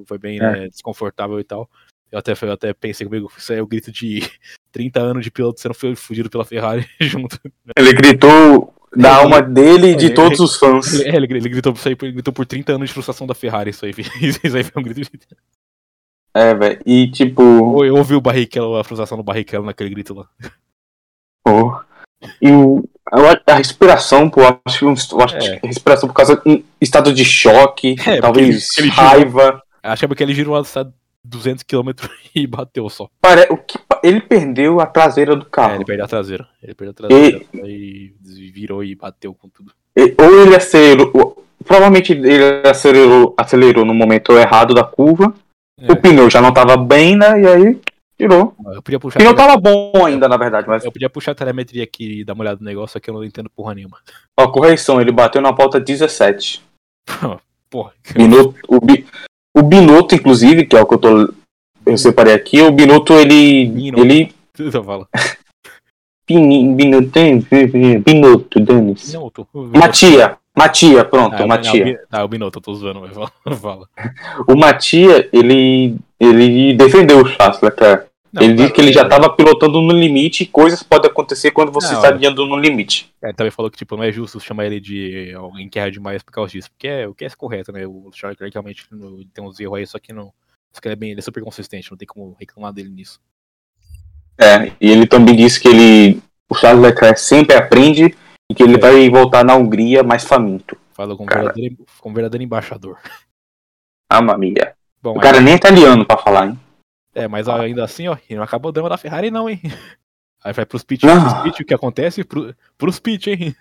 foi 0.06 0.18
bem 0.18 0.38
É. 0.38 0.40
né, 0.52 0.68
desconfortável 0.68 1.38
e 1.38 1.44
tal. 1.44 1.68
Eu 2.10 2.18
até, 2.20 2.32
eu 2.40 2.52
até 2.52 2.72
pensei 2.72 3.04
comigo, 3.06 3.30
isso 3.36 3.52
aí 3.52 3.58
é 3.58 3.62
o 3.62 3.66
grito 3.66 3.90
de 3.90 4.20
30 4.72 5.00
anos 5.00 5.24
de 5.24 5.30
piloto 5.32 5.60
sendo 5.60 5.74
fu- 5.74 5.96
fugido 5.96 6.30
pela 6.30 6.44
Ferrari 6.44 6.88
junto. 7.00 7.38
Ele 7.76 7.92
gritou 7.92 8.72
da 8.96 9.08
É, 9.08 9.12
alma 9.22 9.42
dele 9.42 9.88
e 9.92 9.94
de 9.96 10.06
ele- 10.06 10.14
todos 10.14 10.40
os 10.40 10.56
fãs. 10.56 10.92
Ele, 10.94 11.04
é, 11.10 11.16
ele, 11.16 11.26
ele 11.36 11.48
gritou, 11.48 11.72
isso 11.72 11.88
aí, 11.88 11.96
ele 12.02 12.12
gritou 12.12 12.32
por 12.32 12.46
30 12.46 12.72
anos 12.72 12.88
de 12.88 12.92
frustração 12.94 13.26
da 13.26 13.34
Ferrari, 13.34 13.70
isso 13.70 13.84
aí. 13.84 13.92
Isso 14.44 14.56
aí 14.56 14.64
foi 14.64 14.80
um 14.80 14.84
grito 14.84 15.00
de... 15.02 15.10
É, 16.34 16.54
velho. 16.54 16.80
E 16.84 17.08
tipo. 17.10 17.42
Ou 17.42 17.84
Eu 17.84 17.96
ouvi 17.96 18.14
o 18.14 18.20
Barrichello, 18.20 18.76
a 18.76 18.84
frustração 18.84 19.16
do 19.16 19.22
Barrichello 19.24 19.64
naquele 19.66 19.90
grito 19.90 20.14
lá. 20.14 20.26
pô, 21.44 21.80
E 22.40 22.50
o, 22.50 22.82
a, 23.12 23.52
a 23.52 23.56
respiração, 23.56 24.28
pô, 24.30 24.40
eu 24.40 24.60
acho, 24.66 24.78
que 24.78 24.84
um- 24.84 24.94
eu 25.12 25.24
acho 25.24 25.36
É. 25.36 25.58
que 25.60 25.66
respiração 25.66 26.08
por 26.08 26.14
causa 26.14 26.36
de 26.36 26.42
um 26.50 26.62
estado 26.80 27.12
de 27.12 27.24
choque, 27.24 27.94
porque 28.02 28.20
talvez 28.20 28.46
ele- 28.48 28.56
ele 28.88 28.90
girou. 28.94 29.06
raiva. 29.06 29.62
Achava 29.82 30.14
que 30.14 30.22
ele 30.22 30.34
girou 30.34 30.56
a 30.56 30.62
200 31.22 31.62
km 31.62 31.90
e 32.34 32.46
bateu 32.46 32.88
só. 32.88 33.08
Pare- 33.20 33.46
o 33.50 33.56
que, 33.56 33.78
ele 34.06 34.20
perdeu 34.20 34.80
a 34.80 34.86
traseira 34.86 35.34
do 35.34 35.42
É, 35.46 35.48
carro. 35.50 35.74
ele 35.76 35.84
perdeu 35.84 36.04
a 36.04 36.08
traseira. 36.08 36.46
Ele 36.62 36.74
perdeu 36.74 36.90
a 36.90 36.94
traseira 36.94 37.44
e 37.64 38.12
virou 38.52 38.84
e 38.84 38.94
bateu 38.94 39.34
com 39.34 39.48
tudo. 39.48 39.72
E- 39.96 40.14
Ou 40.20 40.42
ele 40.46 40.54
acelerou. 40.56 41.10
ou- 41.14 41.44
Provavelmente 41.64 42.12
ele 42.12 42.68
acelerou, 42.68 43.34
acelerou 43.38 43.84
no 43.86 43.94
momento 43.94 44.32
errado 44.32 44.74
da 44.74 44.84
curva. 44.84 45.32
É. 45.80 45.90
O 45.90 45.96
pneu 45.96 46.28
já 46.28 46.40
não 46.42 46.52
tava 46.52 46.76
bem, 46.76 47.16
né? 47.16 47.40
E 47.40 47.46
aí 47.46 47.80
tirou. 48.18 48.54
Eu 48.66 48.82
podia 48.82 48.98
O 48.98 49.00
puxar, 49.00 49.18
pneu 49.18 49.32
a 49.32 49.34
tele- 49.34 49.46
tava 49.48 49.60
bom 49.60 50.04
ainda, 50.04 50.28
na 50.28 50.36
verdade, 50.36 50.68
mas. 50.68 50.84
eu 50.84 50.92
podia 50.92 51.08
puxar 51.08 51.32
a 51.32 51.34
telemetria 51.34 51.82
aqui 51.84 52.20
e 52.20 52.24
dar 52.24 52.34
uma 52.34 52.42
olhada 52.42 52.58
no 52.60 52.66
negócio, 52.66 52.92
só 52.92 53.00
que 53.00 53.08
eu 53.08 53.14
não 53.14 53.24
entendo 53.24 53.48
porra 53.50 53.74
nenhuma. 53.74 53.96
Ó, 54.38 54.46
correção, 54.48 55.00
ele 55.00 55.10
bateu 55.10 55.40
na 55.40 55.52
volta 55.52 55.80
17. 55.80 56.62
Porra. 57.70 57.92
Binotto, 58.14 58.54
o, 58.68 58.78
Bi- 58.80 59.04
o 59.56 59.62
Binotto, 59.62 60.14
inclusive, 60.14 60.66
que 60.66 60.76
é 60.76 60.82
o 60.82 60.86
que 60.86 60.94
eu 60.94 60.98
tô. 60.98 61.34
Eu 61.86 61.98
separei 61.98 62.34
aqui, 62.34 62.60
o 62.62 62.70
Binotto, 62.72 63.12
ele. 63.14 63.66
Binotto. 63.66 64.04
Ele. 64.04 64.32
Você 64.54 64.70
fala. 64.82 65.08
Binotto, 66.26 67.20
Binotto. 68.60 69.12
Não, 69.12 69.24
eu 69.24 69.30
tô. 69.30 69.46
Matia, 69.76 70.38
Matia, 70.56 71.04
pronto, 71.04 71.42
Ah, 71.42 71.46
Matia. 71.46 72.00
Ah, 72.10 72.24
o 72.24 72.28
Binotto, 72.28 72.58
eu 72.58 72.62
tô 72.62 72.74
zoando, 72.74 73.00
mas 73.00 73.14
fala. 73.60 73.88
O 74.48 74.56
Matia, 74.56 75.28
ele. 75.32 75.96
Ele 76.18 76.74
defendeu 76.74 77.20
o 77.20 77.26
Charles 77.26 77.60
Leclerc. 77.60 78.06
Não, 78.32 78.42
ele 78.42 78.54
disse 78.54 78.64
cara, 78.64 78.74
que 78.74 78.80
ele 78.80 78.92
já 78.92 79.02
estava 79.02 79.30
pilotando 79.30 79.80
no 79.80 79.92
limite 79.92 80.42
e 80.42 80.46
coisas 80.46 80.82
podem 80.82 81.08
acontecer 81.08 81.52
quando 81.52 81.70
você 81.70 81.92
Não, 81.92 82.02
está 82.02 82.08
é. 82.08 82.18
guiando 82.18 82.44
no 82.46 82.56
limite. 82.56 83.12
É, 83.22 83.26
Ele 83.28 83.34
também 83.34 83.50
falou 83.52 83.70
que 83.70 83.76
tipo, 83.76 83.96
não 83.96 84.02
é 84.02 84.10
justo 84.10 84.40
chamar 84.40 84.66
ele 84.66 84.80
de 84.80 85.32
alguém 85.36 85.68
que 85.68 85.78
erra 85.78 85.90
demais 85.90 86.20
por 86.22 86.32
causa 86.32 86.50
disso. 86.50 86.68
Porque 86.70 86.88
é 86.88 87.06
o 87.06 87.14
que 87.14 87.24
é 87.24 87.30
correto, 87.30 87.70
né? 87.70 87.86
O 87.86 88.10
Charles 88.12 88.38
realmente 88.52 88.86
tem 89.32 89.44
uns 89.44 89.60
erros 89.60 89.78
aí, 89.78 89.86
só 89.86 90.00
que 90.00 90.12
não, 90.12 90.32
Só 90.74 90.80
que 90.80 90.88
ele 90.88 90.92
é, 90.94 90.96
bem, 90.96 91.10
ele 91.12 91.20
é 91.20 91.22
super 91.22 91.42
consistente, 91.44 91.90
não 91.90 91.96
tem 91.96 92.06
como 92.06 92.36
reclamar 92.38 92.72
dele 92.72 92.88
nisso. 92.88 93.20
É, 94.36 94.66
e 94.80 94.90
ele 94.90 95.06
também 95.06 95.36
disse 95.36 95.60
que 95.60 95.68
ele. 95.68 96.20
O 96.50 96.54
Charles 96.54 96.82
Leclerc 96.82 97.18
sempre 97.20 97.54
aprende 97.56 98.14
e 98.50 98.54
que 98.54 98.62
ele 98.62 98.74
É. 98.74 98.78
vai 98.78 99.08
voltar 99.08 99.44
na 99.44 99.54
Hungria 99.54 100.02
mais 100.02 100.24
faminto. 100.24 100.76
Fala 100.92 101.16
com 101.16 101.22
um 101.22 101.26
verdadeiro, 101.26 101.76
com 102.00 102.10
um 102.10 102.14
verdadeiro 102.14 102.42
embaixador. 102.44 102.98
Ah, 104.10 104.20
mamia. 104.20 104.76
Bom, 105.00 105.16
O 105.16 105.20
cara 105.20 105.40
nem 105.40 105.54
é 105.54 105.56
italiano 105.56 106.04
pra 106.04 106.18
falar, 106.18 106.48
hein? 106.48 106.60
É, 107.14 107.28
mas 107.28 107.48
ainda 107.48 107.84
assim, 107.84 108.08
ó, 108.08 108.16
e 108.28 108.34
não 108.34 108.42
acabou 108.42 108.68
o 108.70 108.72
drama 108.72 108.88
da 108.88 108.98
Ferrari, 108.98 109.30
não, 109.30 109.48
hein? 109.48 109.60
Aí 110.42 110.52
vai 110.52 110.66
pros 110.66 110.82
pit, 110.84 111.06
Não. 111.06 111.20
pros 111.22 111.42
pit 111.42 111.62
o 111.62 111.66
que 111.66 111.72
acontece? 111.74 112.22
Pro, 112.24 112.54
pros 112.76 112.98
pit, 113.00 113.30
hein? 113.30 113.56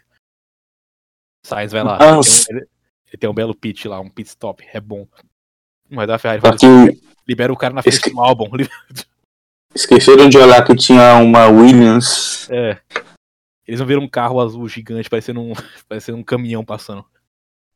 Sainz 1.46 1.72
vai 1.72 1.84
lá. 1.84 1.96
Ele, 1.96 2.06
tem 2.06 2.14
um- 2.18 2.22
ele- 2.50 2.68
ele 3.08 3.18
tem 3.20 3.30
um 3.30 3.34
belo 3.34 3.56
pit 3.56 3.88
lá, 3.88 4.00
um 4.00 4.10
pit 4.10 4.28
stop, 4.30 4.66
é 4.74 4.82
bom. 4.82 5.08
Mas 5.90 6.10
a 6.10 6.18
Ferrari 6.18 6.42
Só 6.42 6.52
que 6.58 7.02
libera 7.28 7.52
o 7.54 7.58
cara 7.58 7.74
na 7.74 7.82
frente 7.82 7.96
Esque- 7.96 8.10
do 8.12 8.20
álbum. 8.22 8.50
esqueceram 9.76 10.30
de 10.30 10.38
olhar 10.38 10.64
que 10.64 10.76
tinha 10.76 11.16
uma 11.16 11.48
Williams. 11.48 12.48
É. 12.52 12.78
Eles 13.68 13.80
não 13.80 13.88
viram 13.88 14.02
um 14.04 14.08
carro 14.10 14.40
azul 14.42 14.68
gigante, 14.68 15.10
parecendo 15.10 15.40
um, 15.42 15.54
parecendo 15.88 16.18
um 16.18 16.24
caminhão 16.24 16.64
passando. 16.66 17.06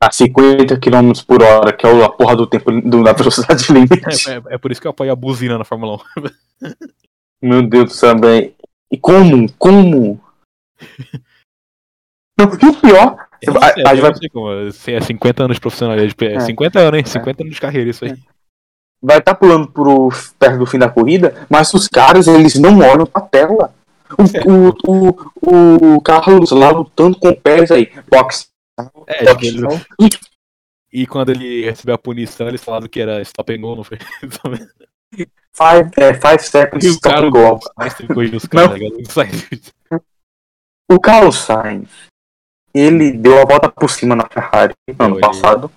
a 0.04 0.12
50 0.12 0.78
km 0.80 1.12
por 1.26 1.42
hora, 1.42 1.74
que 1.74 1.88
é 1.88 2.04
a 2.04 2.10
porra 2.10 2.36
do 2.36 2.46
tempo 2.46 2.72
do- 2.82 3.04
da 3.04 3.14
velocidade 3.14 3.66
limite. 3.74 4.30
É, 4.30 4.34
é- 4.36 4.56
é 4.56 4.58
por 4.58 4.72
isso 4.72 4.80
que 4.82 4.88
eu 4.88 4.92
apoio 4.92 5.12
a 5.12 5.16
buzina 5.16 5.58
na 5.58 5.64
Fórmula 5.64 5.98
1. 6.18 6.30
Meu 7.42 7.62
Deus 7.62 7.86
do 7.86 7.94
céu, 7.94 8.18
velho. 8.20 8.54
E 8.92 8.98
como? 8.98 9.52
Como? 9.54 10.22
Não, 12.40 12.46
e 12.62 12.66
o 12.68 12.82
pior, 12.82 13.18
a- 13.18 13.96
não 13.96 14.02
vai, 14.02 14.16
sei 14.16 14.30
como, 14.30 14.52
é 14.52 15.02
50 15.02 15.44
anos 15.44 15.58
de 15.58 15.62
profissionalismo. 15.62 16.16
É 16.22 16.36
É. 16.36 16.40
50 16.42 16.80
anos, 16.80 17.00
hein? 17.00 17.06
50 17.06 17.44
anos 17.44 17.56
de 17.56 17.62
carreira, 17.62 17.90
isso 17.90 18.06
aí. 18.06 18.16
Vai 19.02 19.20
estar 19.20 19.36
pulando 19.36 19.68
pro, 19.68 20.10
perto 20.40 20.60
do 20.60 20.66
fim 20.66 20.78
da 20.80 20.90
corrida, 20.90 21.46
mas 21.50 21.74
os 21.74 21.88
caras, 21.88 22.28
eles 22.28 22.56
não 22.56 22.80
olham 22.80 23.06
pra 23.06 23.22
tela. 23.22 23.74
O, 24.46 24.70
o, 24.92 25.32
o, 25.42 25.96
o 25.96 26.02
Carlos 26.02 26.52
lá 26.52 26.70
lutando 26.72 27.20
com 27.20 27.30
o 27.30 27.36
Pérez 27.36 27.72
aí. 27.72 27.92
Box. 28.10 28.48
É, 29.06 29.26
box. 29.26 29.46
E 30.92 31.06
quando 31.06 31.30
ele 31.30 31.66
recebeu 31.66 31.96
a 31.96 31.98
punição, 31.98 32.48
eles 32.48 32.64
falaram 32.64 32.88
que 32.88 33.02
era 33.02 33.22
stop 33.22 33.54
and 33.54 33.62
go, 33.62 33.76
não 33.76 33.84
foi? 33.84 33.98
Five, 35.54 35.90
é, 35.98 36.14
five 36.14 36.40
seconds 36.44 36.86
E 36.86 36.90
o 36.90 36.92
stop 36.92 37.16
cara, 37.16 37.28
and 37.28 37.32
go. 37.32 37.60
Tá 37.60 37.88
O 40.92 41.00
Carlos 41.00 41.38
Sainz, 41.38 41.90
ele 42.74 43.12
deu 43.12 43.42
a 43.42 43.46
volta 43.46 43.70
por 43.70 43.90
cima 43.90 44.16
na 44.16 44.28
Ferrari 44.30 44.74
no 44.88 45.06
ano 45.06 45.16
ele- 45.16 45.22
passado. 45.22 45.72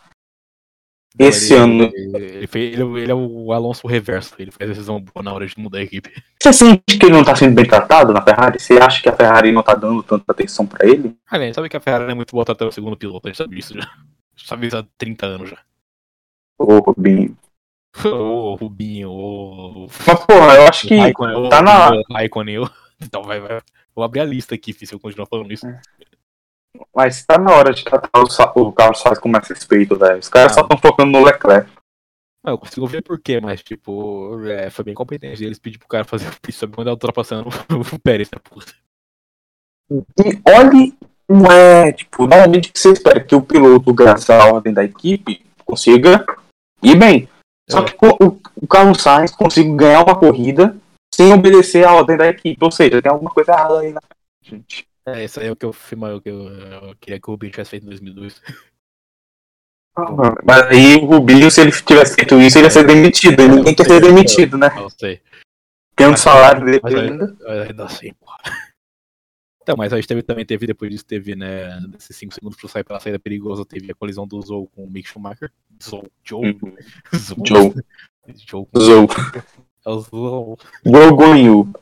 Esse 1.18 1.54
ele, 1.54 1.62
ano, 1.62 1.84
Ele, 1.94 2.48
ele- 2.54 3.00
ele 3.00 3.11
é 3.11 3.14
o 3.14 3.52
Alonso 3.52 3.86
reverso. 3.88 4.34
Ele 4.38 4.50
fez 4.50 4.70
a 4.70 4.72
decisão 4.72 5.00
boa 5.00 5.22
na 5.22 5.32
hora 5.32 5.46
de 5.46 5.58
mudar 5.58 5.78
a 5.78 5.82
equipe. 5.82 6.11
você 6.40 6.52
sente 6.52 6.82
que 6.98 7.06
ele 7.06 7.12
não 7.14 7.24
tá 7.24 7.34
sendo 7.34 7.54
bem 7.54 7.66
tratado 7.66 8.12
na 8.12 8.22
Ferrari? 8.22 8.61
Você 8.61 8.74
acha 8.78 9.02
que 9.02 9.08
a 9.08 9.16
Ferrari 9.16 9.50
não 9.52 9.62
tá 9.62 9.74
dando 9.74 10.02
tanta 10.02 10.24
atenção 10.30 10.66
pra 10.66 10.86
ele? 10.88 11.16
Ah, 11.28 11.38
né, 11.38 11.52
sabe 11.52 11.68
que 11.68 11.76
a 11.76 11.80
Ferrari 11.80 12.11
é 12.11 12.14
muito 12.14 12.30
boa 12.30 12.44
até 12.48 12.64
o 12.64 12.70
segundo 12.72 12.96
piloto, 12.96 13.26
a 13.26 13.30
gente 13.30 13.38
sabe 13.38 13.56
disso 13.56 13.74
já. 13.74 13.90
Sabe 14.36 14.68
isso 14.68 14.76
há 14.76 14.84
30 14.96 15.26
anos 15.26 15.50
já. 15.50 15.58
Ô, 16.58 16.78
Rubinho. 16.78 17.36
Ô, 18.04 18.54
Rubinho, 18.54 19.11
ô. 19.11 19.88
Mas, 20.06 20.24
porra, 20.24 20.54
eu 20.54 20.68
acho 20.68 20.86
que 20.86 20.94
ô, 20.96 21.48
tá 21.48 21.61
na- 21.61 21.90
Raikkonen, 22.12 22.58
ô. 22.61 22.70
Então 23.02 23.22
vai, 23.22 23.40
vai. 23.40 23.61
Vou 23.96 24.04
abrir 24.04 24.20
a 24.20 24.24
lista 24.24 24.54
aqui, 24.54 24.72
se 24.74 24.94
eu 24.94 25.00
continuar 25.00 25.26
falando 25.26 25.50
isso. 25.52 25.66
Mas 26.94 27.24
tá 27.24 27.38
na 27.38 27.52
hora 27.52 27.72
de 27.72 27.84
tratar 27.84 28.20
o, 28.20 28.28
Sa- 28.30 28.52
o 28.54 28.72
Carlos 28.72 29.00
Sainz 29.00 29.18
com 29.18 29.28
mais 29.28 29.48
respeito, 29.48 29.96
velho. 29.96 30.18
Os 30.18 30.28
caras 30.28 30.52
Ah. 30.52 30.54
só 30.56 30.60
estão 30.62 30.78
focando 30.78 31.10
no 31.12 31.24
Leclerc. 31.24 31.70
Ah, 32.44 32.52
eu 32.52 32.58
consigo 32.58 32.86
ver 32.86 33.02
por 33.02 33.20
quê, 33.20 33.38
mas, 33.40 33.62
tipo, 33.62 34.40
é, 34.46 34.70
foi 34.70 34.84
bem 34.84 34.94
competente 34.94 35.40
deles 35.40 35.58
pedir 35.58 35.78
pro 35.78 35.88
cara 35.88 36.04
fazer 36.04 36.26
o 36.28 36.40
pit 36.40 36.50
stop 36.54 36.74
quando 36.74 36.86
ele 36.88 36.94
ultrapassando 36.94 37.48
o 37.94 37.98
Pérez, 37.98 38.30
né, 38.30 38.38
porra. 38.42 38.64
E 39.90 40.40
olhe, 40.48 40.94
não 41.28 41.50
é, 41.50 41.92
tipo, 41.92 42.26
normalmente 42.26 42.72
que 42.72 42.78
você 42.78 42.92
espera 42.92 43.22
que 43.22 43.34
o 43.34 43.42
piloto, 43.42 43.92
graças 43.92 44.30
à 44.30 44.46
ordem 44.46 44.72
da 44.72 44.84
equipe, 44.84 45.44
consiga 45.66 46.24
ir 46.82 46.96
bem. 46.96 47.28
Só 47.68 47.80
É. 47.80 47.84
que 47.84 47.96
o, 48.06 48.40
o 48.56 48.66
Carlos 48.66 49.02
Sainz 49.02 49.32
conseguiu 49.32 49.76
ganhar 49.76 50.02
uma 50.02 50.18
corrida 50.18 50.76
sem 51.14 51.32
obedecer 51.32 51.84
à 51.86 51.92
ordem 51.92 52.16
da 52.16 52.26
equipe. 52.28 52.64
Ou 52.64 52.70
seja, 52.70 53.02
tem 53.02 53.10
alguma 53.12 53.30
coisa 53.30 53.52
errada 53.52 53.80
aí 53.80 53.92
na 53.92 54.00
gente. 54.42 54.86
É, 55.07 55.24
isso 55.24 55.40
aí 55.40 55.46
é 55.46 55.51
o 55.53 55.57
que 55.57 55.64
eu, 55.64 55.72
filma- 55.72 56.14
o 56.14 56.20
que 56.20 56.28
eu, 56.28 56.48
eu 56.48 56.96
queria 56.96 57.20
que 57.20 57.28
o 57.28 57.32
Rubinho 57.32 57.51
tivesse 57.53 57.70
feito 57.70 57.84
em 57.84 57.88
2002. 57.88 58.40
Mas 60.44 60.62
aí 60.70 60.96
o 60.96 61.07
Rubinho, 61.07 61.51
se 61.51 61.61
ele 61.61 61.72
tivesse 61.72 62.14
feito 62.14 62.40
isso, 62.40 62.59
ele 62.59 62.66
ia 62.66 62.70
ser 62.70 62.86
demitido. 62.86 63.42
E 63.42 63.48
ninguém 63.48 63.74
quer 63.74 63.84
ser 63.86 64.01
demitido, 64.01 64.57
né? 64.57 64.68
Não 64.74 64.88
sei. 64.90 65.20
Tem 65.96 66.07
um 66.07 66.11
Mas- 66.12 66.20
salário 66.20 66.64
dele 66.64 66.80
ainda. 66.84 67.36
ainda, 67.46 67.84
assim, 67.84 68.12
porra. 68.14 68.38
Então, 69.62 69.76
mas 69.76 69.92
a 69.92 69.96
gente 69.96 70.09
teve, 70.09 70.22
também 70.22 70.44
teve, 70.46 70.66
depois 70.66 70.90
disso, 70.90 71.05
teve, 71.05 71.36
né, 71.36 71.78
desses 71.88 72.16
5 72.16 72.32
segundos 72.32 72.57
pro 72.59 72.66
sair 72.66 72.82
pela 72.82 72.98
saída 72.98 73.18
perigosa, 73.18 73.64
teve 73.64 73.92
a 73.92 73.94
colisão 73.94 74.26
do 74.26 74.40
Zou 74.40 74.66
com 74.68 74.84
o 74.84 74.90
Mick 74.90 75.07
Schumacher. 75.09 75.53
Zou, 75.82 76.11
Joe. 76.24 76.59
Uhum. 76.62 76.76
Zou. 77.14 77.38
Joe. 77.46 77.74
Joe. 78.46 78.66
Zou. 78.78 79.07
É 79.84 79.90
o 79.90 80.01
Zou. 80.01 80.59
Joe 80.84 81.11
Guanyu. 81.12 81.72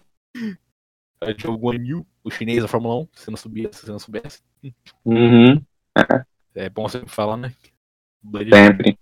É 1.23 1.35
Joe 1.39 1.57
Guan 1.57 1.77
Yu, 1.77 2.07
o 2.29 2.31
chinês 2.31 2.62
da 2.62 2.68
Fórmula 2.68 3.03
1, 3.03 3.09
se 3.12 3.31
não, 3.31 3.37
subia, 3.37 3.72
se 3.72 3.89
não 3.89 3.99
soubesse. 3.99 4.43
Uhum. 5.05 5.62
É 6.55 6.68
bom 6.68 6.89
sempre 6.89 7.09
falar, 7.09 7.37
né? 7.37 7.53
Sempre. 8.53 8.99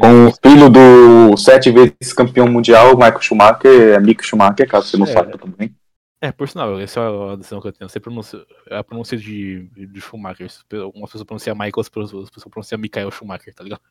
Com 0.00 0.26
o 0.26 0.32
filho 0.42 0.68
do 0.70 1.36
sete 1.36 1.70
vezes 1.70 2.12
campeão 2.14 2.48
mundial, 2.48 2.94
Michael 2.96 3.20
Schumacher, 3.20 3.94
é 3.94 4.00
Mick 4.00 4.24
Schumacher, 4.24 4.68
caso 4.68 4.88
você 4.88 4.96
não 4.96 5.06
É. 5.06 5.12
saiba 5.12 5.38
também. 5.38 5.74
É, 6.20 6.30
por 6.30 6.48
sinal, 6.48 6.78
essa 6.78 7.00
é 7.00 7.32
a 7.32 7.36
decisão 7.36 7.60
que 7.60 7.66
eu 7.68 7.72
tenho. 7.72 7.88
Você 7.88 7.98
pronuncia, 7.98 8.46
é 8.68 8.76
a 8.76 8.84
pronúncia 8.84 9.16
de, 9.18 9.64
de 9.68 10.00
Schumacher. 10.00 10.48
Algumas 10.80 11.10
pessoas 11.10 11.24
pronunciam 11.24 11.56
Michael, 11.56 11.72
outras 11.76 11.88
pessoas 11.88 12.30
pessoas 12.30 12.50
pronunciam 12.50 12.78
Michael 12.80 13.10
Schumacher, 13.10 13.52
tá 13.54 13.64
ligado? 13.64 13.82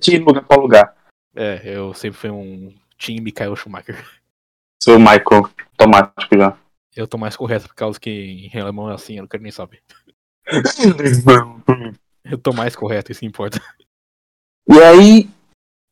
De 0.00 0.18
lugar 0.18 0.44
pra 0.44 0.56
lugar. 0.56 0.96
É, 1.34 1.60
eu 1.76 1.92
sempre 1.94 2.18
fui 2.18 2.30
um 2.30 2.72
Team 2.96 3.22
Michael 3.22 3.56
Schumacher. 3.56 3.96
Sou 4.82 4.98
Michael, 4.98 5.50
automático 5.78 6.36
já. 6.36 6.56
Eu 6.96 7.06
tô 7.06 7.16
mais 7.16 7.36
correto 7.36 7.68
por 7.68 7.74
causa 7.74 8.00
que 8.00 8.10
em 8.52 8.60
alemão 8.60 8.90
é 8.90 8.94
assim, 8.94 9.16
eu 9.16 9.22
não 9.22 9.28
quero 9.28 9.42
nem 9.42 9.52
saber. 9.52 9.82
Eu 12.24 12.36
tô 12.36 12.52
mais 12.52 12.76
correto, 12.76 13.10
isso 13.12 13.24
importa. 13.24 13.58
E 14.68 14.78
aí, 14.82 15.30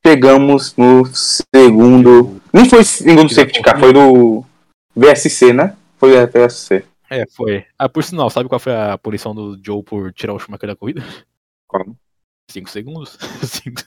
pegamos 0.02 0.76
no 0.76 1.04
segundo. 1.06 2.42
Nem 2.52 2.68
foi 2.68 2.84
segundo 2.84 3.32
safety 3.32 3.62
car, 3.62 3.78
foi 3.80 3.92
do 3.92 4.44
VSC, 4.94 5.52
né? 5.54 5.76
Foi 5.96 6.12
VSC. 6.26 6.84
É, 7.08 7.24
foi. 7.30 7.64
Ah, 7.78 7.88
por 7.88 8.04
sinal, 8.04 8.28
sabe 8.28 8.48
qual 8.50 8.58
foi 8.58 8.74
a 8.74 8.98
punição 8.98 9.34
do 9.34 9.58
Joe 9.64 9.82
por 9.82 10.12
tirar 10.12 10.34
o 10.34 10.38
Schumacher 10.38 10.68
da 10.68 10.76
corrida? 10.76 11.02
Como? 11.66 11.96
5 12.50 12.68
segundos. 12.68 13.16
Cinco- 13.44 13.82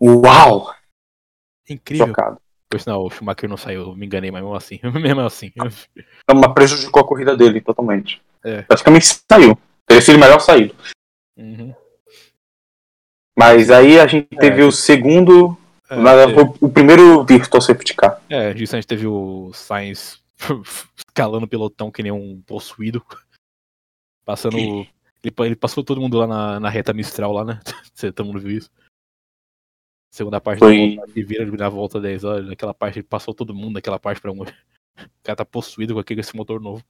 Uau! 0.00 0.74
Incrível. 1.68 2.06
Chocado. 2.08 2.40
Por 2.76 2.82
sinal, 2.82 3.06
o 3.06 3.10
Schumacher 3.10 3.48
não 3.48 3.56
saiu, 3.56 3.96
me 3.96 4.04
enganei, 4.04 4.30
mas 4.30 4.42
mesmo 4.42 4.54
assim. 4.54 4.78
Mesmo 5.00 5.20
assim. 5.22 5.50
Então, 5.56 6.38
mas 6.38 6.52
prejudicou 6.52 7.02
a 7.02 7.06
corrida 7.06 7.34
dele 7.34 7.60
totalmente. 7.60 8.20
É. 8.44 8.62
Praticamente 8.62 9.06
saiu. 9.30 9.58
Teria 9.86 10.02
sido 10.02 10.18
melhor 10.18 10.40
saído. 10.40 10.74
Uhum. 11.38 11.74
Mas 13.38 13.70
aí 13.70 13.98
a 13.98 14.06
gente 14.06 14.28
teve 14.36 14.62
o 14.62 14.70
segundo. 14.70 15.56
É, 15.88 15.96
na- 15.96 16.12
é. 16.12 16.26
o, 16.26 16.54
o 16.60 16.68
primeiro 16.68 17.24
virtual 17.24 17.62
safety 17.62 17.94
car. 17.94 18.20
É, 18.28 18.52
disso 18.52 18.74
a 18.74 18.78
gente 18.78 18.88
teve 18.88 19.06
o 19.06 19.52
Sainz 19.54 20.20
escalando 20.98 21.46
o 21.46 21.48
pelotão 21.48 21.90
que 21.90 22.02
nem 22.02 22.12
um 22.12 22.42
possuído. 22.46 23.02
Passando. 24.24 24.58
Ele, 24.58 24.90
ele 25.22 25.56
passou 25.56 25.82
todo 25.82 26.00
mundo 26.00 26.18
lá 26.18 26.26
na, 26.26 26.60
na 26.60 26.68
reta 26.68 26.92
Mistral 26.92 27.32
lá, 27.32 27.44
né? 27.44 27.60
Todo 28.14 28.26
mundo 28.26 28.40
viu 28.40 28.58
isso? 28.58 28.70
Segunda 30.10 30.40
parte 30.40 30.58
Foi- 30.60 30.96
da 30.96 31.02
volta, 31.04 31.12
vira 31.14 31.44
na 31.44 31.68
volta 31.68 32.00
10 32.00 32.24
horas, 32.24 32.46
naquela 32.46 32.72
parte 32.72 32.98
ele 32.98 33.06
passou 33.06 33.34
todo 33.34 33.54
mundo 33.54 33.74
naquela 33.74 33.98
parte 33.98 34.20
pra 34.20 34.32
um. 34.32 34.40
O 34.96 35.22
cara 35.22 35.36
tá 35.36 35.44
possuído 35.44 35.92
com 35.92 36.00
aquele 36.00 36.20
esse 36.20 36.34
motor 36.34 36.58
novo. 36.58 36.82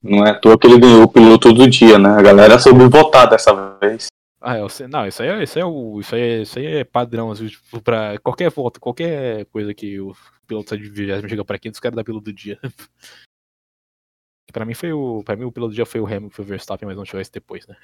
Não 0.00 0.24
é 0.24 0.30
à 0.30 0.38
toa 0.38 0.56
que 0.56 0.64
ele 0.66 0.78
ganhou 0.78 1.02
o 1.02 1.08
piloto 1.08 1.52
do 1.52 1.68
dia, 1.68 1.98
né? 1.98 2.10
A 2.10 2.22
galera 2.22 2.56
soube 2.56 2.86
votar 2.86 3.28
dessa 3.28 3.52
vez. 3.78 4.06
Ah, 4.40 4.58
eu 4.58 4.68
sei, 4.68 4.86
não, 4.86 5.06
isso 5.06 5.22
aí 5.22 5.28
é, 5.28 5.42
isso 5.42 5.58
aí 5.58 5.62
é 5.62 5.66
o. 5.66 6.00
Isso 6.00 6.14
aí 6.14 6.20
é, 6.20 6.42
isso 6.42 6.58
aí 6.58 6.66
é 6.66 6.84
padrão, 6.84 7.30
assim, 7.30 7.48
tipo, 7.48 7.80
pra 7.80 8.18
qualquer 8.18 8.50
volta, 8.50 8.78
qualquer 8.80 9.44
coisa 9.46 9.72
que 9.72 10.00
o 10.00 10.14
piloto 10.46 10.70
sai 10.70 10.78
de 10.78 10.88
20 10.88 11.28
chega 11.28 11.44
pra 11.44 11.58
quinto, 11.58 11.74
os 11.74 11.80
caras 11.80 11.96
dá 11.96 12.04
piloto 12.04 12.24
do 12.24 12.32
dia. 12.32 12.60
pra 14.52 14.64
mim 14.64 14.74
foi 14.74 14.92
o. 14.92 15.22
Pra 15.24 15.36
mim 15.36 15.44
o 15.44 15.52
piloto 15.52 15.72
do 15.72 15.74
dia 15.76 15.86
foi 15.86 16.00
o 16.00 16.06
Hamilton, 16.06 16.30
foi 16.30 16.44
o 16.44 16.48
Verstappen, 16.48 16.86
mas 16.86 16.96
não 16.96 17.04
chegou 17.04 17.20
esse 17.20 17.32
depois, 17.32 17.66
né? 17.66 17.76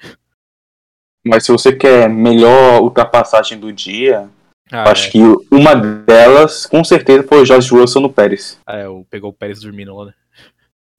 Mas 1.25 1.45
se 1.45 1.51
você 1.51 1.75
quer 1.75 2.09
melhor 2.09 2.81
ultrapassagem 2.81 3.59
do 3.59 3.71
dia, 3.73 4.29
Ah, 4.71 4.91
acho 4.91 5.11
que 5.11 5.19
uma 5.51 5.73
delas, 5.75 6.65
com 6.65 6.83
certeza, 6.83 7.23
foi 7.27 7.41
o 7.41 7.45
Jorge 7.45 7.69
Russell 7.71 8.01
no 8.01 8.11
Pérez. 8.11 8.59
é, 8.67 8.81
é, 8.81 8.87
o- 8.87 9.03
pegou 9.09 9.31
o 9.31 9.33
Pérez 9.33 9.61
dormindo 9.61 9.95
lá, 9.95 10.05
né? 10.05 10.13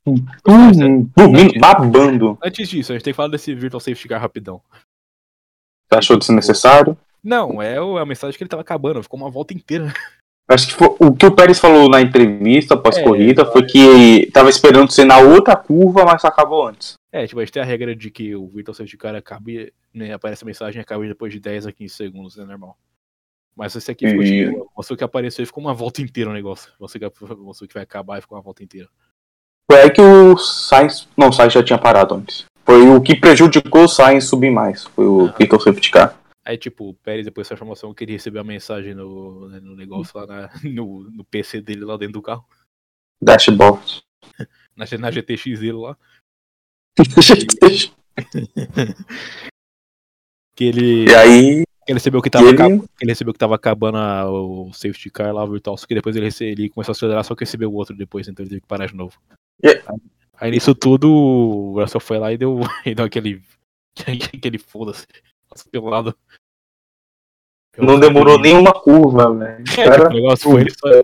Hum, 0.06 1.08
dormindo, 1.16 1.60
babando. 1.60 2.38
Antes 2.42 2.68
disso, 2.68 2.90
a 2.92 2.94
gente 2.96 3.04
tem 3.04 3.12
que 3.12 3.16
falar 3.16 3.28
desse 3.28 3.54
Virtual 3.54 3.80
Safety 3.80 4.08
Car 4.08 4.20
rapidão. 4.20 4.60
Você 5.88 5.98
achou 5.98 6.16
desnecessário? 6.18 6.96
Não, 7.22 7.60
é 7.60 7.80
o- 7.80 7.98
a 7.98 8.06
mensagem 8.06 8.36
que 8.36 8.42
ele 8.42 8.48
tava 8.48 8.62
acabando, 8.62 9.02
ficou 9.02 9.20
uma 9.20 9.30
volta 9.30 9.52
inteira. 9.54 9.84
Acho 10.48 10.66
que 10.68 10.74
foi- 10.74 10.96
o 10.98 11.14
que 11.14 11.26
o 11.26 11.30
Pérez 11.34 11.60
falou 11.60 11.88
na 11.88 12.00
entrevista 12.00 12.74
após 12.74 12.96
É, 12.96 13.04
corrida 13.04 13.44
foi 13.46 13.64
que 13.66 14.28
tava 14.32 14.50
esperando 14.50 14.90
ser 14.90 15.04
na 15.04 15.18
outra 15.18 15.54
curva, 15.54 16.04
mas 16.04 16.24
acabou 16.24 16.66
antes. 16.66 16.94
É, 17.12 17.24
tipo, 17.24 17.38
a 17.40 17.44
gente 17.44 17.52
tem 17.52 17.62
a 17.62 17.66
regra 17.66 17.94
de 17.94 18.10
que 18.10 18.34
o 18.34 18.48
Virtual 18.48 18.74
Safety 18.74 18.96
Car 18.96 19.14
acabe, 19.14 19.72
né, 19.94 20.12
aparece 20.12 20.42
a 20.42 20.46
mensagem 20.46 20.80
e 20.80 20.82
acaba 20.82 21.06
depois 21.06 21.32
de 21.32 21.38
10 21.38 21.66
a 21.68 21.72
15 21.72 21.94
segundos, 21.94 22.36
é 22.36 22.44
normal. 22.44 22.76
Mas 23.56 23.74
esse 23.76 23.90
aqui 23.90 24.08
ficou, 24.08 24.22
E- 24.22 24.46
tipo, 24.50 24.70
mostrou 24.76 24.96
que 24.96 25.04
apareceu 25.04 25.42
e 25.42 25.46
ficou 25.46 25.62
uma 25.62 25.74
volta 25.74 26.00
inteira 26.00 26.30
o 26.30 26.32
negócio. 26.32 26.72
Você 26.78 26.98
que 26.98 27.06
mostrou 27.36 27.68
que 27.68 27.74
vai 27.74 27.82
acabar 27.82 28.18
e 28.18 28.22
ficou 28.22 28.36
uma 28.38 28.42
volta 28.42 28.62
inteira. 28.64 28.88
Foi 29.70 29.82
aí 29.82 29.90
que 29.90 30.00
o 30.00 30.36
Sainz. 30.36 31.06
Não, 31.16 31.28
o 31.28 31.32
Sainz 31.32 31.52
já 31.52 31.62
tinha 31.62 31.78
parado 31.78 32.14
antes. 32.14 32.44
Foi 32.64 32.82
o 32.88 33.00
que 33.00 33.14
prejudicou 33.14 33.84
o 33.84 33.88
Sainz 33.88 34.24
subir 34.24 34.50
mais. 34.50 34.84
Foi 34.84 35.06
o 35.06 35.22
Aham. 35.26 35.34
Virtual 35.38 35.60
Safety 35.60 35.90
Car. 35.90 36.18
Aí, 36.44 36.56
tipo, 36.56 36.88
o 36.88 36.94
Pérez, 36.94 37.26
depois 37.26 37.46
dessa 37.46 37.54
informação, 37.54 37.92
queria 37.92 38.16
receber 38.16 38.38
a 38.38 38.44
mensagem 38.44 38.94
no, 38.94 39.48
né, 39.48 39.60
no 39.60 39.76
negócio 39.76 40.18
lá 40.18 40.26
na- 40.26 40.50
no, 40.64 41.10
no 41.10 41.24
PC 41.24 41.60
dele 41.60 41.84
lá 41.84 41.96
dentro 41.96 42.14
do 42.14 42.22
carro. 42.22 42.44
Dashboard. 43.22 44.02
Na, 44.76 44.86
na 44.98 45.10
GTX 45.10 45.60
dele 45.60 45.72
lá. 45.72 45.96
Que 50.56 50.64
ele, 50.64 51.04
e 51.10 51.14
aí. 51.14 51.64
Ele 51.90 51.98
recebeu 51.98 52.22
que 52.22 52.30
tava, 52.30 52.46
ele- 52.46 52.54
acab- 52.54 52.80
que 52.80 53.04
ele 53.04 53.10
recebeu 53.12 53.32
que 53.32 53.38
tava 53.38 53.54
acabando 53.54 53.98
a- 53.98 54.30
o 54.30 54.72
safety 54.72 55.10
car 55.10 55.32
lá, 55.34 55.44
o 55.44 55.50
virtual, 55.50 55.76
só 55.76 55.86
que 55.86 55.94
depois 55.94 56.14
ele, 56.16 56.26
rece- 56.26 56.44
ele 56.44 56.68
começou 56.70 56.92
a 56.92 56.94
acelerar, 56.94 57.24
só 57.24 57.34
que 57.34 57.44
recebeu 57.44 57.70
o 57.70 57.74
outro 57.74 57.96
depois, 57.96 58.28
então 58.28 58.42
ele 58.42 58.50
teve 58.50 58.60
que 58.60 58.66
parar 58.66 58.86
de 58.86 58.94
novo. 58.96 59.14
É. 59.62 59.82
Aí 60.38 60.50
nisso 60.50 60.74
tudo, 60.74 61.10
o 61.12 61.80
Russell 61.80 62.00
foi 62.00 62.18
lá 62.18 62.32
e 62.32 62.38
deu, 62.38 62.60
e 62.86 62.94
deu 62.94 63.04
aquele. 63.04 63.42
aquele 64.34 64.58
foda-se. 64.58 65.06
Pelo 65.70 65.88
lado. 65.88 66.14
Pelo 67.72 67.86
Não 67.86 67.94
lado 67.94 68.06
demorou 68.06 68.36
do- 68.38 68.42
nem 68.42 68.56
uma 68.56 68.72
curva, 68.72 69.32
velho. 69.34 69.64
É, 69.78 69.84
Cara, 69.84 70.08
o 70.08 70.12
negócio 70.12 70.50
foi, 70.50 70.62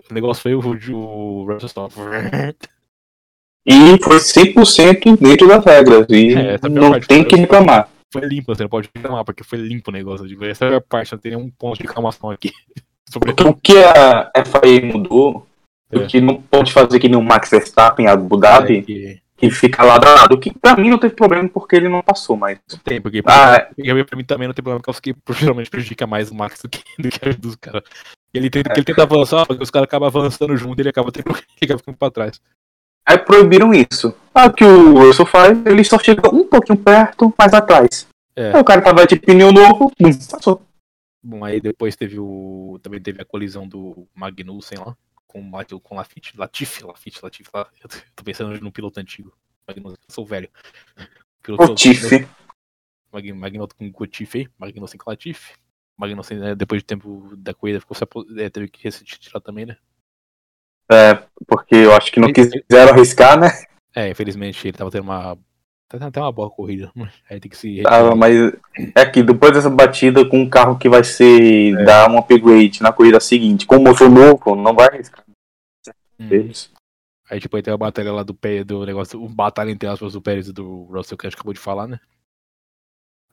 o 0.09 0.13
negócio 0.13 0.41
foi 0.43 0.55
o, 0.55 0.59
o 0.59 1.45
Russell 1.45 1.69
só. 1.69 1.87
E 3.65 3.97
foi 4.01 4.17
100% 4.17 5.17
dentro 5.19 5.47
das 5.47 5.63
regras. 5.65 6.07
E 6.09 6.33
É, 6.33 6.55
é 6.55 6.69
não 6.69 6.99
tem 6.99 7.23
que 7.23 7.35
reclamar. 7.35 7.89
Foi 8.11 8.21
limpo, 8.21 8.55
você 8.55 8.63
não 8.63 8.69
pode 8.69 8.89
reclamar, 8.93 9.25
porque 9.25 9.43
foi 9.43 9.59
limpo 9.59 9.91
o 9.91 9.93
negócio. 9.93 10.27
Tipo, 10.27 10.45
essa 10.45 10.65
é 10.65 10.75
a 10.75 10.81
parte, 10.81 11.11
não 11.11 11.19
tem 11.19 11.35
nenhum 11.35 11.49
ponto 11.49 11.77
de 11.77 11.87
reclamação 11.87 12.29
aqui. 12.29 12.51
Sobre 13.09 13.31
o 13.31 13.53
que 13.55 13.77
a 13.77 14.31
FIA 14.45 14.85
mudou, 14.85 15.47
É. 15.91 15.97
o 15.97 16.07
que 16.07 16.19
não 16.19 16.41
pode 16.41 16.73
fazer 16.73 16.99
que 16.99 17.07
nem 17.07 17.17
o 17.17 17.23
Max 17.23 17.49
Verstappen 17.49 18.05
em 18.05 18.09
Abu 18.09 18.35
Dhabi, 18.37 18.79
É, 18.79 18.81
que 18.81 19.21
que 19.37 19.51
fica 19.51 19.83
a 19.83 19.85
lado. 19.85 20.37
Que 20.39 20.51
pra 20.51 20.75
mim 20.75 20.89
não 20.89 20.97
teve 20.97 21.13
problema 21.13 21.47
porque 21.47 21.75
ele 21.75 21.87
não 21.87 22.01
passou, 22.01 22.35
mas. 22.35 22.59
tem, 22.83 22.99
porque 22.99 23.21
Ah, 23.25 23.67
porque 23.75 24.03
pra 24.03 24.17
mim 24.17 24.23
também 24.23 24.47
não 24.47 24.53
tem 24.53 24.63
problema, 24.63 24.81
porque 24.81 25.13
que 25.13 25.19
geralmente 25.39 25.69
prejudica 25.69 26.07
mais 26.07 26.31
o 26.31 26.35
Max 26.35 26.61
do 26.61 26.67
que, 26.69 26.81
do 26.99 27.09
que 27.09 27.29
a 27.29 27.31
dos 27.33 27.55
caras. 27.55 27.83
Ele 28.33 28.49
tenta, 28.49 28.69
que 28.71 28.79
ele 28.79 28.85
tenta 28.85 29.03
avançar, 29.03 29.45
porque 29.45 29.63
os 29.63 29.69
caras 29.69 29.85
acabam 29.85 30.07
avançando 30.07 30.57
junto 30.57 30.79
e 30.79 30.81
ele 30.81 30.89
acaba, 30.89 31.11
tendo, 31.11 31.29
ele 31.31 31.39
acaba 31.61 31.77
ficando 31.79 31.97
pra 31.97 32.11
trás. 32.11 32.41
Aí 33.07 33.17
proibiram 33.17 33.73
isso. 33.73 34.13
Ah, 34.35 34.47
o 34.47 34.53
que 34.53 34.63
o 34.65 34.99
Russell 34.99 35.25
faz, 35.25 35.57
ele 35.65 35.83
só 35.83 35.97
chega 35.97 36.29
um 36.33 36.45
pouquinho 36.45 36.77
perto, 36.77 37.33
mais 37.39 37.53
atrás. 37.53 38.05
É. 38.35 38.51
Aí 38.53 38.59
o 38.61 38.65
cara 38.65 38.81
tava 38.81 39.07
de 39.07 39.15
pneu 39.17 39.51
novo, 39.51 39.91
bum, 39.99 40.09
passou. 40.29 40.61
Bom, 41.23 41.43
aí 41.43 41.59
depois 41.61 41.95
teve 41.95 42.19
o. 42.19 42.79
Também 42.83 43.01
teve 43.01 43.21
a 43.21 43.25
colisão 43.25 43.67
do 43.67 44.07
Magnussen 44.13 44.77
lá, 44.77 44.95
com, 45.25 45.39
o 45.41 45.79
com 45.79 45.95
Lafitte. 45.95 46.37
Latifi, 46.37 46.83
Lafitte, 46.83 47.19
Latifi. 47.23 47.49
lá. 47.53 47.67
Eu 47.81 47.89
tô- 47.89 48.23
pensando 48.23 48.59
no 48.61 48.71
piloto 48.71 48.99
antigo. 48.99 49.33
Magnussen, 49.67 49.97
eu 50.07 50.13
sou 50.13 50.25
velho. 50.25 50.49
Piloto- 51.41 51.71
O 51.71 51.75
Tiff. 51.75 52.27
Mag- 53.11 53.33
Magnoto 53.33 53.75
com 53.75 53.89
Gotife, 53.89 54.49
Magnussen 54.59 54.97
com 54.99 55.09
Latifi. 55.09 55.53
Magnussen, 55.97 56.37
né, 56.37 56.55
depois 56.55 56.81
de 56.81 56.85
tempo 56.85 57.31
da 57.37 57.53
corrida, 57.53 57.79
ficou 57.79 57.95
se 57.97 58.03
é, 58.39 58.49
teve 58.49 58.67
que 58.67 58.91
se 58.91 59.03
tirar 59.03 59.39
também, 59.39 59.65
né? 59.65 59.77
Porque 61.47 61.75
eu 61.75 61.93
acho 61.93 62.11
que 62.11 62.19
não 62.19 62.31
quiseram 62.31 62.93
arriscar, 62.93 63.39
né? 63.39 63.49
É, 63.95 64.09
infelizmente 64.09 64.67
ele 64.67 64.77
tava 64.77 64.91
tendo 64.91 65.03
uma. 65.03 65.35
Tá 65.89 65.97
tendo 65.97 66.07
até 66.07 66.19
uma 66.19 66.31
boa 66.31 66.49
corrida. 66.49 66.91
Aí 67.29 67.39
tem 67.39 67.49
que 67.49 67.57
se. 67.57 67.81
Tava, 67.81 68.15
mas 68.15 68.35
é 68.95 69.05
que 69.05 69.23
depois 69.23 69.53
dessa 69.53 69.69
batida 69.69 70.23
com 70.27 70.39
um 70.39 70.49
carro 70.49 70.77
que 70.77 70.89
vai 70.89 71.03
ser 71.03 71.73
É. 71.73 71.83
dar 71.83 72.11
um 72.11 72.17
upgrade 72.17 72.81
na 72.81 72.91
corrida 72.91 73.19
seguinte, 73.19 73.65
com 73.65 73.79
motor 73.79 74.09
novo, 74.09 74.55
não 74.55 74.73
vai 74.73 74.87
arriscar 74.87 75.25
Hum. 76.19 76.29
Aí 77.29 77.39
tipo, 77.39 77.55
aí 77.55 77.61
tem 77.61 77.73
a 77.73 77.77
batalha 77.77 78.11
lá 78.11 78.23
do 78.23 78.33
pé 78.33 78.63
do 78.63 78.85
negócio, 78.85 79.21
o 79.21 79.29
batalha 79.29 79.69
entre 79.69 79.87
aspas 79.87 80.13
do 80.13 80.21
Pérez 80.21 80.47
e 80.47 80.53
do 80.53 80.85
Russell 80.85 81.17
que 81.17 81.27
a 81.27 81.29
gente 81.29 81.35
acabou 81.35 81.53
de 81.53 81.59
falar, 81.59 81.87
né? 81.87 81.99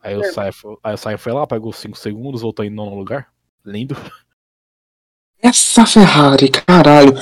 Aí 0.03 0.15
o 0.17 0.25
Sainz 0.25 0.57
foi, 0.57 0.77
aí 0.83 0.95
o 0.95 0.99
Sainz 0.99 1.21
foi 1.21 1.33
lá, 1.33 1.47
pegou 1.47 1.73
5 1.73 1.97
segundos, 1.97 2.43
voltou 2.43 2.65
em 2.65 2.71
nono 2.71 2.95
lugar. 2.95 3.33
Lindo. 3.65 3.97
Essa 5.45 5.84
Ferrari, 5.84 6.49
caralho. 6.51 7.12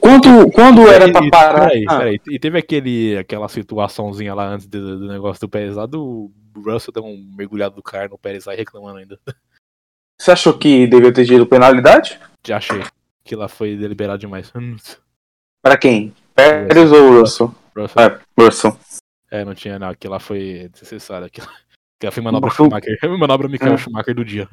Quando, 0.00 0.48
quando 0.52 0.86
era 0.88 1.10
pra 1.10 1.24
E- 1.26 1.30
parar. 1.30 1.68
Peraí, 1.70 1.84
peraí. 1.84 2.20
E 2.28 2.38
teve 2.38 2.56
aquele, 2.58 3.18
aquela 3.18 3.48
situaçãozinha 3.48 4.32
lá 4.32 4.46
antes 4.46 4.66
do, 4.68 5.00
do 5.00 5.08
negócio 5.08 5.40
do 5.40 5.48
Pérez 5.48 5.74
lá, 5.74 5.84
do 5.84 6.30
Russell 6.56 6.92
deu 6.94 7.04
um 7.04 7.34
mergulhado 7.36 7.74
do 7.74 7.82
carro 7.82 8.10
no 8.10 8.18
Pérez 8.18 8.44
lá 8.44 8.54
reclamando 8.54 8.98
ainda. 8.98 9.18
Você 10.20 10.30
achou 10.30 10.56
que 10.56 10.86
devia 10.86 11.12
ter 11.12 11.26
tido 11.26 11.44
penalidade? 11.46 12.20
Já 12.46 12.58
achei 12.58 12.80
que 13.24 13.34
lá 13.34 13.48
foi 13.48 13.76
deliberado 13.76 14.20
demais. 14.20 14.52
Pra 15.60 15.76
quem? 15.76 16.14
Pérez 16.32 16.92
ou 16.92 17.18
Russell? 17.20 17.52
Russell. 17.76 18.02
É, 18.02 18.20
Russell. 18.40 18.78
É, 19.32 19.44
não 19.44 19.54
tinha, 19.54 19.80
não. 19.80 19.88
Aquilo 19.88 20.12
lá 20.12 20.20
foi 20.20 20.68
desnecessário. 20.72 21.26
Aquilo, 21.26 21.46
aquilo 21.98 22.04
lá 22.04 22.10
foi 22.12 22.22
manobra 22.22 22.50
Schumacher. 22.50 22.96
manobra 23.18 23.48
Michael 23.48 23.74
É. 23.74 23.78
Schumacher 23.78 24.14
do 24.14 24.24
dia. 24.24 24.48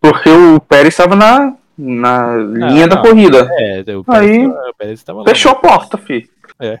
Porque 0.00 0.30
o 0.30 0.58
Pérez 0.60 0.94
estava 0.94 1.14
na, 1.14 1.56
na 1.76 2.36
linha 2.36 2.88
da 2.88 2.96
não. 2.96 3.02
corrida. 3.02 3.48
É, 3.52 3.96
o 3.96 4.04
Aí, 4.08 4.48
Pérez, 4.48 4.48
o 4.48 4.74
Pérez 4.76 5.02
tava 5.02 5.18
lá. 5.20 5.24
Fechou 5.26 5.52
a 5.52 5.56
porta, 5.56 5.98
filho. 5.98 6.28
É. 6.58 6.80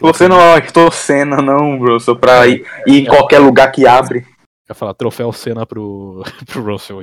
Você 0.00 0.28
não 0.28 0.38
é 0.38 0.54
Ayrton 0.54 0.90
Senna, 0.90 1.40
não, 1.40 1.78
Russell, 1.78 2.16
pra 2.16 2.46
ir, 2.46 2.66
ir 2.86 3.02
em 3.02 3.06
qualquer 3.06 3.38
lugar 3.38 3.72
que 3.72 3.86
abre. 3.86 4.26
Ia 4.68 4.74
falar 4.74 4.94
troféu 4.94 5.32
Senna 5.32 5.64
pro, 5.64 6.22
pro 6.46 6.62
Russell. 6.62 7.02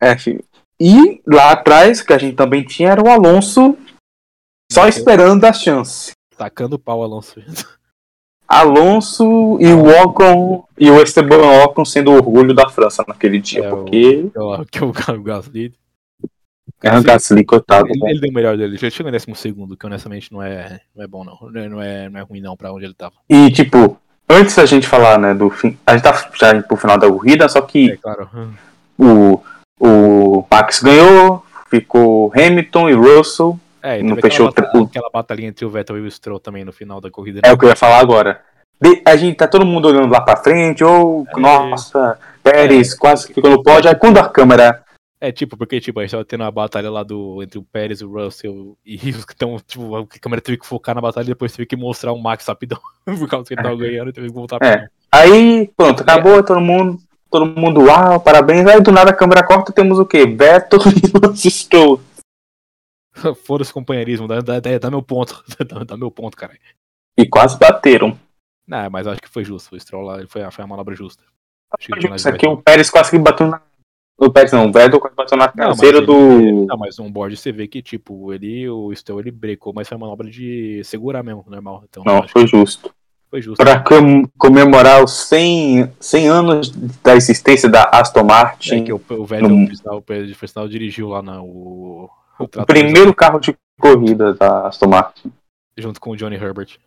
É, 0.00 0.16
filho. 0.16 0.44
E 0.78 1.22
lá 1.26 1.52
atrás, 1.52 2.02
que 2.02 2.12
a 2.12 2.18
gente 2.18 2.36
também 2.36 2.64
tinha, 2.64 2.90
era 2.90 3.02
o 3.02 3.10
Alonso 3.10 3.76
só 4.70 4.88
esperando 4.88 5.44
a 5.44 5.52
chance. 5.52 6.12
Tacando 6.36 6.76
o 6.76 6.78
pau, 6.78 7.02
Alonso. 7.02 7.40
Alonso 8.60 9.56
e 9.60 9.72
o 9.72 9.86
Ocon 10.02 10.64
e 10.78 10.90
o 10.90 11.02
Esteban 11.02 11.64
Ocon 11.64 11.84
sendo 11.84 12.10
o 12.10 12.14
orgulho 12.14 12.52
da 12.54 12.68
França 12.68 13.04
naquele 13.08 13.40
dia, 13.40 13.64
É, 13.64 13.72
o- 13.72 13.76
porque 13.78 14.30
Que 14.30 14.38
o, 14.84 14.92
que 14.92 15.10
o, 15.10 15.18
o 15.18 15.22
Gasly. 15.22 15.72
é 16.82 16.92
um 16.96 17.02
Gasly, 17.02 17.44
coitado. 17.44 17.86
Ele, 17.88 17.98
né? 18.00 18.10
ele 18.10 18.20
deu 18.20 18.30
o 18.30 18.34
melhor 18.34 18.56
dele. 18.56 18.76
Ele 18.80 18.90
chegou 18.90 19.08
em 19.08 19.12
décimo 19.12 19.34
segundo, 19.34 19.76
que 19.76 19.86
honestamente 19.86 20.30
não 20.32 20.42
é, 20.42 20.80
não 20.94 21.02
é 21.04 21.06
bom, 21.06 21.24
não. 21.24 21.38
Não 21.50 21.60
é, 21.60 21.68
não, 21.68 21.82
é, 21.82 22.08
não 22.10 22.20
é 22.20 22.22
ruim, 22.22 22.40
não, 22.40 22.56
pra 22.56 22.72
onde 22.72 22.84
ele 22.84 22.94
tava. 22.94 23.14
E, 23.28 23.50
tipo, 23.50 23.96
antes 24.28 24.54
da 24.54 24.66
gente 24.66 24.86
falar, 24.86 25.18
né, 25.18 25.32
do 25.32 25.48
fim. 25.48 25.76
A 25.86 25.94
gente 25.94 26.02
tá 26.02 26.30
já 26.38 26.54
indo 26.54 26.64
pro 26.64 26.76
final 26.76 26.98
da 26.98 27.08
corrida, 27.08 27.48
só 27.48 27.60
que 27.62 27.92
É 27.92 27.96
claro. 27.96 28.28
o, 28.98 29.40
o 29.80 30.44
Max 30.50 30.82
ganhou, 30.82 31.42
ficou 31.70 32.30
Hamilton 32.36 32.90
e 32.90 32.92
Russell. 32.92 33.58
É, 33.82 33.98
e 33.98 34.02
Não 34.02 34.16
fechou 34.16 34.48
aquela, 34.48 34.68
o- 34.68 34.70
batalha, 34.72 34.84
aquela 34.86 35.10
batalha 35.12 35.44
entre 35.44 35.64
o 35.64 35.70
Vettel 35.70 35.98
e 35.98 36.00
o 36.02 36.10
Stroll 36.10 36.38
também 36.38 36.64
no 36.64 36.72
final 36.72 37.00
da 37.00 37.10
corrida. 37.10 37.40
É 37.42 37.48
né? 37.48 37.54
o 37.54 37.58
que 37.58 37.64
eu 37.64 37.68
ia 37.70 37.76
falar 37.76 37.98
agora. 37.98 38.40
De- 38.80 39.02
a 39.04 39.16
gente 39.16 39.36
tá 39.36 39.46
todo 39.48 39.64
mundo 39.66 39.88
olhando 39.88 40.10
lá 40.10 40.20
pra 40.20 40.36
frente, 40.36 40.82
ou, 40.84 41.26
É. 41.36 41.40
nossa, 41.40 42.18
Pérez 42.42 42.94
quase 42.94 43.26
que 43.28 43.34
ficou 43.34 43.50
no 43.50 43.62
pódio. 43.62 43.88
Aí 43.90 43.96
quando 43.96 44.18
a 44.18 44.28
câmera. 44.28 44.82
É, 45.20 45.30
tipo, 45.30 45.56
porque, 45.56 45.80
tipo, 45.80 46.00
a 46.00 46.02
gente 46.02 46.10
tava 46.10 46.24
tendo 46.24 46.40
uma 46.42 46.50
batalha 46.50 46.90
lá 46.90 47.04
do, 47.04 47.40
entre 47.44 47.56
o 47.56 47.62
Pérez 47.62 48.00
e 48.00 48.04
o 48.04 48.12
Russell, 48.12 48.76
e 48.84 48.96
os 49.10 49.24
que 49.24 49.32
estão, 49.32 49.56
tipo, 49.64 49.94
a 49.96 50.04
câmera 50.20 50.42
teve 50.42 50.58
que 50.58 50.66
focar 50.66 50.94
na 50.96 51.00
batalha 51.00 51.24
e 51.26 51.28
depois 51.28 51.52
teve 51.52 51.64
que 51.66 51.76
mostrar 51.76 52.12
o 52.12 52.18
Max 52.20 52.44
rapidão, 52.46 52.78
por 53.06 53.28
causa 53.28 53.46
que 53.46 53.54
ele 53.54 53.62
tava 53.62 53.76
ganhando 53.76 54.10
e 54.10 54.12
teve 54.12 54.26
que 54.28 54.32
voltar 54.34 54.56
É. 54.56 54.78
pra 54.78 54.88
Aí, 55.12 55.70
pronto, 55.76 56.02
acabou, 56.02 56.42
todo 56.42 56.60
mundo. 56.60 56.98
Todo 57.30 57.46
mundo, 57.46 57.82
uau, 57.84 58.18
parabéns. 58.20 58.66
Aí 58.66 58.80
do 58.80 58.90
nada 58.92 59.10
a 59.10 59.14
câmera 59.14 59.42
corta, 59.42 59.72
temos 59.72 59.98
o 59.98 60.04
quê? 60.04 60.26
Vettel 60.26 60.80
e 60.90 61.26
Lance 61.26 61.50
Stroll. 61.50 62.00
Foda-se 63.44 63.72
companheirismo, 63.72 64.26
dá, 64.28 64.40
dá, 64.40 64.58
dá, 64.60 64.90
meu 64.90 65.02
ponto, 65.02 65.42
dá, 65.68 65.84
dá 65.84 65.96
meu 65.96 66.10
ponto, 66.10 66.36
cara. 66.36 66.56
E 67.16 67.26
quase 67.26 67.58
bateram. 67.58 68.18
Não, 68.66 68.88
mas 68.90 69.06
acho 69.06 69.20
que 69.20 69.28
foi 69.28 69.44
justo, 69.44 69.74
o 69.74 69.80
Stroll 69.80 70.04
lá 70.04 70.26
foi, 70.26 70.42
a- 70.42 70.50
foi 70.50 70.64
a 70.64 70.66
manobra 70.66 70.94
justa. 70.94 71.22
Acho 71.78 71.88
que 71.88 72.14
Isso 72.14 72.28
aqui 72.28 72.46
o 72.46 72.56
Pérez 72.56 72.90
quase 72.90 73.10
que 73.10 73.18
bateu 73.18 73.46
na. 73.48 73.60
O 74.18 74.30
Pérez 74.30 74.52
não, 74.52 74.68
o 74.68 74.72
Vettel 74.72 75.00
quase 75.00 75.16
bateu 75.16 75.36
na 75.38 75.48
traseira 75.48 75.98
ele- 75.98 76.06
do. 76.06 76.66
Não, 76.66 76.76
mas 76.78 76.96
no 76.98 77.10
board 77.10 77.36
você 77.36 77.50
vê 77.50 77.66
que, 77.66 77.82
tipo, 77.82 78.32
ele, 78.32 78.68
o 78.68 78.94
Stroll, 78.94 79.20
ele 79.20 79.30
brecou, 79.30 79.72
mas 79.74 79.88
foi 79.88 79.96
uma 79.96 80.06
manobra 80.06 80.30
de 80.30 80.82
segurar 80.84 81.22
mesmo, 81.22 81.44
normal. 81.48 81.82
Então, 81.88 82.04
Não, 82.04 82.26
foi 82.28 82.46
justo. 82.46 82.94
foi 83.30 83.42
justo. 83.42 83.56
Pra 83.64 83.80
com- 83.80 84.26
comemorar 84.38 85.02
os 85.02 85.12
100, 85.12 85.90
100 85.98 86.28
anos 86.28 86.70
da 87.02 87.16
existência 87.16 87.68
da 87.68 87.84
Aston 87.84 88.22
Martin. 88.24 88.82
É 88.82 88.84
que 88.84 88.92
o, 88.92 88.96
o 88.96 89.00
por 89.00 89.26
sinal, 89.76 89.96
o 89.98 90.02
por 90.02 90.48
sinal, 90.48 90.68
dirigiu 90.68 91.08
lá 91.08 91.22
na, 91.22 91.42
o, 91.42 92.08
o 92.42 92.66
primeiro 92.66 93.14
carro 93.14 93.38
de 93.38 93.56
corrida 93.80 94.34
da 94.34 94.68
Aston 94.68 94.88
Martin. 94.88 95.32
junto 95.76 96.00
com 96.00 96.10
o 96.10 96.16
Johnny 96.16 96.36
Herbert. 96.36 96.78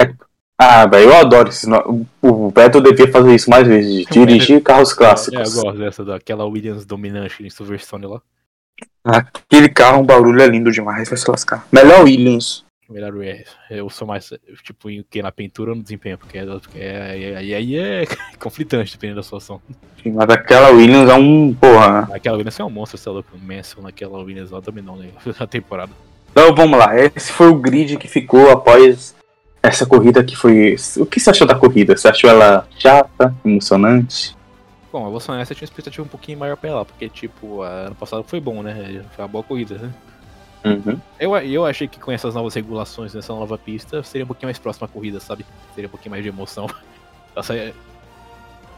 É. 0.00 0.14
Ah, 0.60 0.86
velho, 0.86 1.10
eu 1.10 1.16
adoro 1.16 1.48
isso. 1.48 1.68
O 2.20 2.50
Beto 2.50 2.80
devia 2.80 3.10
fazer 3.12 3.34
isso 3.34 3.48
mais 3.48 3.66
vezes. 3.66 4.06
Dirigir 4.10 4.60
carros 4.60 4.92
clássicos. 4.92 5.38
É, 5.38 5.58
eu 5.58 5.62
gosto 5.62 5.78
dessa, 5.78 6.04
daquela 6.04 6.44
Williams 6.44 6.84
dominante 6.84 7.44
em 7.44 7.50
Silverstone 7.50 8.06
lá. 8.06 8.20
Aquele 9.04 9.68
carro, 9.68 10.02
um 10.02 10.06
barulho 10.06 10.42
é 10.42 10.46
lindo 10.46 10.70
demais, 10.70 11.08
vai 11.08 11.16
se 11.16 11.30
lascar. 11.30 11.66
Melhor 11.72 12.02
Williams. 12.04 12.64
Melhor 12.88 13.22
é, 13.22 13.44
eu 13.68 13.90
sou 13.90 14.08
mais, 14.08 14.32
tipo, 14.62 14.88
em 14.88 15.04
que 15.08 15.20
na 15.20 15.30
pintura 15.30 15.72
ou 15.72 15.76
no 15.76 15.82
desempenho, 15.82 16.16
porque, 16.16 16.40
porque 16.62 16.80
aí, 16.80 17.34
aí, 17.36 17.54
aí 17.54 17.76
é 17.76 18.04
conflitante 18.40 18.92
dependendo 18.92 19.16
da 19.16 19.22
situação. 19.22 19.60
Sim, 20.02 20.12
mas 20.12 20.30
aquela 20.30 20.70
Williams 20.70 21.10
é 21.10 21.14
um, 21.14 21.54
porra. 21.54 22.08
Aquela 22.10 22.38
Williams 22.38 22.58
é 22.58 22.64
um 22.64 22.70
monstro, 22.70 22.96
você 22.96 23.08
é 23.08 23.12
louco. 23.12 23.36
O 23.36 23.38
Mansell 23.38 23.82
naquela 23.82 24.18
Williams 24.18 24.50
lá 24.50 24.60
dominou 24.60 24.96
né, 24.96 25.10
a 25.38 25.46
temporada. 25.46 25.92
Então 26.30 26.54
vamos 26.54 26.78
lá, 26.78 26.98
esse 26.98 27.30
foi 27.30 27.48
o 27.48 27.56
grid 27.56 27.96
que 27.96 28.08
ficou 28.08 28.50
após 28.50 29.14
essa 29.62 29.84
corrida 29.84 30.24
que 30.24 30.34
foi. 30.34 30.76
O 30.96 31.04
que 31.04 31.20
você 31.20 31.30
achou 31.30 31.46
da 31.46 31.54
corrida? 31.54 31.96
Você 31.96 32.08
achou 32.08 32.30
ela 32.30 32.66
chata, 32.78 33.34
emocionante? 33.44 34.36
Bom, 34.90 35.04
a 35.04 35.08
emocionante 35.10 35.50
eu 35.50 35.56
tinha 35.56 35.66
uma 35.66 35.70
expectativa 35.70 36.06
um 36.06 36.08
pouquinho 36.08 36.38
maior 36.38 36.56
pra 36.56 36.70
ela, 36.70 36.84
porque, 36.84 37.08
tipo, 37.08 37.60
ano 37.60 37.94
passado 37.94 38.24
foi 38.24 38.40
bom, 38.40 38.62
né? 38.62 39.04
Foi 39.14 39.24
uma 39.24 39.28
boa 39.28 39.44
corrida, 39.44 39.76
né? 39.76 39.92
Uhum. 40.64 40.98
Eu, 41.20 41.36
eu 41.36 41.64
achei 41.64 41.86
que 41.86 41.98
com 41.98 42.10
essas 42.10 42.34
novas 42.34 42.54
regulações 42.54 43.14
nessa 43.14 43.32
nova 43.32 43.56
pista 43.56 44.02
seria 44.02 44.24
um 44.24 44.26
pouquinho 44.26 44.48
mais 44.48 44.58
próxima 44.58 44.86
a 44.86 44.88
corrida, 44.88 45.20
sabe? 45.20 45.46
Seria 45.74 45.88
um 45.88 45.90
pouquinho 45.90 46.10
mais 46.10 46.22
de 46.22 46.28
emoção. 46.28 46.68
Nossa, 47.34 47.54
é... 47.54 47.72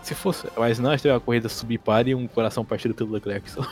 Se 0.03 0.14
fosse. 0.14 0.47
Mas 0.57 0.78
não, 0.78 0.91
a 0.91 0.93
gente 0.93 1.03
teve 1.03 1.14
uma 1.14 1.20
corrida 1.20 1.49
subpar 1.49 2.07
e 2.09 2.14
um 2.14 2.26
coração 2.26 2.64
partido 2.64 2.95
pelo 2.95 3.12
Leclerc 3.12 3.51
só. 3.51 3.66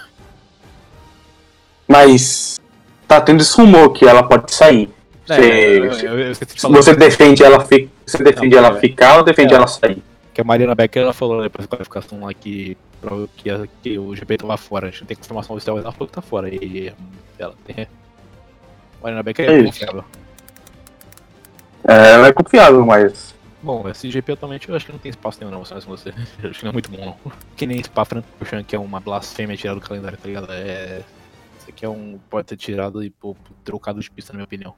Mas. 1.86 2.60
Tá 3.06 3.18
tendo 3.18 3.40
esse 3.40 3.56
rumor 3.56 3.94
que 3.94 4.06
ela 4.06 4.22
pode 4.22 4.52
sair. 4.52 4.90
É, 5.26 5.80
você, 5.88 6.06
eu, 6.06 6.18
eu, 6.18 6.26
eu 6.28 6.34
você 6.34 6.94
defende 6.94 7.42
ela, 7.42 7.64
fi, 7.64 7.90
você 8.04 8.22
defende 8.22 8.56
não, 8.56 8.64
ela 8.64 8.76
é, 8.76 8.80
ficar 8.80 9.18
ou 9.18 9.22
defende 9.22 9.52
é, 9.52 9.56
ela 9.56 9.66
sair? 9.66 10.02
Que 10.38 10.42
a 10.42 10.44
Mariana 10.44 10.72
Becker 10.72 11.02
ela 11.02 11.12
falou 11.12 11.42
depois 11.42 11.66
da 11.66 11.76
qualificação 11.76 12.20
lá 12.20 12.32
que, 12.32 12.78
que, 13.36 13.68
que 13.82 13.98
o 13.98 14.14
GP 14.14 14.36
tava 14.36 14.56
fora. 14.56 14.86
A 14.86 14.90
gente 14.92 15.00
não 15.00 15.08
tem 15.08 15.16
confirmação 15.16 15.56
oficial, 15.56 15.76
ela 15.76 15.90
falou 15.90 16.06
que 16.06 16.14
tá 16.14 16.22
fora. 16.22 16.48
E 16.48 16.94
ela 17.36 17.56
tem. 17.64 17.88
Mariana 19.02 19.24
Becker 19.24 19.50
é, 19.50 19.58
é 19.58 19.64
confiável. 19.64 20.04
É, 21.88 22.12
ela 22.12 22.28
é 22.28 22.32
confiável, 22.32 22.86
mas. 22.86 23.34
Bom, 23.60 23.88
esse 23.88 24.08
GP 24.08 24.34
atualmente 24.34 24.68
eu 24.68 24.76
acho 24.76 24.86
que 24.86 24.92
não 24.92 25.00
tem 25.00 25.10
espaço 25.10 25.40
nenhum, 25.40 25.50
não, 25.50 25.64
mas 25.68 25.84
você. 25.84 26.14
Eu 26.40 26.50
acho 26.50 26.60
que 26.60 26.64
não 26.64 26.70
é 26.70 26.72
muito 26.72 26.88
bom, 26.88 27.04
não. 27.04 27.32
Que 27.56 27.66
nem 27.66 27.82
Spa 27.82 28.04
Francorchamps, 28.04 28.66
que 28.68 28.76
é 28.76 28.78
uma 28.78 29.00
blasfêmia 29.00 29.56
tirada 29.56 29.80
do 29.80 29.84
calendário, 29.84 30.18
tá 30.18 30.28
ligado? 30.28 30.52
É. 30.52 31.02
Isso 31.58 31.68
aqui 31.68 31.84
é 31.84 31.88
um. 31.88 32.16
Pode 32.30 32.46
ter 32.46 32.56
tirado 32.56 33.02
e 33.02 33.10
pô, 33.10 33.36
trocado 33.64 33.98
de 33.98 34.08
pista, 34.08 34.32
na 34.32 34.36
minha 34.36 34.44
opinião. 34.44 34.72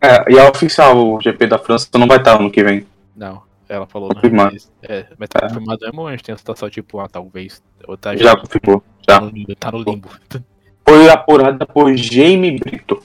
É, 0.00 0.32
e 0.32 0.38
a 0.38 0.48
oficial, 0.48 0.96
o 0.96 1.20
GP 1.20 1.48
da 1.48 1.58
França 1.58 1.86
não 1.98 2.06
vai 2.06 2.16
estar 2.16 2.40
ano 2.40 2.50
que 2.50 2.64
vem. 2.64 2.86
Não, 3.14 3.42
ela 3.70 3.86
falou, 3.86 4.08
né? 4.08 4.16
Confirmado. 4.16 4.52
Mas, 4.52 4.72
é, 4.82 5.06
mas 5.16 5.28
tá 5.28 5.38
é. 5.38 5.48
confirmado 5.48 5.84
é 5.84 5.88
a 5.88 6.10
gente 6.10 6.24
tem 6.24 6.34
a 6.34 6.38
situação 6.38 6.68
tipo, 6.68 6.98
ah, 6.98 7.08
talvez. 7.08 7.62
Tá, 8.00 8.16
já, 8.16 8.24
já 8.24 8.36
confirmou, 8.36 8.82
já. 9.08 9.20
Tá 9.20 9.26
no, 9.26 9.56
tá 9.56 9.72
no 9.72 9.78
limbo. 9.78 10.08
Foi 10.86 11.08
apurada 11.08 11.64
por 11.64 11.96
Jamie 11.96 12.58
Brito. 12.58 13.00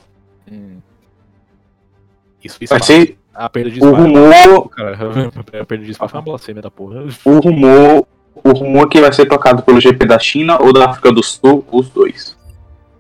Hum. 0.51 0.77
Isso, 2.43 2.57
isso 2.59 2.73
vai 2.73 2.81
ser. 2.81 3.17
A 3.31 3.47
perda 3.47 3.69
de 3.69 3.79
o 3.79 3.93
rumor. 3.93 4.69
Cara, 4.69 4.97
a 5.61 5.65
perda 5.65 5.85
de 5.85 5.91
espaço 5.91 6.11
foi 6.11 6.19
uma 6.19 6.25
blasfêmia 6.25 6.61
da 6.61 6.71
porra. 6.71 7.03
O 7.25 7.39
rumor. 7.39 8.07
O 8.33 8.51
rumor 8.51 8.89
que 8.89 9.01
vai 9.01 9.11
ser 9.13 9.27
tocado 9.27 9.61
pelo 9.61 9.79
GP 9.79 10.05
da 10.05 10.17
China 10.17 10.57
ou 10.61 10.73
da 10.73 10.85
África 10.85 11.11
do 11.11 11.21
Sul, 11.21 11.65
os 11.71 11.89
dois. 11.89 12.35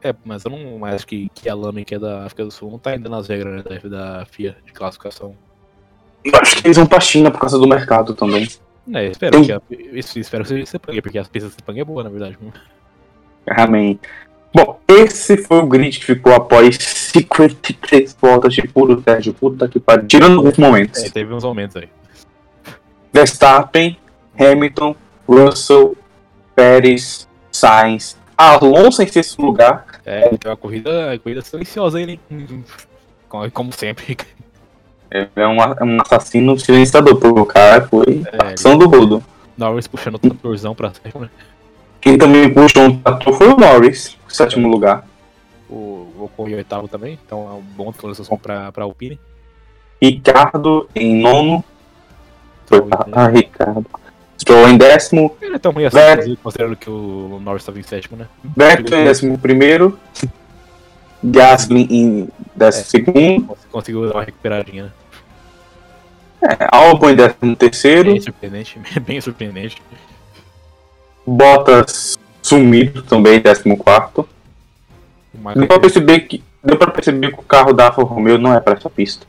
É, 0.03 0.13
mas 0.23 0.45
eu 0.45 0.51
não 0.51 0.85
acho 0.85 1.07
que, 1.07 1.29
que 1.33 1.49
a 1.49 1.55
Lame, 1.55 1.83
que 1.83 1.95
é 1.95 1.99
da 1.99 2.25
África 2.25 2.43
do 2.45 2.51
Sul, 2.51 2.69
não 2.69 2.77
tá 2.77 2.91
ainda 2.91 3.09
nas 3.09 3.27
regras 3.27 3.63
né, 3.63 3.79
da, 3.83 4.19
da 4.19 4.25
FIA 4.25 4.55
de 4.63 4.71
classificação. 4.71 5.35
Eu 6.25 6.39
acho 6.41 6.55
que 6.55 6.67
eles 6.67 6.75
vão 6.75 6.87
pra 6.87 6.99
China 6.99 7.29
por 7.29 7.39
causa 7.39 7.59
do 7.59 7.67
mercado 7.67 8.15
também. 8.15 8.47
É, 8.93 9.05
espero 9.07 9.31
Tem... 9.31 9.45
que 9.45 9.51
a, 9.51 9.61
isso, 9.93 10.19
espero 10.19 10.43
que 10.43 10.49
seja 10.49 10.65
Sepang, 10.65 11.01
porque 11.01 11.19
as 11.19 11.27
pistas 11.27 11.51
de 11.51 11.57
Sepang 11.57 11.79
é 11.79 11.83
boa, 11.83 12.03
na 12.03 12.09
verdade. 12.09 12.37
Amém. 13.47 13.99
Bom, 14.53 14.79
esse 14.87 15.37
foi 15.37 15.59
o 15.59 15.67
grid 15.67 15.99
que 15.99 16.05
ficou 16.05 16.33
após 16.33 16.77
53 16.77 18.15
voltas 18.19 18.53
de 18.53 18.67
puro 18.67 19.01
Sérgio. 19.03 19.33
Puta 19.33 19.67
que 19.67 19.79
pariu. 19.79 20.07
Tirando 20.07 20.37
alguns 20.37 20.57
momentos. 20.57 21.03
É, 21.03 21.09
teve 21.09 21.33
uns 21.33 21.43
momentos 21.43 21.75
aí. 21.75 21.89
Verstappen, 23.13 23.97
Hamilton, 24.39 24.95
Russell, 25.27 25.95
Pérez, 26.55 27.27
Sainz, 27.51 28.17
Alonso 28.37 29.01
em 29.01 29.07
sexto 29.07 29.41
lugar. 29.41 29.85
É, 30.05 30.29
tem 30.29 30.49
uma 30.49 30.57
corrida, 30.57 31.07
uma 31.07 31.19
corrida 31.19 31.41
silenciosa 31.41 31.97
aí, 31.97 32.19
hein? 32.29 32.65
Como, 33.27 33.51
como 33.51 33.73
sempre. 33.73 34.17
É, 35.15 35.29
é 35.37 35.47
um, 35.47 35.61
é 35.61 35.83
um 35.83 36.01
assassino 36.01 36.59
silenciador, 36.59 37.15
porque 37.15 37.39
o 37.39 37.45
cara 37.45 37.87
foi 37.87 38.25
é, 38.33 38.53
ação 38.53 38.77
do 38.77 38.89
rodo. 38.89 39.23
Norris 39.57 39.87
puxando 39.87 40.15
o 40.15 40.19
tratorzão 40.19 40.75
pra 40.75 40.91
cima. 40.91 41.31
Quem 42.01 42.17
também 42.17 42.53
puxou 42.53 42.83
um 42.83 42.97
trator 42.97 43.33
foi 43.33 43.47
o 43.47 43.55
Norris, 43.55 44.17
sétimo 44.27 44.67
lugar. 44.67 45.07
O 45.69 46.07
Ocon 46.19 46.49
em 46.49 46.55
oitavo 46.55 46.89
também, 46.89 47.17
então 47.25 47.47
é 47.49 47.53
um 47.53 47.61
bom 47.61 47.89
atualização 47.89 48.37
pra, 48.37 48.73
pra 48.73 48.83
Alpine. 48.83 49.17
Ricardo 50.01 50.89
em 50.93 51.21
nono. 51.21 51.63
Foi 52.65 52.81
pra 52.81 53.07
ah, 53.13 53.27
Ricardo. 53.29 53.85
Stroll 54.37 54.67
em 54.67 54.77
décimo. 54.77 55.37
Ele 55.41 55.55
é 55.55 55.59
tão 55.59 55.71
ruim 55.71 55.85
assim, 55.85 56.35
considerando 56.43 56.75
que 56.75 56.89
o 56.89 57.39
Norris 57.41 57.61
estava 57.61 57.79
em 57.79 57.83
sétimo, 57.83 58.17
né? 58.17 58.27
Vettel 58.43 58.99
em 58.99 59.05
décimo 59.05 59.37
primeiro. 59.37 59.97
Gasly 61.23 61.87
em 61.89 62.27
décimo 62.53 62.83
é, 62.83 62.85
segundo. 62.85 63.57
Conseguiu 63.71 64.07
dar 64.09 64.15
uma 64.15 64.23
recuperadinha, 64.23 64.83
né? 64.83 64.91
É, 66.41 66.67
Albon 66.71 67.09
em 67.09 67.15
décimo 67.15 67.55
terceiro. 67.55 68.11
Bem 68.11 68.21
surpreendente, 68.21 68.79
bem 69.01 69.21
surpreendente. 69.21 69.81
Bottas 71.25 72.17
sumido 72.41 73.01
também, 73.01 73.39
décimo 73.39 73.77
quarto. 73.77 74.27
Deu 75.55 75.67
pra, 75.67 75.79
perceber 75.79 76.21
que, 76.21 76.43
deu 76.63 76.77
pra 76.77 76.91
perceber 76.91 77.31
que 77.31 77.39
o 77.39 77.43
carro 77.43 77.73
da 77.73 77.87
Alfa 77.87 78.03
Romeo 78.03 78.37
não 78.37 78.53
é 78.53 78.59
pra 78.59 78.73
essa 78.73 78.89
pista. 78.89 79.25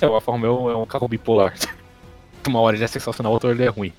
É, 0.00 0.06
o 0.06 0.14
Alfa 0.14 0.30
Romeo 0.30 0.70
é 0.70 0.76
um 0.76 0.86
carro 0.86 1.08
bipolar. 1.08 1.54
Uma 2.46 2.60
hora 2.60 2.76
ele 2.76 2.84
é 2.84 2.86
sensacional, 2.86 3.32
outra 3.32 3.50
ele 3.50 3.64
é 3.64 3.68
ruim. 3.68 3.92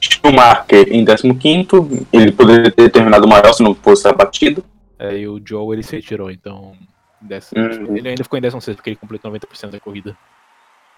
Schumacher 0.00 0.86
em 0.90 1.04
15, 1.04 2.06
ele 2.12 2.30
poderia 2.32 2.70
ter 2.70 2.90
terminado 2.90 3.26
maior 3.26 3.52
se 3.52 3.62
não 3.62 3.74
fosse 3.74 4.06
abatido. 4.06 4.62
É, 4.98 5.16
e 5.16 5.26
o 5.26 5.40
Joe 5.44 5.74
ele 5.74 5.82
se 5.82 5.96
retirou, 5.96 6.30
então. 6.30 6.72
Décimo, 7.20 7.60
uhum. 7.60 7.96
Ele 7.96 8.08
ainda 8.10 8.22
ficou 8.22 8.38
em 8.38 8.42
16 8.42 8.76
porque 8.76 8.90
ele 8.90 8.96
completou 8.96 9.32
90% 9.32 9.70
da 9.70 9.80
corrida. 9.80 10.16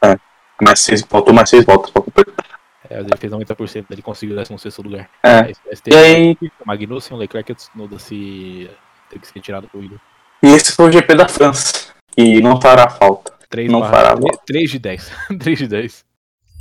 É, 0.04 0.18
mais 0.60 0.80
seis, 0.80 1.02
faltou 1.02 1.34
mais 1.34 1.48
6 1.50 1.64
voltas 1.64 1.90
pra 1.90 2.02
completar. 2.02 2.44
É, 2.88 3.00
ele 3.00 3.08
fez 3.18 3.32
90%, 3.32 3.86
ele 3.90 4.02
conseguiu 4.02 4.36
o 4.36 4.38
16 4.38 4.78
lugar. 4.78 5.10
É. 5.22 5.52
e 5.86 5.96
aí... 5.96 6.36
Magnussen, 6.64 7.16
o 7.16 7.20
Leclerc 7.20 7.50
e 7.50 7.52
o 7.52 7.56
Tsunoda 7.56 7.98
se 7.98 8.70
teve 9.10 9.20
que 9.20 9.26
ser 9.26 9.34
retirado 9.34 9.66
da 9.66 9.72
corrida. 9.72 10.00
E 10.42 10.48
esse 10.48 10.72
foi 10.72 10.88
o 10.88 10.92
GP 10.92 11.14
da 11.14 11.28
França, 11.28 11.92
que 12.16 12.40
não 12.40 12.60
fará 12.60 12.88
falta. 12.88 13.32
3 13.48 13.70
não 13.70 13.82
fará 13.82 14.16
3, 14.16 14.38
3 14.46 14.70
de 14.70 14.78
10. 14.78 15.12
3 15.38 15.58
de 15.58 15.66
10. 15.66 16.04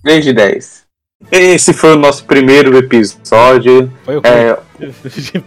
3 0.04 0.26
de 0.26 0.34
10. 0.34 0.86
Esse 1.32 1.74
foi 1.74 1.93
o 1.93 1.98
nosso 1.98 2.26
primeiro 2.26 2.76
episódio. 2.78 3.91
Foi 4.04 4.18
o 4.18 4.22
é, 4.24 4.58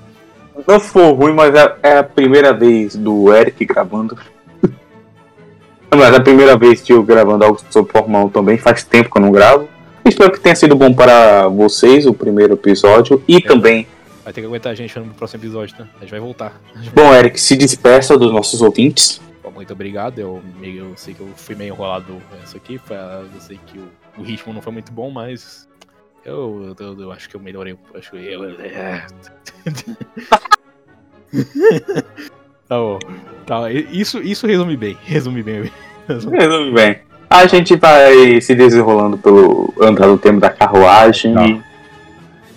Não 0.67 0.81
foi 0.81 1.13
ruim, 1.13 1.33
mas 1.33 1.55
é, 1.55 1.77
é, 1.83 1.99
a 1.99 2.05
primeira 2.05 2.53
vez 2.53 2.97
do 2.97 3.33
Eric 3.33 3.65
gravando. 3.65 4.19
Mas 5.97 6.13
é 6.13 6.17
a 6.17 6.21
primeira 6.21 6.57
vez 6.57 6.81
que 6.81 6.93
eu 6.93 7.03
gravando 7.03 7.45
algo 7.45 7.61
sobre 7.71 7.93
Fórmula 7.93 8.25
1 8.25 8.29
também. 8.31 8.59
Faz 8.59 8.85
tempo 8.85 9.11
que 9.11 9.19
eu 9.19 9.23
não 9.23 9.33
gravo. 9.33 9.69
Espero 10.05 10.33
que 10.33 10.41
tenha 10.41 10.55
sido 10.55 10.75
bom 10.75 10.93
para 10.93 11.49
vocês 11.49 12.07
o 12.07 12.15
primeiro 12.15 12.55
episódio 12.55 13.23
e 13.29 13.37
é. 13.37 13.41
também. 13.41 13.87
Vai 14.25 14.33
ter 14.33 14.41
que 14.41 14.47
aguentar 14.47 14.73
a 14.73 14.75
gente 14.75 14.99
no 14.99 15.15
próximo 15.15 15.43
episódio, 15.43 15.77
né? 15.79 15.89
A 15.97 16.01
gente 16.01 16.11
vai 16.11 16.21
voltar. 16.21 16.61
Gente 16.77 16.91
bom, 16.91 17.15
Eric, 17.15 17.41
se 17.41 17.57
despeça 17.57 18.17
dos 18.17 18.33
nossos 18.33 18.61
ouvintes. 18.61 19.21
muito 19.55 19.73
obrigado. 19.73 20.19
Eu, 20.19 20.43
eu 20.63 20.93
sei 20.97 21.15
que 21.15 21.21
eu 21.21 21.29
fui 21.35 21.55
meio 21.55 21.73
enrolado 21.75 22.15
nessa 22.39 22.59
aqui. 22.59 22.81
Eu 22.91 23.41
sei 23.41 23.59
que 23.67 23.79
o 23.79 23.89
o 24.19 24.23
ritmo 24.23 24.53
não 24.53 24.61
foi 24.61 24.73
muito 24.73 24.93
bom, 24.93 25.11
mas 25.11 25.69
eu, 26.25 26.75
eu, 26.79 27.01
eu 27.01 27.13
acho 27.13 27.29
que 27.29 27.37
eu 27.37 27.41
melhorei. 27.41 27.79
Acho 27.95 28.11
que 28.11 28.17
eu. 28.17 28.41
É. 32.69 32.75
tá 32.75 32.77
bom. 32.79 32.99
Tá, 33.47 33.73
isso, 33.73 34.19
isso 34.19 34.47
resume 34.47 34.77
bem. 34.77 34.97
Resume 35.05 35.43
bem. 35.45 35.71
Resume 36.07 36.73
bem. 36.73 36.99
A 37.31 37.47
gente 37.47 37.77
vai 37.77 38.41
se 38.41 38.55
desenrolando 38.55 39.19
pelo 39.19 39.73
andar 39.81 40.07
do 40.07 40.17
tempo 40.17 40.41
da 40.41 40.51
carruagem 40.51 41.33
e 41.33 41.63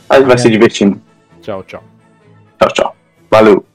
a 0.10 0.18
gente 0.18 0.28
vai 0.28 0.38
se 0.38 0.50
divertindo. 0.50 1.02
Tchau, 1.42 1.64
tchau. 1.64 1.84
Tchau, 2.60 2.70
tchau. 2.74 2.96
Valeu. 3.30 3.66